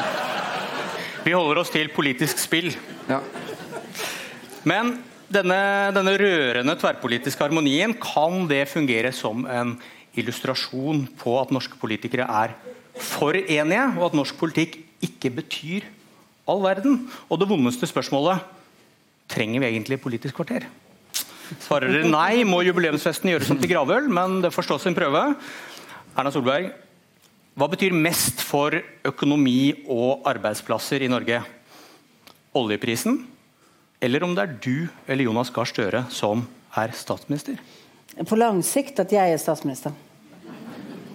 Vi 1.26 1.34
holder 1.34 1.64
oss 1.64 1.74
til 1.74 1.90
politisk 1.96 2.38
spill. 2.38 2.70
Ja. 3.10 3.24
Men 4.70 5.00
denne, 5.34 5.60
denne 5.98 6.14
rørende 6.22 6.78
tverrpolitiske 6.78 7.42
harmonien, 7.42 7.98
kan 7.98 8.46
det 8.48 8.68
fungere 8.70 9.10
som 9.16 9.48
en 9.50 9.80
illustrasjon 10.18 11.06
på 11.20 11.36
at 11.42 11.54
norske 11.56 11.78
politikere 11.80 12.28
er 12.28 12.56
for 12.98 13.38
enige, 13.38 13.86
og 13.98 14.10
at 14.10 14.18
norsk 14.18 14.38
politikk 14.40 14.80
ikke 15.06 15.32
betyr 15.38 15.88
all 16.50 16.64
verden? 16.64 17.06
Og 17.30 17.40
det 17.40 17.50
vondeste 17.50 17.90
spørsmålet 17.90 18.44
trenger 19.30 19.62
vi 19.62 19.70
egentlig 19.72 20.02
Politisk 20.02 20.40
kvarter? 20.40 20.68
Svarer 21.64 21.92
dere 21.92 22.10
nei, 22.12 22.44
må 22.48 22.60
jubileumsfesten 22.66 23.32
gjøres 23.32 23.52
om 23.54 23.60
til 23.62 23.72
gravøl, 23.72 24.10
men 24.12 24.42
det 24.44 24.52
får 24.52 24.68
stå 24.68 24.80
sin 24.84 24.98
prøve. 24.98 25.22
Erna 26.18 26.34
Solberg, 26.34 26.74
hva 27.58 27.70
betyr 27.72 27.96
mest 27.96 28.44
for 28.44 28.76
økonomi 29.08 29.86
og 29.88 30.28
arbeidsplasser 30.28 31.06
i 31.06 31.12
Norge? 31.12 31.40
Oljeprisen, 32.58 33.22
eller 34.02 34.26
om 34.26 34.36
det 34.36 34.44
er 34.44 34.56
du 34.62 34.88
eller 35.08 35.28
Jonas 35.30 35.52
Gahr 35.54 35.70
Støre 35.70 36.04
som 36.14 36.44
er 36.78 36.94
statsminister? 36.94 37.58
På 38.28 38.38
lang 38.38 38.64
sikt 38.66 39.00
at 39.02 39.14
jeg 39.14 39.34
er 39.34 39.42
statsminister. 39.42 39.94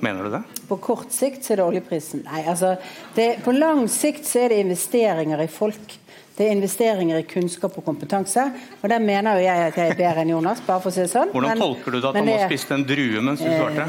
Mener 0.03 0.25
du 0.27 0.31
det? 0.35 0.43
På 0.67 0.77
kort 0.83 1.13
sikt 1.15 1.45
så 1.47 1.53
er 1.55 1.61
det 1.61 1.65
oljeprisen. 1.65 2.25
Nei, 2.27 2.41
altså, 2.51 2.75
det, 3.15 3.37
På 3.45 3.53
lang 3.55 3.85
sikt 3.91 4.27
så 4.27 4.41
er 4.43 4.51
det 4.51 4.65
investeringer 4.65 5.39
i 5.45 5.47
folk. 5.47 5.99
Det 6.35 6.49
er 6.49 6.57
investeringer 6.57 7.21
i 7.21 7.27
kunnskap 7.29 7.77
og 7.79 7.85
kompetanse. 7.87 8.49
Og 8.81 8.89
der 8.91 9.03
mener 9.05 9.39
jo 9.39 9.45
jeg 9.45 9.69
at 9.69 9.77
jeg 9.79 9.93
er 9.93 9.99
bedre 10.01 10.25
enn 10.25 10.33
Jonas. 10.33 10.63
bare 10.67 10.83
for 10.83 10.91
å 10.91 10.95
si 10.97 11.05
det 11.05 11.13
sånn. 11.13 11.31
Hvordan 11.31 11.55
men, 11.55 11.63
tolker 11.63 11.95
du 11.95 11.99
det 12.01 12.09
at 12.09 12.19
han 12.19 12.27
nå 12.27 12.35
spiste 12.49 12.75
en 12.75 12.87
drue 12.89 13.23
mens 13.23 13.45
du 13.45 13.47
svarte? 13.47 13.87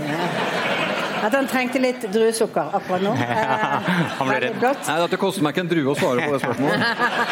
At 1.24 1.38
han 1.38 1.47
trengte 1.49 1.82
litt 1.82 2.05
druesukker 2.14 2.76
akkurat 2.78 3.05
nå. 3.07 3.14
han 4.20 4.30
ble 4.30 4.38
redd. 4.43 4.59
Nei, 4.61 4.97
Dette 5.05 5.20
koster 5.22 5.47
meg 5.47 5.55
ikke 5.55 5.64
en 5.64 5.72
drue 5.72 5.95
å 5.95 5.95
svare 5.97 6.28
på 6.28 6.36
det 6.36 6.43
spørsmålet. 6.43 6.86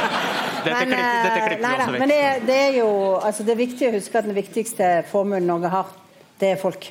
dette, 0.66 0.80
men, 0.80 0.96
klipp, 0.96 1.12
dette 1.28 1.44
klipper 1.46 1.68
nei, 1.68 1.76
også 1.76 1.92
vekk. 1.92 2.02
Men 2.02 2.14
det, 2.16 2.24
det, 2.48 2.58
er 2.64 2.80
jo 2.80 2.90
altså 3.20 3.46
det 3.46 3.54
er 3.54 3.62
viktig 3.62 3.92
å 3.92 3.94
huske 4.00 4.24
at 4.24 4.32
den 4.32 4.40
viktigste 4.40 4.90
formuen 5.12 5.46
Norge 5.52 5.74
har, 5.76 5.94
det 6.42 6.56
er 6.56 6.64
folk. 6.64 6.90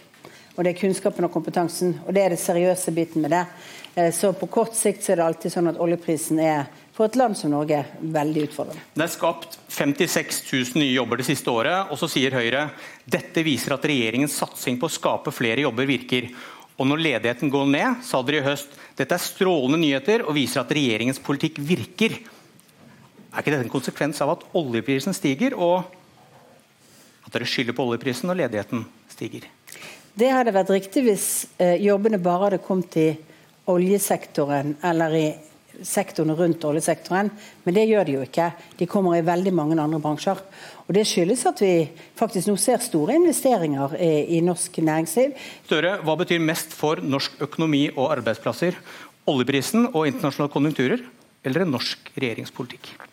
Og 0.61 0.67
det 0.67 0.75
er 0.75 0.81
kunnskapen 0.83 1.25
og 1.25 1.33
kompetansen. 1.33 1.95
Og 2.05 2.13
det 2.13 2.21
er 2.21 2.35
det 2.35 2.43
seriøse 2.43 2.93
biten 2.93 3.25
med 3.25 3.33
det. 3.33 3.47
Eh, 3.95 4.11
så 4.13 4.35
på 4.37 4.45
kort 4.53 4.75
sikt 4.77 5.07
så 5.07 5.15
er 5.15 5.17
det 5.23 5.25
alltid 5.25 5.55
sånn 5.55 5.71
at 5.71 5.79
oljeprisen 5.81 6.37
er 6.45 6.67
for 6.93 7.09
et 7.09 7.17
land 7.17 7.39
som 7.39 7.55
Norge 7.55 7.79
veldig 8.13 8.43
utfordrende. 8.45 8.83
Det 8.93 9.07
er 9.07 9.13
skapt 9.15 9.57
56 9.73 10.43
000 10.51 10.83
nye 10.83 10.93
jobber 10.93 11.23
det 11.23 11.31
siste 11.31 11.49
året, 11.49 11.89
og 11.89 11.97
så 11.97 12.11
sier 12.13 12.37
Høyre 12.37 12.67
dette 13.09 13.41
viser 13.47 13.73
at 13.73 13.87
regjeringens 13.89 14.35
satsing 14.37 14.77
på 14.77 14.91
å 14.91 14.93
skape 14.93 15.33
flere 15.33 15.65
jobber 15.65 15.89
virker. 15.89 16.29
Og 16.77 16.91
når 16.91 17.01
ledigheten 17.07 17.53
går 17.55 17.73
ned, 17.73 18.05
sa 18.05 18.21
dere 18.21 18.43
i 18.43 18.45
høst 18.45 18.77
dette 19.01 19.17
er 19.17 19.25
strålende 19.25 19.81
nyheter 19.81 20.27
og 20.27 20.37
viser 20.37 20.61
at 20.61 20.75
regjeringens 20.77 21.23
politikk 21.25 21.63
virker. 21.65 22.19
Er 22.21 23.41
ikke 23.41 23.55
dette 23.55 23.65
en 23.65 23.73
konsekvens 23.73 24.21
av 24.21 24.35
at 24.35 24.45
oljeprisen 24.61 25.17
stiger, 25.17 25.57
og 25.57 25.89
at 27.25 27.33
dere 27.33 27.49
skylder 27.49 27.81
på 27.81 27.89
oljeprisen 27.89 28.29
når 28.29 28.43
ledigheten 28.43 28.85
stiger? 29.09 29.49
Det 30.19 30.31
hadde 30.33 30.55
vært 30.55 30.73
riktig 30.75 31.05
hvis 31.07 31.29
eh, 31.61 31.77
jobbene 31.85 32.19
bare 32.23 32.49
hadde 32.49 32.65
kommet 32.65 32.97
i 32.99 33.09
oljesektoren 33.71 34.75
eller 34.87 35.15
i 35.15 35.29
sektorene 35.87 36.35
rundt 36.37 36.65
oljesektoren, 36.67 37.31
men 37.65 37.77
det 37.77 37.87
gjør 37.89 38.07
de 38.07 38.17
jo 38.19 38.25
ikke. 38.27 38.51
De 38.77 38.89
kommer 38.91 39.17
i 39.17 39.25
veldig 39.25 39.53
mange 39.57 39.79
andre 39.81 40.01
bransjer. 40.03 40.41
Og 40.87 40.95
Det 40.97 41.07
skyldes 41.09 41.47
at 41.49 41.63
vi 41.63 41.75
faktisk 42.19 42.51
nå 42.51 42.57
ser 42.61 42.83
store 42.85 43.17
investeringer 43.17 43.95
i, 43.97 44.11
i 44.37 44.41
norsk 44.45 44.81
næringsliv. 44.85 45.37
Støre, 45.69 45.97
hva 46.05 46.17
betyr 46.21 46.43
mest 46.43 46.75
for 46.77 47.01
norsk 47.01 47.41
økonomi 47.47 47.87
og 47.95 48.11
arbeidsplasser? 48.19 48.77
Oljeprisen 49.31 49.89
og 49.93 50.09
internasjonale 50.11 50.53
konjunkturer, 50.53 51.07
eller 51.47 51.65
en 51.65 51.73
norsk 51.79 52.13
regjeringspolitikk? 52.19 53.10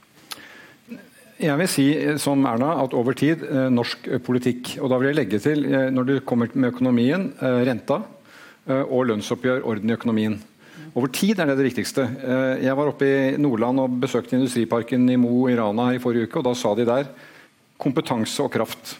Jeg 1.38 1.54
vil 1.60 1.68
si 1.70 1.86
som 2.18 2.42
Erna, 2.50 2.72
at 2.82 2.96
over 2.98 3.14
tid 3.14 3.44
eh, 3.46 3.68
norsk 3.70 4.08
politikk. 4.26 4.72
Og 4.82 4.90
da 4.90 4.98
vil 4.98 5.12
jeg 5.12 5.18
legge 5.20 5.40
til, 5.42 5.68
eh, 5.70 5.90
når 5.94 6.08
det 6.08 6.16
kommer 6.26 6.50
med 6.56 6.72
økonomien, 6.72 7.32
eh, 7.38 7.64
renta 7.70 8.04
og 8.68 9.06
lønnsoppgjør, 9.08 9.62
orden 9.64 9.88
i 9.88 9.94
økonomien. 9.96 10.34
Over 10.92 11.08
tid 11.16 11.40
er 11.40 11.48
det 11.48 11.54
det 11.56 11.70
viktigste. 11.70 12.04
Jeg 12.60 12.76
var 12.76 12.90
oppe 12.90 13.08
i 13.08 13.38
Nordland 13.40 13.80
og 13.80 13.94
besøkte 14.02 14.36
industriparken 14.36 15.06
i 15.08 15.16
Mo 15.16 15.46
i 15.48 15.56
Rana 15.56 15.86
i 15.96 16.02
forrige 16.04 16.28
uke, 16.28 16.42
og 16.42 16.50
da 16.50 16.54
sa 16.60 16.74
de 16.76 16.84
der 16.84 17.08
kompetanse 17.80 18.44
og 18.44 18.52
kraft. 18.52 18.98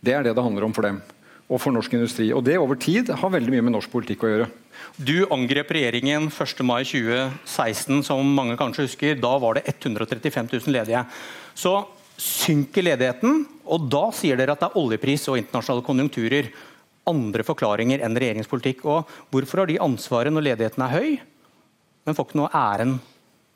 Det 0.00 0.14
er 0.16 0.24
det 0.24 0.32
det 0.32 0.46
handler 0.46 0.64
om 0.64 0.72
for 0.72 0.88
dem, 0.88 1.02
og 1.44 1.60
for 1.60 1.76
norsk 1.76 1.92
industri. 1.92 2.30
Og 2.32 2.40
det 2.46 2.56
over 2.56 2.80
tid 2.80 3.12
har 3.12 3.34
veldig 3.36 3.52
mye 3.52 3.66
med 3.68 3.76
norsk 3.76 3.92
politikk 3.92 4.24
å 4.24 4.32
gjøre. 4.32 4.48
Du 4.96 5.26
angrep 5.28 5.76
regjeringen 5.76 6.32
1. 6.32 6.64
mai 6.64 6.80
2016, 6.88 8.00
som 8.08 8.32
mange 8.32 8.56
kanskje 8.56 8.88
husker. 8.88 9.20
Da 9.20 9.36
var 9.36 9.60
det 9.60 9.68
135 9.68 10.48
000 10.56 10.72
ledige. 10.72 11.04
Så 11.54 11.74
synker 12.22 12.86
ledigheten, 12.86 13.44
og 13.66 13.86
da 13.90 14.08
sier 14.14 14.38
dere 14.38 14.54
at 14.54 14.62
det 14.62 14.68
er 14.70 14.78
oljepris 14.78 15.28
og 15.30 15.38
internasjonale 15.40 15.86
konjunkturer. 15.86 16.50
Andre 17.10 17.44
forklaringer 17.46 18.02
enn 18.04 18.18
regjeringspolitikk. 18.18 18.84
Og 18.86 19.08
hvorfor 19.34 19.62
har 19.62 19.70
de 19.70 19.80
ansvaret 19.82 20.34
når 20.34 20.52
ledigheten 20.52 20.84
er 20.86 20.92
høy, 20.92 21.08
men 22.06 22.18
får 22.18 22.28
ikke 22.28 22.38
noe 22.42 22.52
æren 22.54 22.98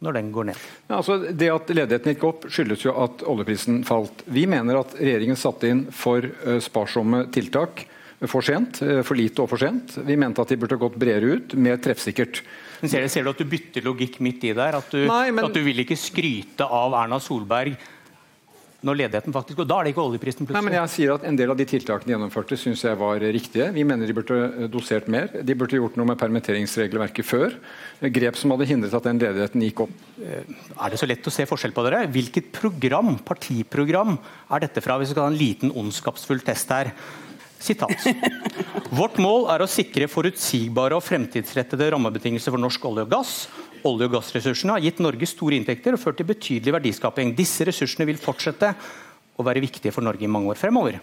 når 0.05 0.18
den 0.18 0.30
går 0.34 0.49
ned? 0.51 0.64
Ja, 0.88 0.99
altså 0.99 1.18
det 1.24 1.51
at 1.53 1.70
ledigheten 1.72 2.14
gikk 2.14 2.24
opp, 2.28 2.49
skyldes 2.53 2.84
jo 2.84 2.94
at 3.01 3.22
oljeprisen 3.26 3.82
falt. 3.86 4.24
Vi 4.26 4.47
mener 4.51 4.80
at 4.80 4.97
regjeringen 4.99 5.38
satte 5.40 5.70
inn 5.70 5.86
for 5.94 6.26
sparsomme 6.62 7.26
tiltak 7.34 7.86
for 8.24 8.44
sent. 8.44 8.80
For 8.80 9.18
lite 9.18 9.44
og 9.44 9.51
for 9.53 9.61
sent. 9.61 9.99
Vi 10.07 10.16
mente 10.20 10.42
at 10.42 10.53
de 10.53 10.59
burde 10.61 10.78
gått 10.80 10.99
bredere 11.01 11.36
ut, 11.38 11.57
mer 11.61 11.80
treffsikkert. 11.82 12.42
Men 12.81 12.93
ser, 12.93 13.09
ser 13.12 13.27
du 13.27 13.33
at 13.33 13.41
du 13.41 13.49
bytter 13.49 13.85
logikk 13.87 14.18
midt 14.24 14.49
i 14.49 14.55
der? 14.57 14.81
At 14.81 14.91
du, 14.93 15.03
Nei, 15.09 15.29
men... 15.31 15.49
at 15.49 15.55
du 15.55 15.62
vil 15.64 15.85
ikke 15.85 15.99
skryte 15.99 16.66
av 16.66 16.97
Erna 17.03 17.20
Solberg 17.22 17.77
når 18.87 18.99
ledigheten 19.01 19.35
faktisk 19.35 19.61
går. 19.61 19.68
Da 19.68 19.79
er 19.79 19.87
det 19.87 19.93
ikke 19.95 20.05
oljeprisen 20.05 20.45
plutselig. 20.45 20.59
Nei, 20.59 20.68
men 20.68 20.77
jeg 20.77 20.93
sier 20.93 21.12
at 21.14 21.24
En 21.27 21.39
del 21.39 21.53
av 21.53 21.59
de 21.59 21.66
tiltakene 21.68 22.11
de 22.11 22.14
gjennomførte, 22.14 22.59
syns 22.61 22.85
jeg 22.85 22.99
var 23.01 23.22
riktige. 23.35 23.68
Vi 23.74 23.85
mener 23.89 24.09
de 24.09 24.16
burde 24.16 24.39
eh, 24.47 24.68
dosert 24.70 25.09
mer. 25.12 25.31
De 25.33 25.57
burde 25.59 25.79
gjort 25.81 25.97
noe 25.99 26.11
med 26.12 26.20
permitteringsregelverket 26.20 27.27
før. 27.27 27.57
Grep 28.18 28.39
som 28.39 28.53
hadde 28.55 28.68
hindret 28.68 28.97
at 28.97 29.09
den 29.09 29.20
ledigheten 29.22 29.64
gikk 29.66 29.87
opp. 29.87 29.95
Eh, 30.20 30.57
er 30.77 30.93
det 30.93 31.01
så 31.01 31.09
lett 31.09 31.27
å 31.27 31.35
se 31.35 31.49
forskjell 31.49 31.74
på 31.77 31.87
dere? 31.89 32.05
Hvilket 32.12 32.53
program, 32.55 33.16
partiprogram 33.27 34.16
er 34.16 34.66
dette 34.66 34.85
fra, 34.85 34.99
hvis 35.01 35.11
vi 35.11 35.16
skal 35.16 35.29
ha 35.29 35.33
en 35.33 35.41
liten 35.41 35.74
ondskapsfull 35.74 36.45
test 36.47 36.74
her? 36.74 36.93
Sitat. 37.62 38.09
Vårt 38.94 39.16
mål 39.22 39.48
er 39.54 39.64
å 39.64 39.70
sikre 39.70 40.09
forutsigbare 40.11 40.96
og 40.96 41.04
fremtidsrettede 41.04 41.88
rammebetingelser 41.94 42.54
for 42.54 42.62
norsk 42.62 42.84
olje 42.90 43.07
og 43.07 43.14
gass 43.16 43.38
olje- 43.86 44.09
og 44.09 44.16
gassressursene 44.16 44.76
har 44.76 44.84
gitt 44.84 45.02
Norge 45.04 45.28
store 45.28 45.59
inntekter 45.59 45.96
og 45.96 46.02
ført 46.02 46.20
til 46.20 46.28
betydelig 46.28 46.74
verdiskaping. 46.78 47.34
Disse 47.36 47.66
ressursene 47.68 48.07
vil 48.09 48.20
fortsette 48.20 48.72
å 49.36 49.44
være 49.46 49.62
viktige 49.64 49.94
for 49.94 50.07
Norge 50.07 50.26
i 50.26 50.30
mange 50.30 50.52
år 50.52 50.61
fremover. 50.61 50.98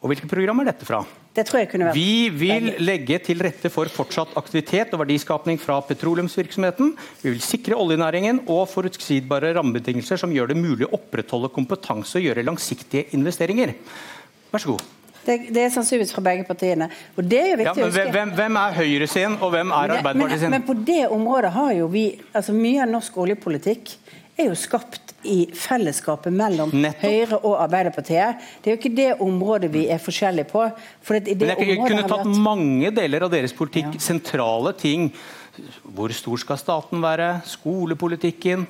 Og 0.00 0.08
Hvilket 0.08 0.30
program 0.30 0.62
er 0.62 0.70
dette 0.70 0.86
fra? 0.88 1.02
Det 1.36 1.44
tror 1.46 1.60
jeg 1.60 1.68
kunne 1.70 1.90
vært. 1.90 1.98
Vi 1.98 2.30
vil 2.32 2.70
legge 2.80 3.18
til 3.22 3.42
rette 3.44 3.68
for 3.70 3.90
fortsatt 3.92 4.32
aktivitet 4.40 4.94
og 4.96 5.02
verdiskapning 5.02 5.60
fra 5.60 5.76
petroleumsvirksomheten. 5.84 6.94
Vi 7.20 7.34
vil 7.34 7.42
sikre 7.44 7.76
oljenæringen 7.78 8.42
og 8.48 8.64
forutsigbare 8.72 9.52
rammebetingelser 9.58 10.22
som 10.22 10.32
gjør 10.32 10.54
det 10.54 10.58
mulig 10.58 10.88
å 10.88 10.94
opprettholde 10.96 11.52
kompetanse 11.52 12.16
og 12.18 12.26
gjøre 12.26 12.46
langsiktige 12.48 13.12
investeringer. 13.18 13.76
Vær 14.50 14.64
så 14.64 14.72
god. 14.72 14.88
Det, 15.24 15.36
det, 15.52 15.64
er 15.64 15.72
sannsynligvis 15.74 16.14
fra 16.16 16.22
begge 16.24 16.46
partiene. 16.48 16.88
Og 17.16 17.26
det 17.28 17.40
er 17.40 17.58
viktig 17.60 17.82
ja, 17.82 17.86
å 17.86 17.90
huske. 17.90 18.06
Hvem, 18.14 18.32
hvem, 18.38 18.56
er 18.60 18.78
Høyre 18.78 19.08
sin, 19.10 19.36
og 19.36 19.52
hvem 19.54 19.74
er 19.74 19.94
Arbeiderpartiet 19.98 20.44
sin? 20.44 20.54
Men, 20.54 20.62
men, 20.62 20.66
på 20.68 20.76
det 20.88 21.02
området 21.12 21.52
har 21.56 21.74
jo 21.76 21.90
vi 21.92 22.06
altså 22.32 22.56
Mye 22.56 22.82
av 22.84 22.92
norsk 22.94 23.20
oljepolitikk 23.20 23.94
er 24.40 24.48
jo 24.48 24.56
skapt 24.58 25.10
i 25.28 25.42
fellesskapet 25.52 26.32
mellom 26.32 26.72
Nettopp. 26.72 27.02
Høyre 27.04 27.40
og 27.44 27.58
Arbeiderpartiet. 27.60 28.46
Det 28.60 28.70
er 28.70 28.76
jo 28.76 28.80
ikke 28.80 28.94
det 28.96 29.10
området 29.20 29.68
vi 29.72 29.84
er 29.92 30.00
forskjellige 30.00 30.48
på. 30.48 30.62
men 31.10 31.28
jeg 31.28 31.80
kunne 31.82 32.06
tatt 32.06 32.24
vært... 32.24 32.40
mange 32.40 32.90
deler 32.96 33.26
av 33.26 33.32
deres 33.32 33.52
politikk, 33.56 33.98
ja. 33.98 34.00
sentrale 34.00 34.72
ting. 34.72 35.10
Hvor 35.84 36.12
stor 36.16 36.40
skal 36.40 36.60
staten 36.60 37.04
være? 37.04 37.34
Skolepolitikken? 37.44 38.64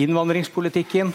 Innvandringspolitikken? 0.00 1.12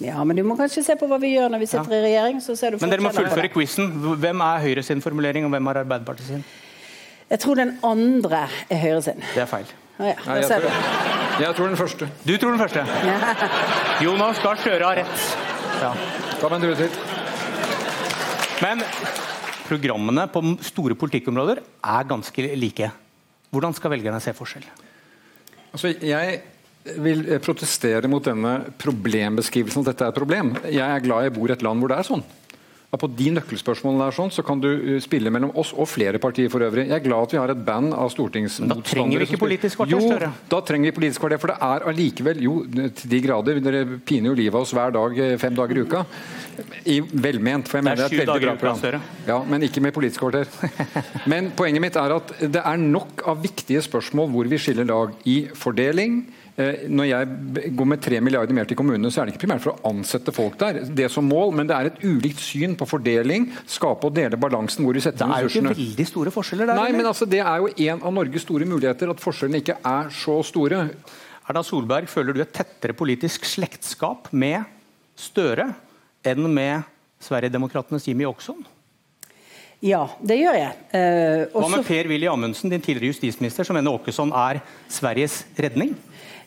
Ja, 0.00 0.22
men 0.24 0.38
du 0.38 0.42
må 0.48 0.56
kanskje 0.56 0.82
se 0.84 0.96
på 0.96 1.06
hva 1.10 1.18
vi 1.20 1.34
gjør 1.34 1.50
når 1.52 1.60
vi 1.60 1.68
sitter 1.68 1.92
ja. 1.92 1.98
i 1.98 2.04
regjering. 2.06 2.40
men 2.80 2.92
dere 2.94 3.04
må 3.04 3.12
fullføre 3.12 3.50
quizen. 3.52 3.90
Hvem 4.22 4.42
er 4.46 4.64
Høyre 4.64 4.84
sin 4.86 5.02
formulering, 5.04 5.44
og 5.44 5.52
hvem 5.52 5.70
er 5.72 5.82
Arbeiderpartiet 5.82 6.30
sin? 6.30 6.44
Jeg 7.30 7.42
tror 7.44 7.60
den 7.60 7.76
andre 7.86 8.46
er 8.72 8.80
Høyre 8.80 9.02
sin. 9.04 9.20
Det 9.34 9.44
er 9.44 9.50
feil. 9.50 9.68
Ah, 10.00 10.08
ja. 10.08 10.14
Nei, 10.24 10.36
jeg, 10.40 10.48
tror, 10.48 10.78
jeg, 11.44 11.54
tror, 11.58 11.66
den 11.68 11.76
første. 11.76 12.08
Du 12.24 12.32
tror 12.40 12.54
den 12.56 12.62
første? 12.62 12.84
Jonas 14.06 14.40
Gahr 14.40 14.62
Støre 14.62 14.86
har 14.88 15.00
rett. 15.02 15.26
Ja. 15.82 15.90
Ta 16.40 16.48
meg 16.48 16.56
en 16.56 16.64
drue 16.64 16.78
til. 16.80 16.96
Men 18.64 18.84
programmene 19.68 20.24
på 20.32 20.42
store 20.64 20.96
politikkområder 20.98 21.60
er 21.60 22.08
ganske 22.08 22.48
like. 22.56 22.88
Hvordan 23.52 23.76
skal 23.76 23.92
velgerne 23.92 24.22
se 24.24 24.32
forskjell? 24.36 24.64
Altså, 25.70 25.92
jeg 25.92 26.40
vil 26.84 27.24
protestere 27.44 28.08
mot 28.08 28.24
denne 28.24 28.56
problembeskrivelsen 28.80 29.84
at 29.84 29.92
dette 29.92 30.06
er 30.06 30.12
et 30.14 30.20
problem. 30.20 30.54
Jeg 30.72 30.84
er 30.84 31.02
glad 31.04 31.26
jeg 31.26 31.34
bor 31.36 31.50
i 31.50 31.56
et 31.56 31.64
land 31.66 31.82
hvor 31.82 31.92
det 31.92 31.98
er 32.00 32.08
sånn. 32.08 32.22
at 32.90 32.98
på 32.98 33.06
de 33.14 33.28
nøkkelspørsmålene 33.36 34.02
der 34.02 34.14
sånn, 34.16 34.32
så 34.34 34.42
kan 34.42 34.58
du 34.58 34.66
uh, 34.66 34.94
spille 34.98 35.30
mellom 35.30 35.52
oss 35.60 35.68
og 35.70 35.86
flere 35.86 36.18
partier 36.18 36.50
for 36.50 36.64
øvrig. 36.66 36.88
Jeg 36.88 36.96
er 36.96 37.04
glad 37.04 37.28
at 37.28 37.34
vi 37.36 37.38
har 37.38 37.52
et 37.52 37.60
band 37.68 37.92
av 37.94 38.08
stortingsmotstandere. 38.10 38.82
Da 38.82 38.90
trenger 38.90 39.22
vi 39.22 39.28
ikke 39.28 39.38
politisk 39.44 39.78
kvarter, 39.78 40.24
Jo, 40.26 40.32
da 40.50 40.60
trenger 40.66 40.90
vi 40.90 40.96
politisk 40.96 41.22
kvarter, 41.22 41.38
for 41.38 41.52
det 41.52 41.58
er 41.68 41.86
allikevel 41.92 42.42
jo 42.42 42.56
til 42.66 43.12
de 43.12 43.20
grader 43.22 43.60
Dere 43.62 43.84
piner 44.02 44.32
jo 44.32 44.40
livet 44.40 44.56
av 44.56 44.64
oss 44.64 44.74
hver 44.74 44.96
dag 44.96 45.20
eh, 45.22 45.36
fem 45.38 45.54
dager 45.54 45.78
i 45.78 45.84
uka. 45.86 46.02
I 46.90 46.98
velment, 47.28 47.70
for 47.70 47.78
jeg 47.78 47.84
er 47.84 47.88
mener 47.92 48.02
det 48.02 48.08
er 48.08 48.16
et 48.16 48.24
veldig 48.24 48.48
bra 48.48 48.56
program. 48.64 49.06
Ja, 49.28 49.38
men 49.52 49.68
ikke 49.68 49.84
med 49.84 49.94
Politisk 49.94 50.24
kvarter. 50.24 50.50
Men 51.30 51.52
poenget 51.54 51.84
mitt 51.84 52.00
er 52.00 52.16
at 52.16 52.34
det 52.40 52.64
er 52.64 52.82
nok 52.82 53.22
av 53.30 53.38
viktige 53.44 53.84
spørsmål 53.86 54.30
hvor 54.34 54.50
vi 54.50 54.58
skiller 54.58 54.90
lag 54.90 55.14
i 55.30 55.44
fordeling. 55.54 56.24
Eh, 56.60 56.84
Når 56.90 57.06
jeg 57.08 57.72
går 57.78 57.88
med 57.88 58.02
3 58.04 58.20
milliarder 58.24 58.56
mer 58.56 58.68
til 58.68 58.76
kommunene, 58.78 59.10
så 59.12 59.22
er 59.22 59.28
det 59.28 59.34
ikke 59.34 59.46
primært 59.46 59.64
for 59.64 59.72
å 59.76 59.92
ansette 59.92 60.34
folk 60.34 60.58
der, 60.60 60.82
det 60.98 61.08
som 61.12 61.26
mål, 61.28 61.54
men 61.56 61.70
det 61.70 61.76
er 61.76 61.90
et 61.90 62.02
ulikt 62.04 62.42
syn 62.42 62.76
på 62.78 62.88
fordeling, 62.90 63.48
skape 63.70 64.08
og 64.10 64.16
dele 64.16 64.38
balansen 64.40 64.84
hvor 64.86 64.96
vi 64.98 65.04
setter 65.04 65.30
Det 65.30 65.38
er 65.38 65.46
jo 65.46 65.52
ikke 65.54 65.72
veldig 65.74 66.06
store 66.10 66.34
forskjeller 66.34 66.70
der. 66.70 66.80
Nei, 66.80 66.88
eller? 66.90 67.00
men 67.00 67.10
altså, 67.12 67.28
Det 67.30 67.40
er 67.40 67.64
jo 67.64 67.70
en 67.90 68.02
av 68.02 68.16
Norges 68.18 68.46
store 68.46 68.68
muligheter, 68.68 69.12
at 69.14 69.22
forskjellene 69.22 69.62
ikke 69.64 69.78
er 69.92 70.10
så 70.14 70.40
store. 70.46 70.82
Erna 71.50 71.62
Solberg, 71.66 72.10
føler 72.10 72.36
du 72.36 72.42
et 72.44 72.52
tettere 72.54 72.94
politisk 72.94 73.48
slektskap 73.48 74.28
med 74.32 74.68
Støre 75.20 75.66
enn 76.24 76.46
med 76.52 76.86
Sverigedemokraternes 77.20 78.06
Jimmy 78.08 78.24
Åkesson? 78.28 78.62
Ja, 79.84 80.02
det 80.20 80.36
gjør 80.36 80.56
jeg. 80.58 80.72
Eh, 80.92 81.46
Hva 81.54 81.68
med 81.72 81.84
Per-Willy 81.88 82.28
Amundsen, 82.28 82.68
din 82.72 82.82
tidligere 82.84 83.14
justisminister, 83.14 83.64
som 83.64 83.76
mener 83.76 83.96
Åkesson 83.96 84.32
er 84.36 84.60
Sveriges 84.92 85.38
redning? 85.56 85.94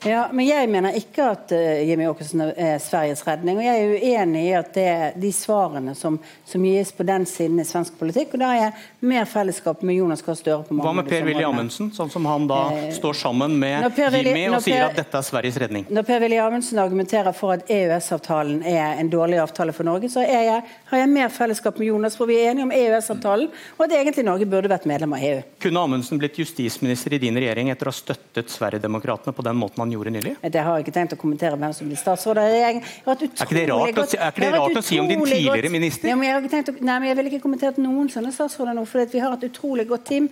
Ja, 0.04 0.28
men 0.32 0.48
jeg 0.48 0.68
mener 0.68 0.98
ikke 1.00 1.30
at 1.32 1.52
eh, 1.56 1.84
Jimmy 1.88 2.10
Åkesson 2.12 2.44
er 2.52 2.76
Sveriges 2.84 3.24
redning. 3.28 3.62
Og 3.62 3.64
jeg 3.64 3.80
er 3.80 3.94
uenig 4.04 4.44
i 4.50 4.54
at 4.58 4.74
det 4.76 4.88
er 4.90 5.18
de 5.20 5.32
svarene 5.36 5.96
som, 5.96 6.20
som 6.46 6.66
gis 6.68 6.92
på 6.96 7.06
den 7.08 7.28
siden 7.30 7.62
i 7.64 7.68
svensk 7.68 7.96
politikk. 8.00 8.36
Og 8.36 8.44
da 8.44 8.52
har 8.52 8.60
jeg 8.60 9.08
mer 9.14 9.30
fellesskap 9.30 9.82
med 9.88 10.02
Jonas 10.02 10.26
Gahr 10.26 10.36
Støre 10.40 10.68
på 10.68 10.76
mange 10.76 10.90
Hva 10.90 10.98
med 11.00 11.12
Per-Willy. 11.12 11.46
Amundsen, 11.48 11.92
sånn 11.96 12.12
som 12.12 12.28
han 12.28 12.48
da 12.50 12.64
Eh, 12.74 12.92
står 12.92 13.14
sammen 13.14 13.60
med 13.60 13.92
Jimmy 13.98 14.48
og 14.50 14.62
sier 14.64 14.86
at 14.88 14.98
dette 14.98 15.18
er 15.18 15.26
Sveriges 15.26 15.58
redning? 15.62 15.86
Når 15.94 16.06
Per-Willy 16.08 16.40
Amundsen 16.42 16.80
argumenterer 16.82 17.36
for 17.36 17.56
at 17.56 17.70
EØS-avtalen 17.72 18.64
er 18.68 19.00
en 19.02 19.10
dårlig 19.12 19.40
avtale 19.42 19.76
for 19.76 19.88
Norge, 19.88 20.10
så 20.12 20.24
jeg, 20.26 20.62
har 20.90 21.02
jeg 21.02 21.12
mer 21.12 21.32
fellesskap 21.34 21.80
med 21.82 21.90
Jonas, 21.90 22.18
for 22.20 22.30
vi 22.30 22.40
er 22.40 22.52
enige 22.52 22.68
om 22.68 22.74
EØS-avtalen, 22.76 23.52
og 23.78 23.86
at 23.86 23.96
egentlig 24.00 24.26
Norge 24.28 24.48
burde 24.50 24.72
vært 24.72 24.88
medlem 24.90 25.16
av 25.18 25.26
EU. 25.28 25.42
Kunne 25.64 25.86
Amundsen 25.88 26.22
blitt 26.22 26.40
justisminister 26.42 27.18
i 27.18 27.22
din 27.24 27.38
regjering 27.40 27.72
etter 27.74 27.90
å 27.90 27.94
ha 27.94 27.98
støttet 27.98 28.54
Sverigedemokraterna 28.54 29.36
på 29.36 29.46
den 29.46 29.60
måten 29.60 29.84
han 29.86 29.93
gjorde 29.96 30.12
nylig? 30.16 30.34
Det 30.42 30.62
har 30.64 30.78
jeg 30.78 30.86
ikke 30.86 30.96
tenkt 30.98 31.14
å 31.16 31.20
kommentere 31.22 31.58
hvem 31.60 31.74
som 31.78 31.88
blir 31.90 32.00
statsråd 32.02 32.40
regjeringen. 32.42 32.84
Jeg 32.84 33.08
Er 33.08 33.46
ikke 33.46 33.56
det 33.58 33.68
rart, 33.70 33.86
rart 33.88 34.02
å 34.04 34.08
si- 34.10 34.18
ikke 34.18 34.42
det 34.42 34.50
jeg 34.50 34.60
rart 34.60 34.82
å 34.82 34.84
si 34.84 35.00
om 35.00 35.08
din 35.08 35.24
tidligere 35.24 35.62
godt- 35.62 35.72
minister? 35.72 36.10
Ja, 36.10 36.16
men 36.16 36.28
jeg 36.28 36.34
har 36.34 36.42
ikke 36.42 36.54
tenkt 36.58 36.70
å, 36.74 36.82
nei, 36.82 37.00
men 37.00 37.08
jeg 37.10 37.18
ville 37.18 37.30
ikke 37.32 37.44
kommentert 37.46 37.78
noen 37.78 38.10
sånne 38.10 38.34
statsråder 38.36 38.76
nå, 38.76 38.86
for 38.88 39.06
vi 39.06 39.20
har 39.20 39.34
et 39.34 39.48
utrolig 39.50 39.88
godt 39.88 40.06
team. 40.06 40.30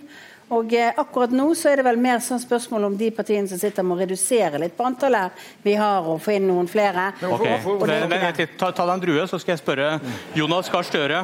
Og 0.52 0.74
eh, 0.74 0.92
akkurat 1.00 1.30
nå 1.32 1.46
så 1.56 1.70
er 1.72 1.76
det 1.80 1.84
vel 1.86 1.96
mer 1.96 2.18
sånn 2.20 2.40
spørsmål 2.42 2.84
om 2.90 2.96
de 3.00 3.08
partiene 3.10 3.48
som 3.48 3.56
sitter 3.56 3.82
må 3.82 3.96
redusere 3.96 4.58
litt 4.60 4.76
på 4.76 4.84
antallet 4.84 5.32
vi 5.64 5.72
har, 5.80 6.02
og 6.04 6.20
få 6.20 6.34
inn 6.36 6.46
noen 6.50 6.68
flere. 6.68 7.12
Okay. 7.22 7.56
Og 7.64 7.86
det 7.88 8.00
men, 8.08 8.18
ikke 8.20 8.36
men, 8.48 8.48
ta, 8.58 8.70
ta 8.70 8.84
deg 8.84 8.94
en 8.98 9.00
drue, 9.06 9.24
så 9.30 9.40
skal 9.40 9.54
jeg 9.56 9.62
spørre 9.64 9.88
Jonas 10.36 10.68
Gahr 10.68 10.84
Støre. 10.84 11.22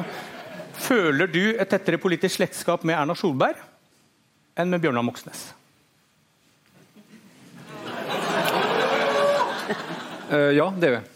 Føler 0.79 1.27
du 1.29 1.43
et 1.59 1.69
tettere 1.69 1.99
politisk 2.01 2.39
slektskap 2.39 2.83
med 2.87 2.95
Erna 2.97 3.13
Solberg 3.13 3.59
enn 4.57 4.69
med 4.71 4.81
Bjørnar 4.81 5.05
Moxnes? 5.05 5.49
Eh, 10.29 10.51
ja, 10.57 10.67
det 10.77 10.91
gjør 10.91 10.99
jeg. 10.99 11.07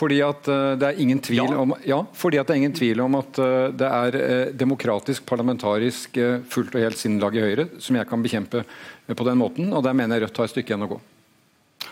Fordi 0.00 0.18
at 0.24 0.48
eh, 0.48 0.72
det 0.80 0.88
er 0.88 1.02
ingen 1.04 1.20
tvil 1.22 1.54
om 1.60 1.74
ja, 1.86 2.00
fordi 2.16 2.40
at 2.40 2.48
det 2.48 2.54
er 2.54 2.62
ingen 2.62 2.76
tvil 2.76 3.02
om 3.04 3.18
at 3.18 3.40
eh, 3.42 3.68
det 3.76 3.90
er 3.90 4.18
demokratisk, 4.56 5.26
parlamentarisk, 5.28 6.18
fullt 6.50 6.74
og 6.74 6.84
helt 6.86 6.98
sinnlag 6.98 7.36
i 7.36 7.44
Høyre 7.44 7.68
som 7.78 7.98
jeg 7.98 8.08
kan 8.10 8.24
bekjempe 8.24 8.64
på 9.10 9.26
den 9.26 9.40
måten, 9.40 9.72
og 9.74 9.84
der 9.86 9.96
mener 9.96 10.18
jeg 10.18 10.28
Rødt 10.28 10.42
har 10.42 10.50
et 10.50 10.54
stykke 10.54 10.72
igjen 10.72 10.86
å 10.88 10.92
gå. 10.94 11.00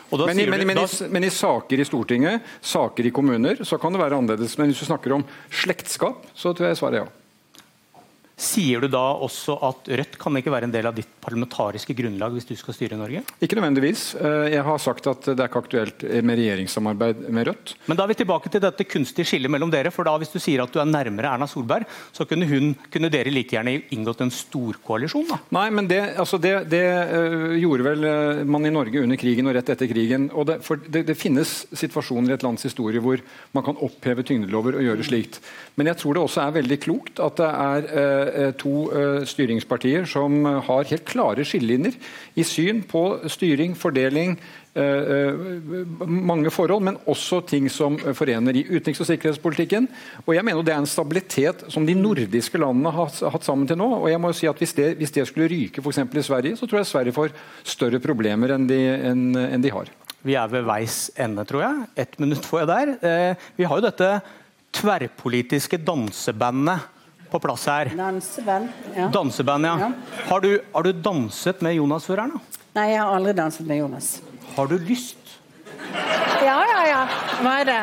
Men 0.09 0.41
i, 0.41 0.45
men, 0.49 0.63
men, 0.69 0.79
i, 0.81 1.07
men 1.13 1.25
i 1.25 1.31
saker 1.33 1.81
i 1.81 1.85
Stortinget, 1.85 2.45
saker 2.65 3.09
i 3.09 3.13
kommuner, 3.13 3.61
så 3.65 3.77
kan 3.81 3.93
det 3.93 4.01
være 4.01 4.17
annerledes. 4.17 4.55
Men 4.61 4.71
hvis 4.71 4.81
du 4.81 4.89
snakker 4.89 5.15
om 5.17 5.25
slektskap, 5.53 6.25
så 6.37 6.53
tror 6.57 6.71
jeg 6.71 6.79
svaret 6.81 7.01
er 7.01 7.07
ja. 7.07 8.05
Sier 8.39 8.85
du 8.85 8.89
da 8.93 9.03
også 9.19 9.57
at 9.67 9.89
Rødt 10.01 10.17
kan 10.21 10.37
ikke 10.39 10.53
være 10.55 10.69
en 10.69 10.73
del 10.73 10.89
av 10.89 10.97
ditt 10.97 11.18
parlamentariske 11.29 11.95
grunnlag 11.99 12.35
hvis 12.35 12.49
du 12.49 12.55
skal 12.59 12.75
styre 12.77 12.99
Norge? 12.99 13.23
Ikke 13.45 13.59
nødvendigvis. 13.59 14.15
Eh, 14.19 14.49
Jeg 14.55 14.65
har 14.65 14.79
sagt 14.81 15.07
at 15.07 15.27
det 15.29 15.39
er 15.39 15.49
ikke 15.51 15.61
aktuelt 15.63 16.03
med 16.25 16.39
regjeringssamarbeid 16.41 17.27
med 17.29 17.47
Rødt. 17.51 17.75
Men 17.87 17.97
da 17.99 18.05
er 18.05 18.13
vi 18.13 18.19
tilbake 18.23 18.51
til 18.53 18.63
dette 18.65 18.87
kunstige 18.89 19.27
skillet 19.29 19.51
mellom 19.53 19.71
dere. 19.71 19.91
for 19.95 20.05
da 20.09 20.17
Hvis 20.19 20.33
du 20.33 20.39
sier 20.41 20.63
at 20.63 20.73
du 20.73 20.81
er 20.81 20.89
nærmere 20.89 21.35
Erna 21.35 21.47
Solberg, 21.47 21.87
så 22.13 22.25
kunne, 22.29 22.47
hun, 22.49 22.75
kunne 22.93 23.11
dere 23.13 23.31
like 23.31 23.55
gjerne 23.55 23.77
inngått 23.95 24.23
en 24.25 24.31
storkoalisjon? 24.35 25.29
da. 25.29 25.39
Nei, 25.55 25.69
men 25.71 25.89
det, 25.91 26.01
altså 26.19 26.39
det, 26.41 26.55
det 26.73 26.83
øh, 26.85 27.57
gjorde 27.61 27.85
vel 27.85 28.05
øh, 28.05 28.43
man 28.47 28.67
i 28.67 28.73
Norge 28.75 29.03
under 29.03 29.21
krigen 29.21 29.47
og 29.51 29.55
rett 29.57 29.69
etter 29.75 29.91
krigen. 29.91 30.31
og 30.33 30.47
det, 30.49 30.59
for 30.65 30.77
det, 30.77 31.05
det 31.07 31.17
finnes 31.19 31.67
situasjoner 31.73 32.33
i 32.33 32.37
et 32.39 32.47
lands 32.47 32.65
historie 32.67 33.01
hvor 33.05 33.21
man 33.53 33.65
kan 33.67 33.79
oppheve 33.85 34.25
tyngdelover 34.27 34.79
og 34.79 34.87
gjøre 34.87 35.05
slikt. 35.07 35.41
Men 35.77 35.91
jeg 35.93 36.01
tror 36.01 36.17
det 36.17 36.23
også 36.25 36.43
er 36.47 36.57
veldig 36.59 36.81
klokt 36.83 37.21
at 37.23 37.39
det 37.39 37.49
er 37.49 38.53
to 38.59 38.73
styringspartier 39.29 40.07
som 40.09 40.45
har 40.45 40.89
helt 40.91 41.05
klare 41.19 41.45
skillelinjer 41.47 41.99
i 42.39 42.47
syn 42.47 42.85
på 42.89 43.03
styring, 43.31 43.75
fordeling, 43.79 44.37
øh, 44.79 45.35
øh, 45.35 46.09
mange 46.09 46.51
forhold, 46.55 46.85
men 46.87 46.99
også 47.07 47.41
ting 47.49 47.69
som 47.71 47.99
forener 47.99 48.55
i 48.55 48.65
utenriks- 48.69 49.03
og 49.03 49.11
sikkerhetspolitikken. 49.11 49.89
Og 50.27 50.35
jeg 50.37 50.45
mener 50.47 50.63
det 50.63 50.75
er 50.75 50.83
en 50.83 50.87
stabilitet 50.87 51.65
som 51.69 51.87
de 51.87 51.97
nordiske 51.99 52.59
landene 52.59 52.93
har 52.95 53.11
hatt 53.33 53.45
sammen 53.45 53.67
til 53.67 53.79
nå. 53.79 53.89
og 53.99 54.11
jeg 54.11 54.21
må 54.21 54.29
jo 54.33 54.39
si 54.39 54.47
at 54.47 54.59
Hvis 54.59 54.75
det, 54.75 54.97
hvis 54.97 55.11
det 55.11 55.27
skulle 55.27 55.49
ryke 55.49 55.83
f.eks. 55.83 55.99
i 55.99 56.23
Sverige, 56.23 56.57
så 56.57 56.67
tror 56.67 56.79
jeg 56.79 56.87
Sverige 56.87 57.13
får 57.13 57.35
større 57.65 58.01
problemer 58.01 58.55
enn 58.55 58.67
de, 58.67 58.79
enn, 59.11 59.37
enn 59.37 59.63
de 59.63 59.71
har. 59.71 59.87
Vi 60.23 60.35
er 60.35 60.49
ved 60.51 60.67
veis 60.67 61.11
ende, 61.17 61.45
tror 61.47 61.63
jeg. 61.63 61.87
Ett 61.97 62.19
minutt 62.19 62.45
får 62.45 62.65
jeg 62.65 62.69
der. 62.69 62.89
Eh, 63.03 63.35
vi 63.57 63.65
har 63.65 63.79
jo 63.79 63.87
dette 63.87 64.21
tverrpolitiske 64.75 65.79
dansebandet 65.79 66.98
på 67.31 67.39
plass 67.43 67.67
her. 67.71 67.91
Danseband. 67.97 68.69
Ja. 68.97 69.09
Danseband, 69.13 69.65
ja. 69.69 69.91
Har, 70.29 70.41
du, 70.41 70.61
har 70.75 70.83
du 70.83 70.93
danset 70.93 71.61
med 71.65 71.75
Jonas 71.79 72.05
før, 72.09 72.17
da? 72.25 72.41
Nei, 72.79 72.91
jeg 72.93 73.01
har 73.03 73.15
aldri 73.17 73.33
danset 73.39 73.67
med 73.67 73.79
Jonas. 73.83 74.13
Har 74.57 74.67
du 74.71 74.77
lyst? 74.79 75.17
Ja, 76.43 76.59
ja, 76.69 76.83
ja. 76.89 77.01
Hva 77.43 77.53
er 77.63 77.65
det? 77.69 77.79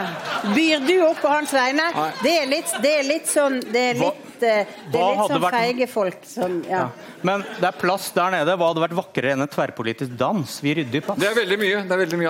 Byr 0.55 0.79
du 0.87 0.93
opp 1.07 1.19
på 1.23 1.29
hans 1.31 1.51
vegne? 1.55 1.85
Det 2.23 2.33
er 2.41 2.47
litt, 2.51 2.71
det 2.83 2.91
er 2.99 3.03
litt 3.07 3.27
sånn 3.29 3.59
Det 3.71 3.81
er 3.91 3.95
Hva- 3.99 4.11
litt, 4.13 4.43
eh, 4.43 4.65
det 4.91 4.99
hva 4.99 4.99
er 5.01 5.09
litt 5.09 5.19
hadde 5.21 5.33
sånn 5.33 5.43
vært- 5.45 5.57
feige 5.59 5.87
folk 5.89 6.17
som 6.27 6.57
Ja. 6.69 6.89
Men 7.23 7.41
det 7.59 7.63
er 7.63 7.71
plass 7.79 8.09
der 8.11 8.31
nede. 8.31 8.55
Hva 8.57 8.67
hadde 8.73 8.83
vært 8.87 8.97
vakrere 8.99 9.31
enn 9.33 9.41
en 9.41 9.47
tverrpolitisk 9.47 10.15
dans? 10.17 10.59
Vi 10.61 10.73
rydder 10.75 11.01
plass. 11.01 11.19
Det 11.19 11.27
er 11.31 11.35
veldig 11.39 11.59
mye. 11.59 11.83
det 11.87 11.91
er 11.91 11.97
veldig 12.05 12.17
mye. 12.19 12.29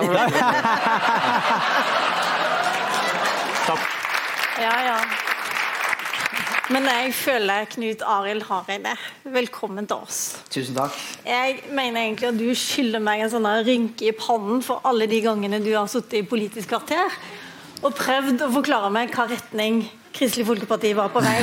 Ja, 4.58 4.74
ja. 4.90 4.98
Men 6.66 6.82
jeg 6.90 7.12
føler 7.14 7.68
Knut 7.70 8.00
Arild 8.02 8.42
Hareide, 8.48 8.96
velkommen 9.30 9.86
til 9.86 10.00
oss. 10.02 10.20
Tusen 10.50 10.74
takk. 10.74 10.94
Jeg 11.22 11.60
mener 11.70 12.00
egentlig 12.00 12.26
at 12.32 12.38
du 12.40 12.48
skylder 12.58 13.02
meg 13.06 13.20
en 13.22 13.30
sånn 13.30 13.46
rynke 13.68 14.08
i 14.08 14.14
pannen 14.16 14.64
for 14.66 14.82
alle 14.88 15.06
de 15.06 15.20
gangene 15.22 15.60
du 15.62 15.68
har 15.76 15.86
sittet 15.90 16.24
i 16.24 16.26
Politisk 16.26 16.72
kvarter 16.72 17.12
og 17.84 17.94
prøvd 17.94 18.42
å 18.42 18.48
forklare 18.56 18.90
meg 18.90 19.14
hva 19.14 19.28
retning 19.30 19.84
Kristelig 20.16 20.48
Folkeparti 20.48 20.90
var 20.98 21.12
på 21.14 21.22
vei. 21.22 21.36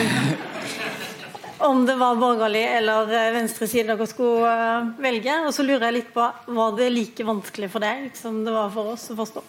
Om 1.69 1.85
det 1.87 1.95
var 2.01 2.19
borgerlig 2.19 2.65
eller 2.81 3.13
eh, 3.15 3.29
venstreside 3.37 3.93
dere 3.93 4.07
skulle 4.09 4.49
eh, 4.49 4.89
velge. 5.05 5.37
Og 5.47 5.55
så 5.55 5.63
lurer 5.63 5.85
jeg 5.87 5.97
litt 6.01 6.09
på, 6.11 6.25
var 6.57 6.75
det 6.75 6.89
like 6.91 7.27
vanskelig 7.29 7.71
for 7.71 7.85
deg 7.85 8.09
som 8.19 8.41
det 8.43 8.51
var 8.51 8.73
for 8.75 8.97
oss 8.97 9.07
å 9.13 9.15
forstå? 9.21 9.45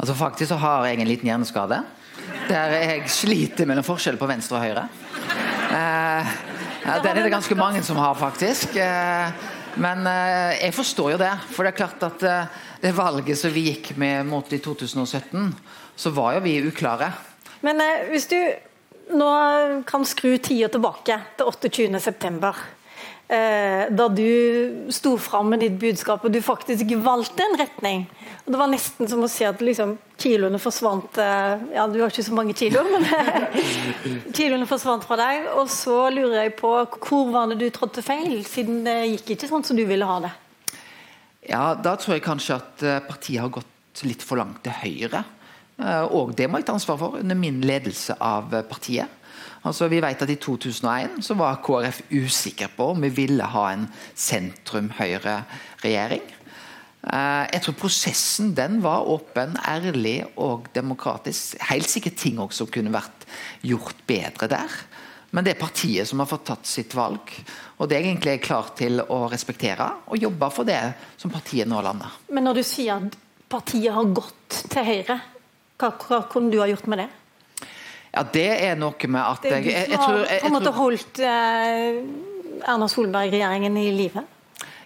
Altså 0.00 0.16
Faktisk 0.16 0.54
så 0.54 0.58
har 0.64 0.88
jeg 0.88 1.02
en 1.02 1.12
liten 1.12 1.28
hjerneskade. 1.28 1.82
Der 2.48 2.74
jeg 2.76 3.08
sliter 3.12 3.68
mellom 3.68 3.86
forskjell 3.86 4.18
på 4.20 4.28
venstre 4.28 4.58
og 4.58 4.64
høyre. 4.66 4.84
Eh, 5.74 6.32
ja, 6.84 6.98
den 7.00 7.16
er 7.16 7.22
det 7.24 7.32
ganske 7.32 7.56
mange 7.56 7.82
som 7.86 7.96
har, 8.00 8.14
faktisk. 8.18 8.76
Eh, 8.76 9.46
men 9.80 10.06
eh, 10.06 10.60
jeg 10.60 10.74
forstår 10.76 11.14
jo 11.14 11.22
det. 11.22 11.32
For 11.50 11.64
det 11.64 11.72
er 11.72 11.78
klart 11.80 12.04
at 12.06 12.26
eh, 12.28 12.60
det 12.84 12.94
valget 12.96 13.40
som 13.40 13.54
vi 13.54 13.68
gikk 13.70 13.94
med 14.00 14.28
mot 14.28 14.52
i 14.52 14.60
2017, 14.62 15.50
så 15.96 16.12
var 16.14 16.36
jo 16.36 16.44
vi 16.44 16.58
uklare. 16.68 17.10
Men 17.64 17.80
eh, 17.82 18.06
hvis 18.12 18.28
du 18.30 18.38
nå 19.14 19.30
kan 19.88 20.06
skru 20.08 20.36
tida 20.38 20.70
tilbake 20.72 21.18
til 21.38 21.50
28.9. 21.50 22.54
Eh, 23.24 23.86
da 23.88 24.04
du 24.12 24.88
sto 24.92 25.14
fram 25.16 25.48
med 25.48 25.62
ditt 25.64 25.76
budskap 25.80 26.26
og 26.26 26.32
du 26.32 26.42
faktisk 26.44 26.90
valgte 27.00 27.40
en 27.46 27.56
retning. 27.56 28.02
Og 28.44 28.52
Det 28.52 28.58
var 28.60 28.68
nesten 28.68 29.08
som 29.08 29.22
å 29.24 29.30
se 29.32 29.46
at 29.48 29.62
liksom, 29.64 29.94
kiloene 30.20 30.60
forsvant 30.60 31.16
eh, 31.16 31.62
Ja, 31.72 31.86
du 31.88 32.02
har 32.02 32.12
ikke 32.12 32.26
så 32.26 32.36
mange 32.36 32.52
kilo, 32.58 32.82
men 32.92 33.06
kiloene 34.36 34.68
forsvant 34.68 35.06
fra 35.08 35.16
deg. 35.22 35.48
Og 35.56 35.72
så 35.72 36.10
lurer 36.12 36.42
jeg 36.42 36.56
på 36.60 36.74
hvor 36.98 37.32
var 37.32 37.48
det 37.48 37.62
du 37.62 37.70
trådte 37.72 38.04
feil, 38.04 38.42
siden 38.44 38.84
det 38.84 38.98
gikk 39.14 39.38
ikke 39.38 39.48
sånn 39.54 39.64
som 39.64 39.80
du 39.80 39.86
ville 39.88 40.08
ha 40.08 40.20
det? 40.26 40.34
Ja, 41.48 41.64
da 41.80 41.96
tror 41.96 42.18
jeg 42.18 42.26
kanskje 42.28 42.60
at 42.60 42.84
eh, 42.84 43.00
partiet 43.08 43.40
har 43.40 43.56
gått 43.56 44.04
litt 44.04 44.24
for 44.26 44.36
langt 44.42 44.60
til 44.66 44.74
høyre. 44.84 45.24
Og 46.14 46.32
det 46.38 46.46
må 46.46 46.60
jeg 46.60 46.66
ta 46.68 46.74
ansvar 46.76 46.98
for 47.00 47.16
under 47.18 47.34
min 47.38 47.56
ledelse 47.66 48.14
av 48.22 48.52
partiet. 48.68 49.10
Altså, 49.64 49.88
vi 49.88 50.02
vet 50.04 50.22
at 50.22 50.30
I 50.30 50.36
2001 50.36 51.24
så 51.24 51.34
var 51.40 51.62
KrF 51.64 52.02
usikker 52.12 52.68
på 52.76 52.90
om 52.92 53.00
vi 53.06 53.12
ville 53.16 53.44
ha 53.48 53.64
en 53.72 53.86
sentrum-høyre-regjering. 54.12 56.26
Eh, 57.04 57.44
jeg 57.52 57.62
tror 57.64 57.74
prosessen 57.80 58.54
den 58.56 58.82
var 58.84 59.08
åpen, 59.08 59.56
ærlig 59.68 60.24
og 60.36 60.68
demokratisk. 60.76 61.56
Helt 61.70 61.90
sikkert 61.90 62.16
ting 62.20 62.40
også 62.40 62.66
kunne 62.72 62.92
vært 62.92 63.24
gjort 63.64 63.96
bedre 64.08 64.48
der. 64.52 64.70
Men 65.34 65.44
det 65.44 65.52
er 65.54 65.64
partiet 65.64 66.06
som 66.06 66.20
har 66.22 66.30
fått 66.30 66.46
tatt 66.52 66.66
sitt 66.68 66.92
valg. 66.94 67.20
Og 67.80 67.88
det 67.88 67.96
er 67.96 68.06
egentlig 68.06 68.44
klar 68.44 68.66
til 68.78 69.00
å 69.02 69.24
respektere 69.32 69.88
og 70.06 70.20
jobbe 70.20 70.48
for 70.54 70.64
det 70.68 70.82
som 71.18 71.32
partiet 71.32 71.68
nå 71.68 71.80
lander. 71.82 72.10
Men 72.30 72.42
når 72.46 72.54
du 72.60 72.64
sier 72.68 72.92
at 73.00 73.16
partiet 73.50 73.92
har 73.96 74.14
gått 74.14 74.50
til 74.70 74.82
Høyre, 74.86 75.18
hva, 75.80 75.88
hva 75.90 76.20
kunne 76.30 76.52
du 76.52 76.60
ha 76.60 76.68
gjort 76.70 76.86
med 76.92 76.98
det? 77.02 77.08
Ja, 78.14 78.22
Det 78.34 78.50
er 78.68 78.76
noe 78.78 79.10
med 79.10 79.20
at 79.22 79.48
jeg, 79.48 79.66
jeg, 79.66 79.88
jeg, 79.90 79.98
tror, 79.98 80.20
jeg, 80.22 80.30
jeg, 80.38 80.46
en 80.46 80.54
måte 80.54 80.74
holdt 80.76 81.20
eh, 81.24 81.98
Erna 82.70 82.86
Solberg-regjeringen 82.90 83.80
i 83.80 83.88
live? 83.94 84.22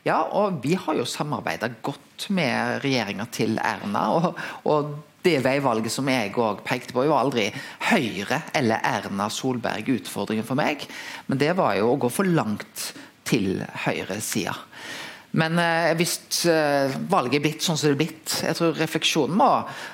Ja, 0.06 0.22
og 0.38 0.62
vi 0.64 0.72
har 0.78 0.96
jo 0.96 1.04
samarbeida 1.08 1.68
godt 1.84 2.30
med 2.32 2.80
regjeringa 2.84 3.26
til 3.34 3.58
Erna. 3.60 4.06
og, 4.16 4.40
og 4.64 4.96
det 5.26 5.40
veivalget 5.44 5.92
som 5.92 6.08
jeg 6.08 6.32
òg 6.38 6.62
pekte 6.64 6.94
på, 6.94 7.04
var 7.10 7.24
aldri 7.26 7.48
Høyre 7.90 8.40
eller 8.56 8.80
Erna 8.86 9.28
Solberg 9.32 9.90
utfordringen 9.98 10.46
for 10.46 10.58
meg, 10.58 10.86
men 11.26 11.40
det 11.40 11.50
var 11.58 11.74
jo 11.76 11.92
å 11.92 12.00
gå 12.00 12.10
for 12.12 12.28
langt 12.28 12.92
til 13.28 13.58
høyresida. 13.84 14.54
Men 15.36 15.58
eh, 15.60 15.92
hvis 15.98 16.46
eh, 16.48 16.94
valget 17.10 17.36
er 17.36 17.44
blitt 17.44 17.64
sånn 17.64 17.76
som 17.76 17.90
det 17.90 17.96
er 17.96 18.00
blitt 18.00 18.36
Jeg 18.46 18.56
tror 18.56 18.78
refleksjonen 18.78 19.36
må 19.36 19.48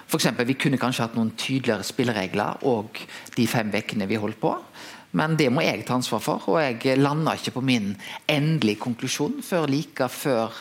for 0.06 0.20
eksempel, 0.20 0.46
Vi 0.46 0.54
kunne 0.54 0.78
kanskje 0.78 1.08
hatt 1.08 1.16
noen 1.18 1.32
tydeligere 1.34 1.86
spilleregler 1.86 2.62
og 2.70 3.00
de 3.34 3.46
fem 3.50 3.72
ukene 3.74 4.06
vi 4.06 4.20
holdt 4.20 4.38
på. 4.42 4.54
Men 5.18 5.36
det 5.38 5.50
må 5.54 5.62
jeg 5.62 5.84
ta 5.86 5.94
ansvar 5.94 6.22
for, 6.22 6.46
og 6.50 6.58
jeg 6.58 6.98
landa 6.98 7.36
ikke 7.38 7.54
på 7.54 7.62
min 7.62 7.92
endelige 8.30 8.82
konklusjon 8.82 9.40
før 9.46 9.68
like 9.70 10.08
før 10.10 10.54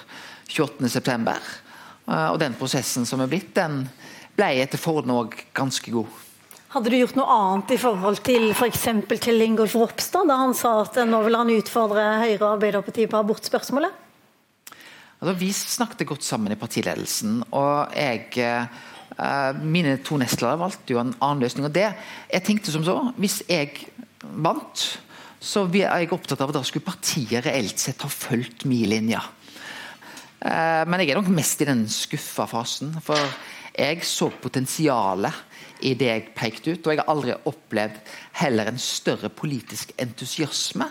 28.9. 0.50 1.38
Eh, 2.10 2.28
og 2.30 2.38
den 2.42 2.58
prosessen 2.58 3.08
som 3.10 3.24
er 3.24 3.32
blitt, 3.32 3.54
den 3.58 3.84
ble 4.38 4.52
etter 4.62 4.82
forholdene 4.82 5.18
òg 5.24 5.40
ganske 5.58 5.94
god. 5.94 6.22
Hadde 6.74 6.90
du 6.90 6.98
gjort 6.98 7.18
noe 7.20 7.34
annet 7.38 7.76
i 7.76 7.82
forhold 7.82 8.24
til 8.26 8.48
f.eks. 8.56 8.86
For 9.06 9.22
Kjell 9.22 9.46
Ingolf 9.46 9.76
Ropstad, 9.78 10.26
da 10.30 10.40
han 10.42 10.56
sa 10.58 10.80
at 10.82 10.98
nå 11.06 11.20
vil 11.26 11.38
han 11.38 11.54
utfordre 11.54 12.06
Høyre 12.24 12.40
og 12.40 12.56
Arbeiderpartiet 12.56 13.12
på 13.12 13.20
abortspørsmålet? 13.20 14.03
Altså, 15.24 15.40
vi 15.40 15.54
snakket 15.56 16.08
godt 16.10 16.26
sammen 16.28 16.52
i 16.52 16.60
partiledelsen, 16.60 17.38
og 17.56 17.94
jeg 17.96 18.26
eh, 18.44 19.60
Mine 19.64 19.94
to 20.04 20.18
nestledere 20.20 20.60
valgte 20.60 20.92
jo 20.92 21.00
en 21.00 21.14
annen 21.22 21.44
løsning. 21.46 21.68
og 21.68 21.72
det, 21.72 21.94
Jeg 22.34 22.44
tenkte 22.44 22.72
som 22.74 22.84
så, 22.84 22.98
hvis 23.16 23.44
jeg 23.48 23.86
vant, 24.20 24.84
så 25.40 25.64
er 25.64 26.02
jeg 26.02 26.12
opptatt 26.12 26.42
av 26.42 26.52
at 26.52 26.58
da 26.58 26.64
skulle 26.68 26.84
partiet 26.84 27.46
reelt 27.46 27.80
sett 27.80 28.04
ha 28.04 28.10
fulgt 28.10 28.66
min 28.66 28.90
linje. 28.90 29.22
Eh, 30.44 30.84
men 30.90 31.00
jeg 31.00 31.14
er 31.14 31.22
nok 31.22 31.32
mest 31.32 31.62
i 31.62 31.70
den 31.72 31.86
skuffa 31.88 32.44
fasen. 32.50 32.92
For 33.00 33.16
jeg 33.78 34.04
så 34.04 34.28
potensialet 34.28 35.88
i 35.88 35.94
det 35.94 36.10
jeg 36.10 36.28
pekte 36.36 36.74
ut, 36.74 36.84
og 36.84 36.92
jeg 36.92 37.00
har 37.00 37.14
aldri 37.16 37.38
opplevd 37.48 37.96
heller 38.44 38.74
en 38.74 38.82
større 38.82 39.32
politisk 39.32 39.96
entusiasme 40.04 40.90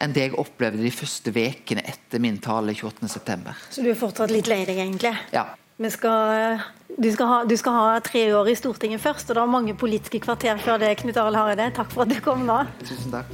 enn 0.00 0.16
det 0.16 0.28
jeg 0.28 0.36
opplevde 0.40 0.82
de 0.82 0.92
første 0.94 1.32
ukene 1.34 1.84
etter 1.84 2.22
min 2.22 2.38
tale 2.42 2.72
28.9. 2.72 3.56
Så 3.70 3.84
du 3.84 3.90
er 3.92 3.98
fortsatt 3.98 4.32
litt 4.32 4.48
lei 4.50 4.62
deg, 4.64 4.80
egentlig? 4.80 5.12
Ja. 5.34 5.50
Skal, 5.88 6.60
du, 6.92 7.08
skal 7.08 7.28
ha, 7.30 7.36
du, 7.48 7.56
skal 7.56 7.76
ha, 7.76 7.84
tre 8.04 8.26
år 8.36 8.50
i 8.52 8.56
Stortinget 8.58 9.00
først, 9.00 9.30
og 9.30 9.38
det 9.38 9.44
er 9.44 9.52
mange 9.54 9.76
politiske 9.80 10.20
kvarter 10.20 10.60
før 10.60 10.80
det. 10.82 10.92
Knut 11.00 11.20
Arild 11.20 11.40
Hareide, 11.40 11.70
takk 11.76 11.92
for 11.94 12.04
at 12.04 12.12
du 12.12 12.20
kom 12.24 12.44
nå. 12.48 12.62
Tusen 12.84 13.14
takk. 13.14 13.32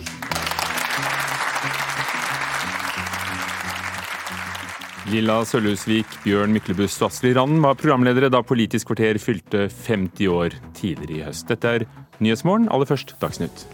Lilla 5.06 5.40
Sølhusvik, 5.46 6.18
Bjørn 6.24 6.54
Myklebust 6.54 7.02
og 7.02 7.12
Astrid 7.12 7.36
Randen 7.38 7.62
var 7.62 7.78
programledere 7.78 8.30
da 8.32 8.42
Politisk 8.42 8.90
kvarter 8.90 9.20
fylte 9.22 9.68
50 9.70 10.30
år 10.34 10.58
tidligere 10.74 11.20
i 11.20 11.26
høst. 11.28 11.46
Dette 11.50 11.74
er 11.78 11.86
Nyhetsmorgen, 12.18 12.66
aller 12.74 12.90
først 12.90 13.14
Dagsnytt. 13.22 13.66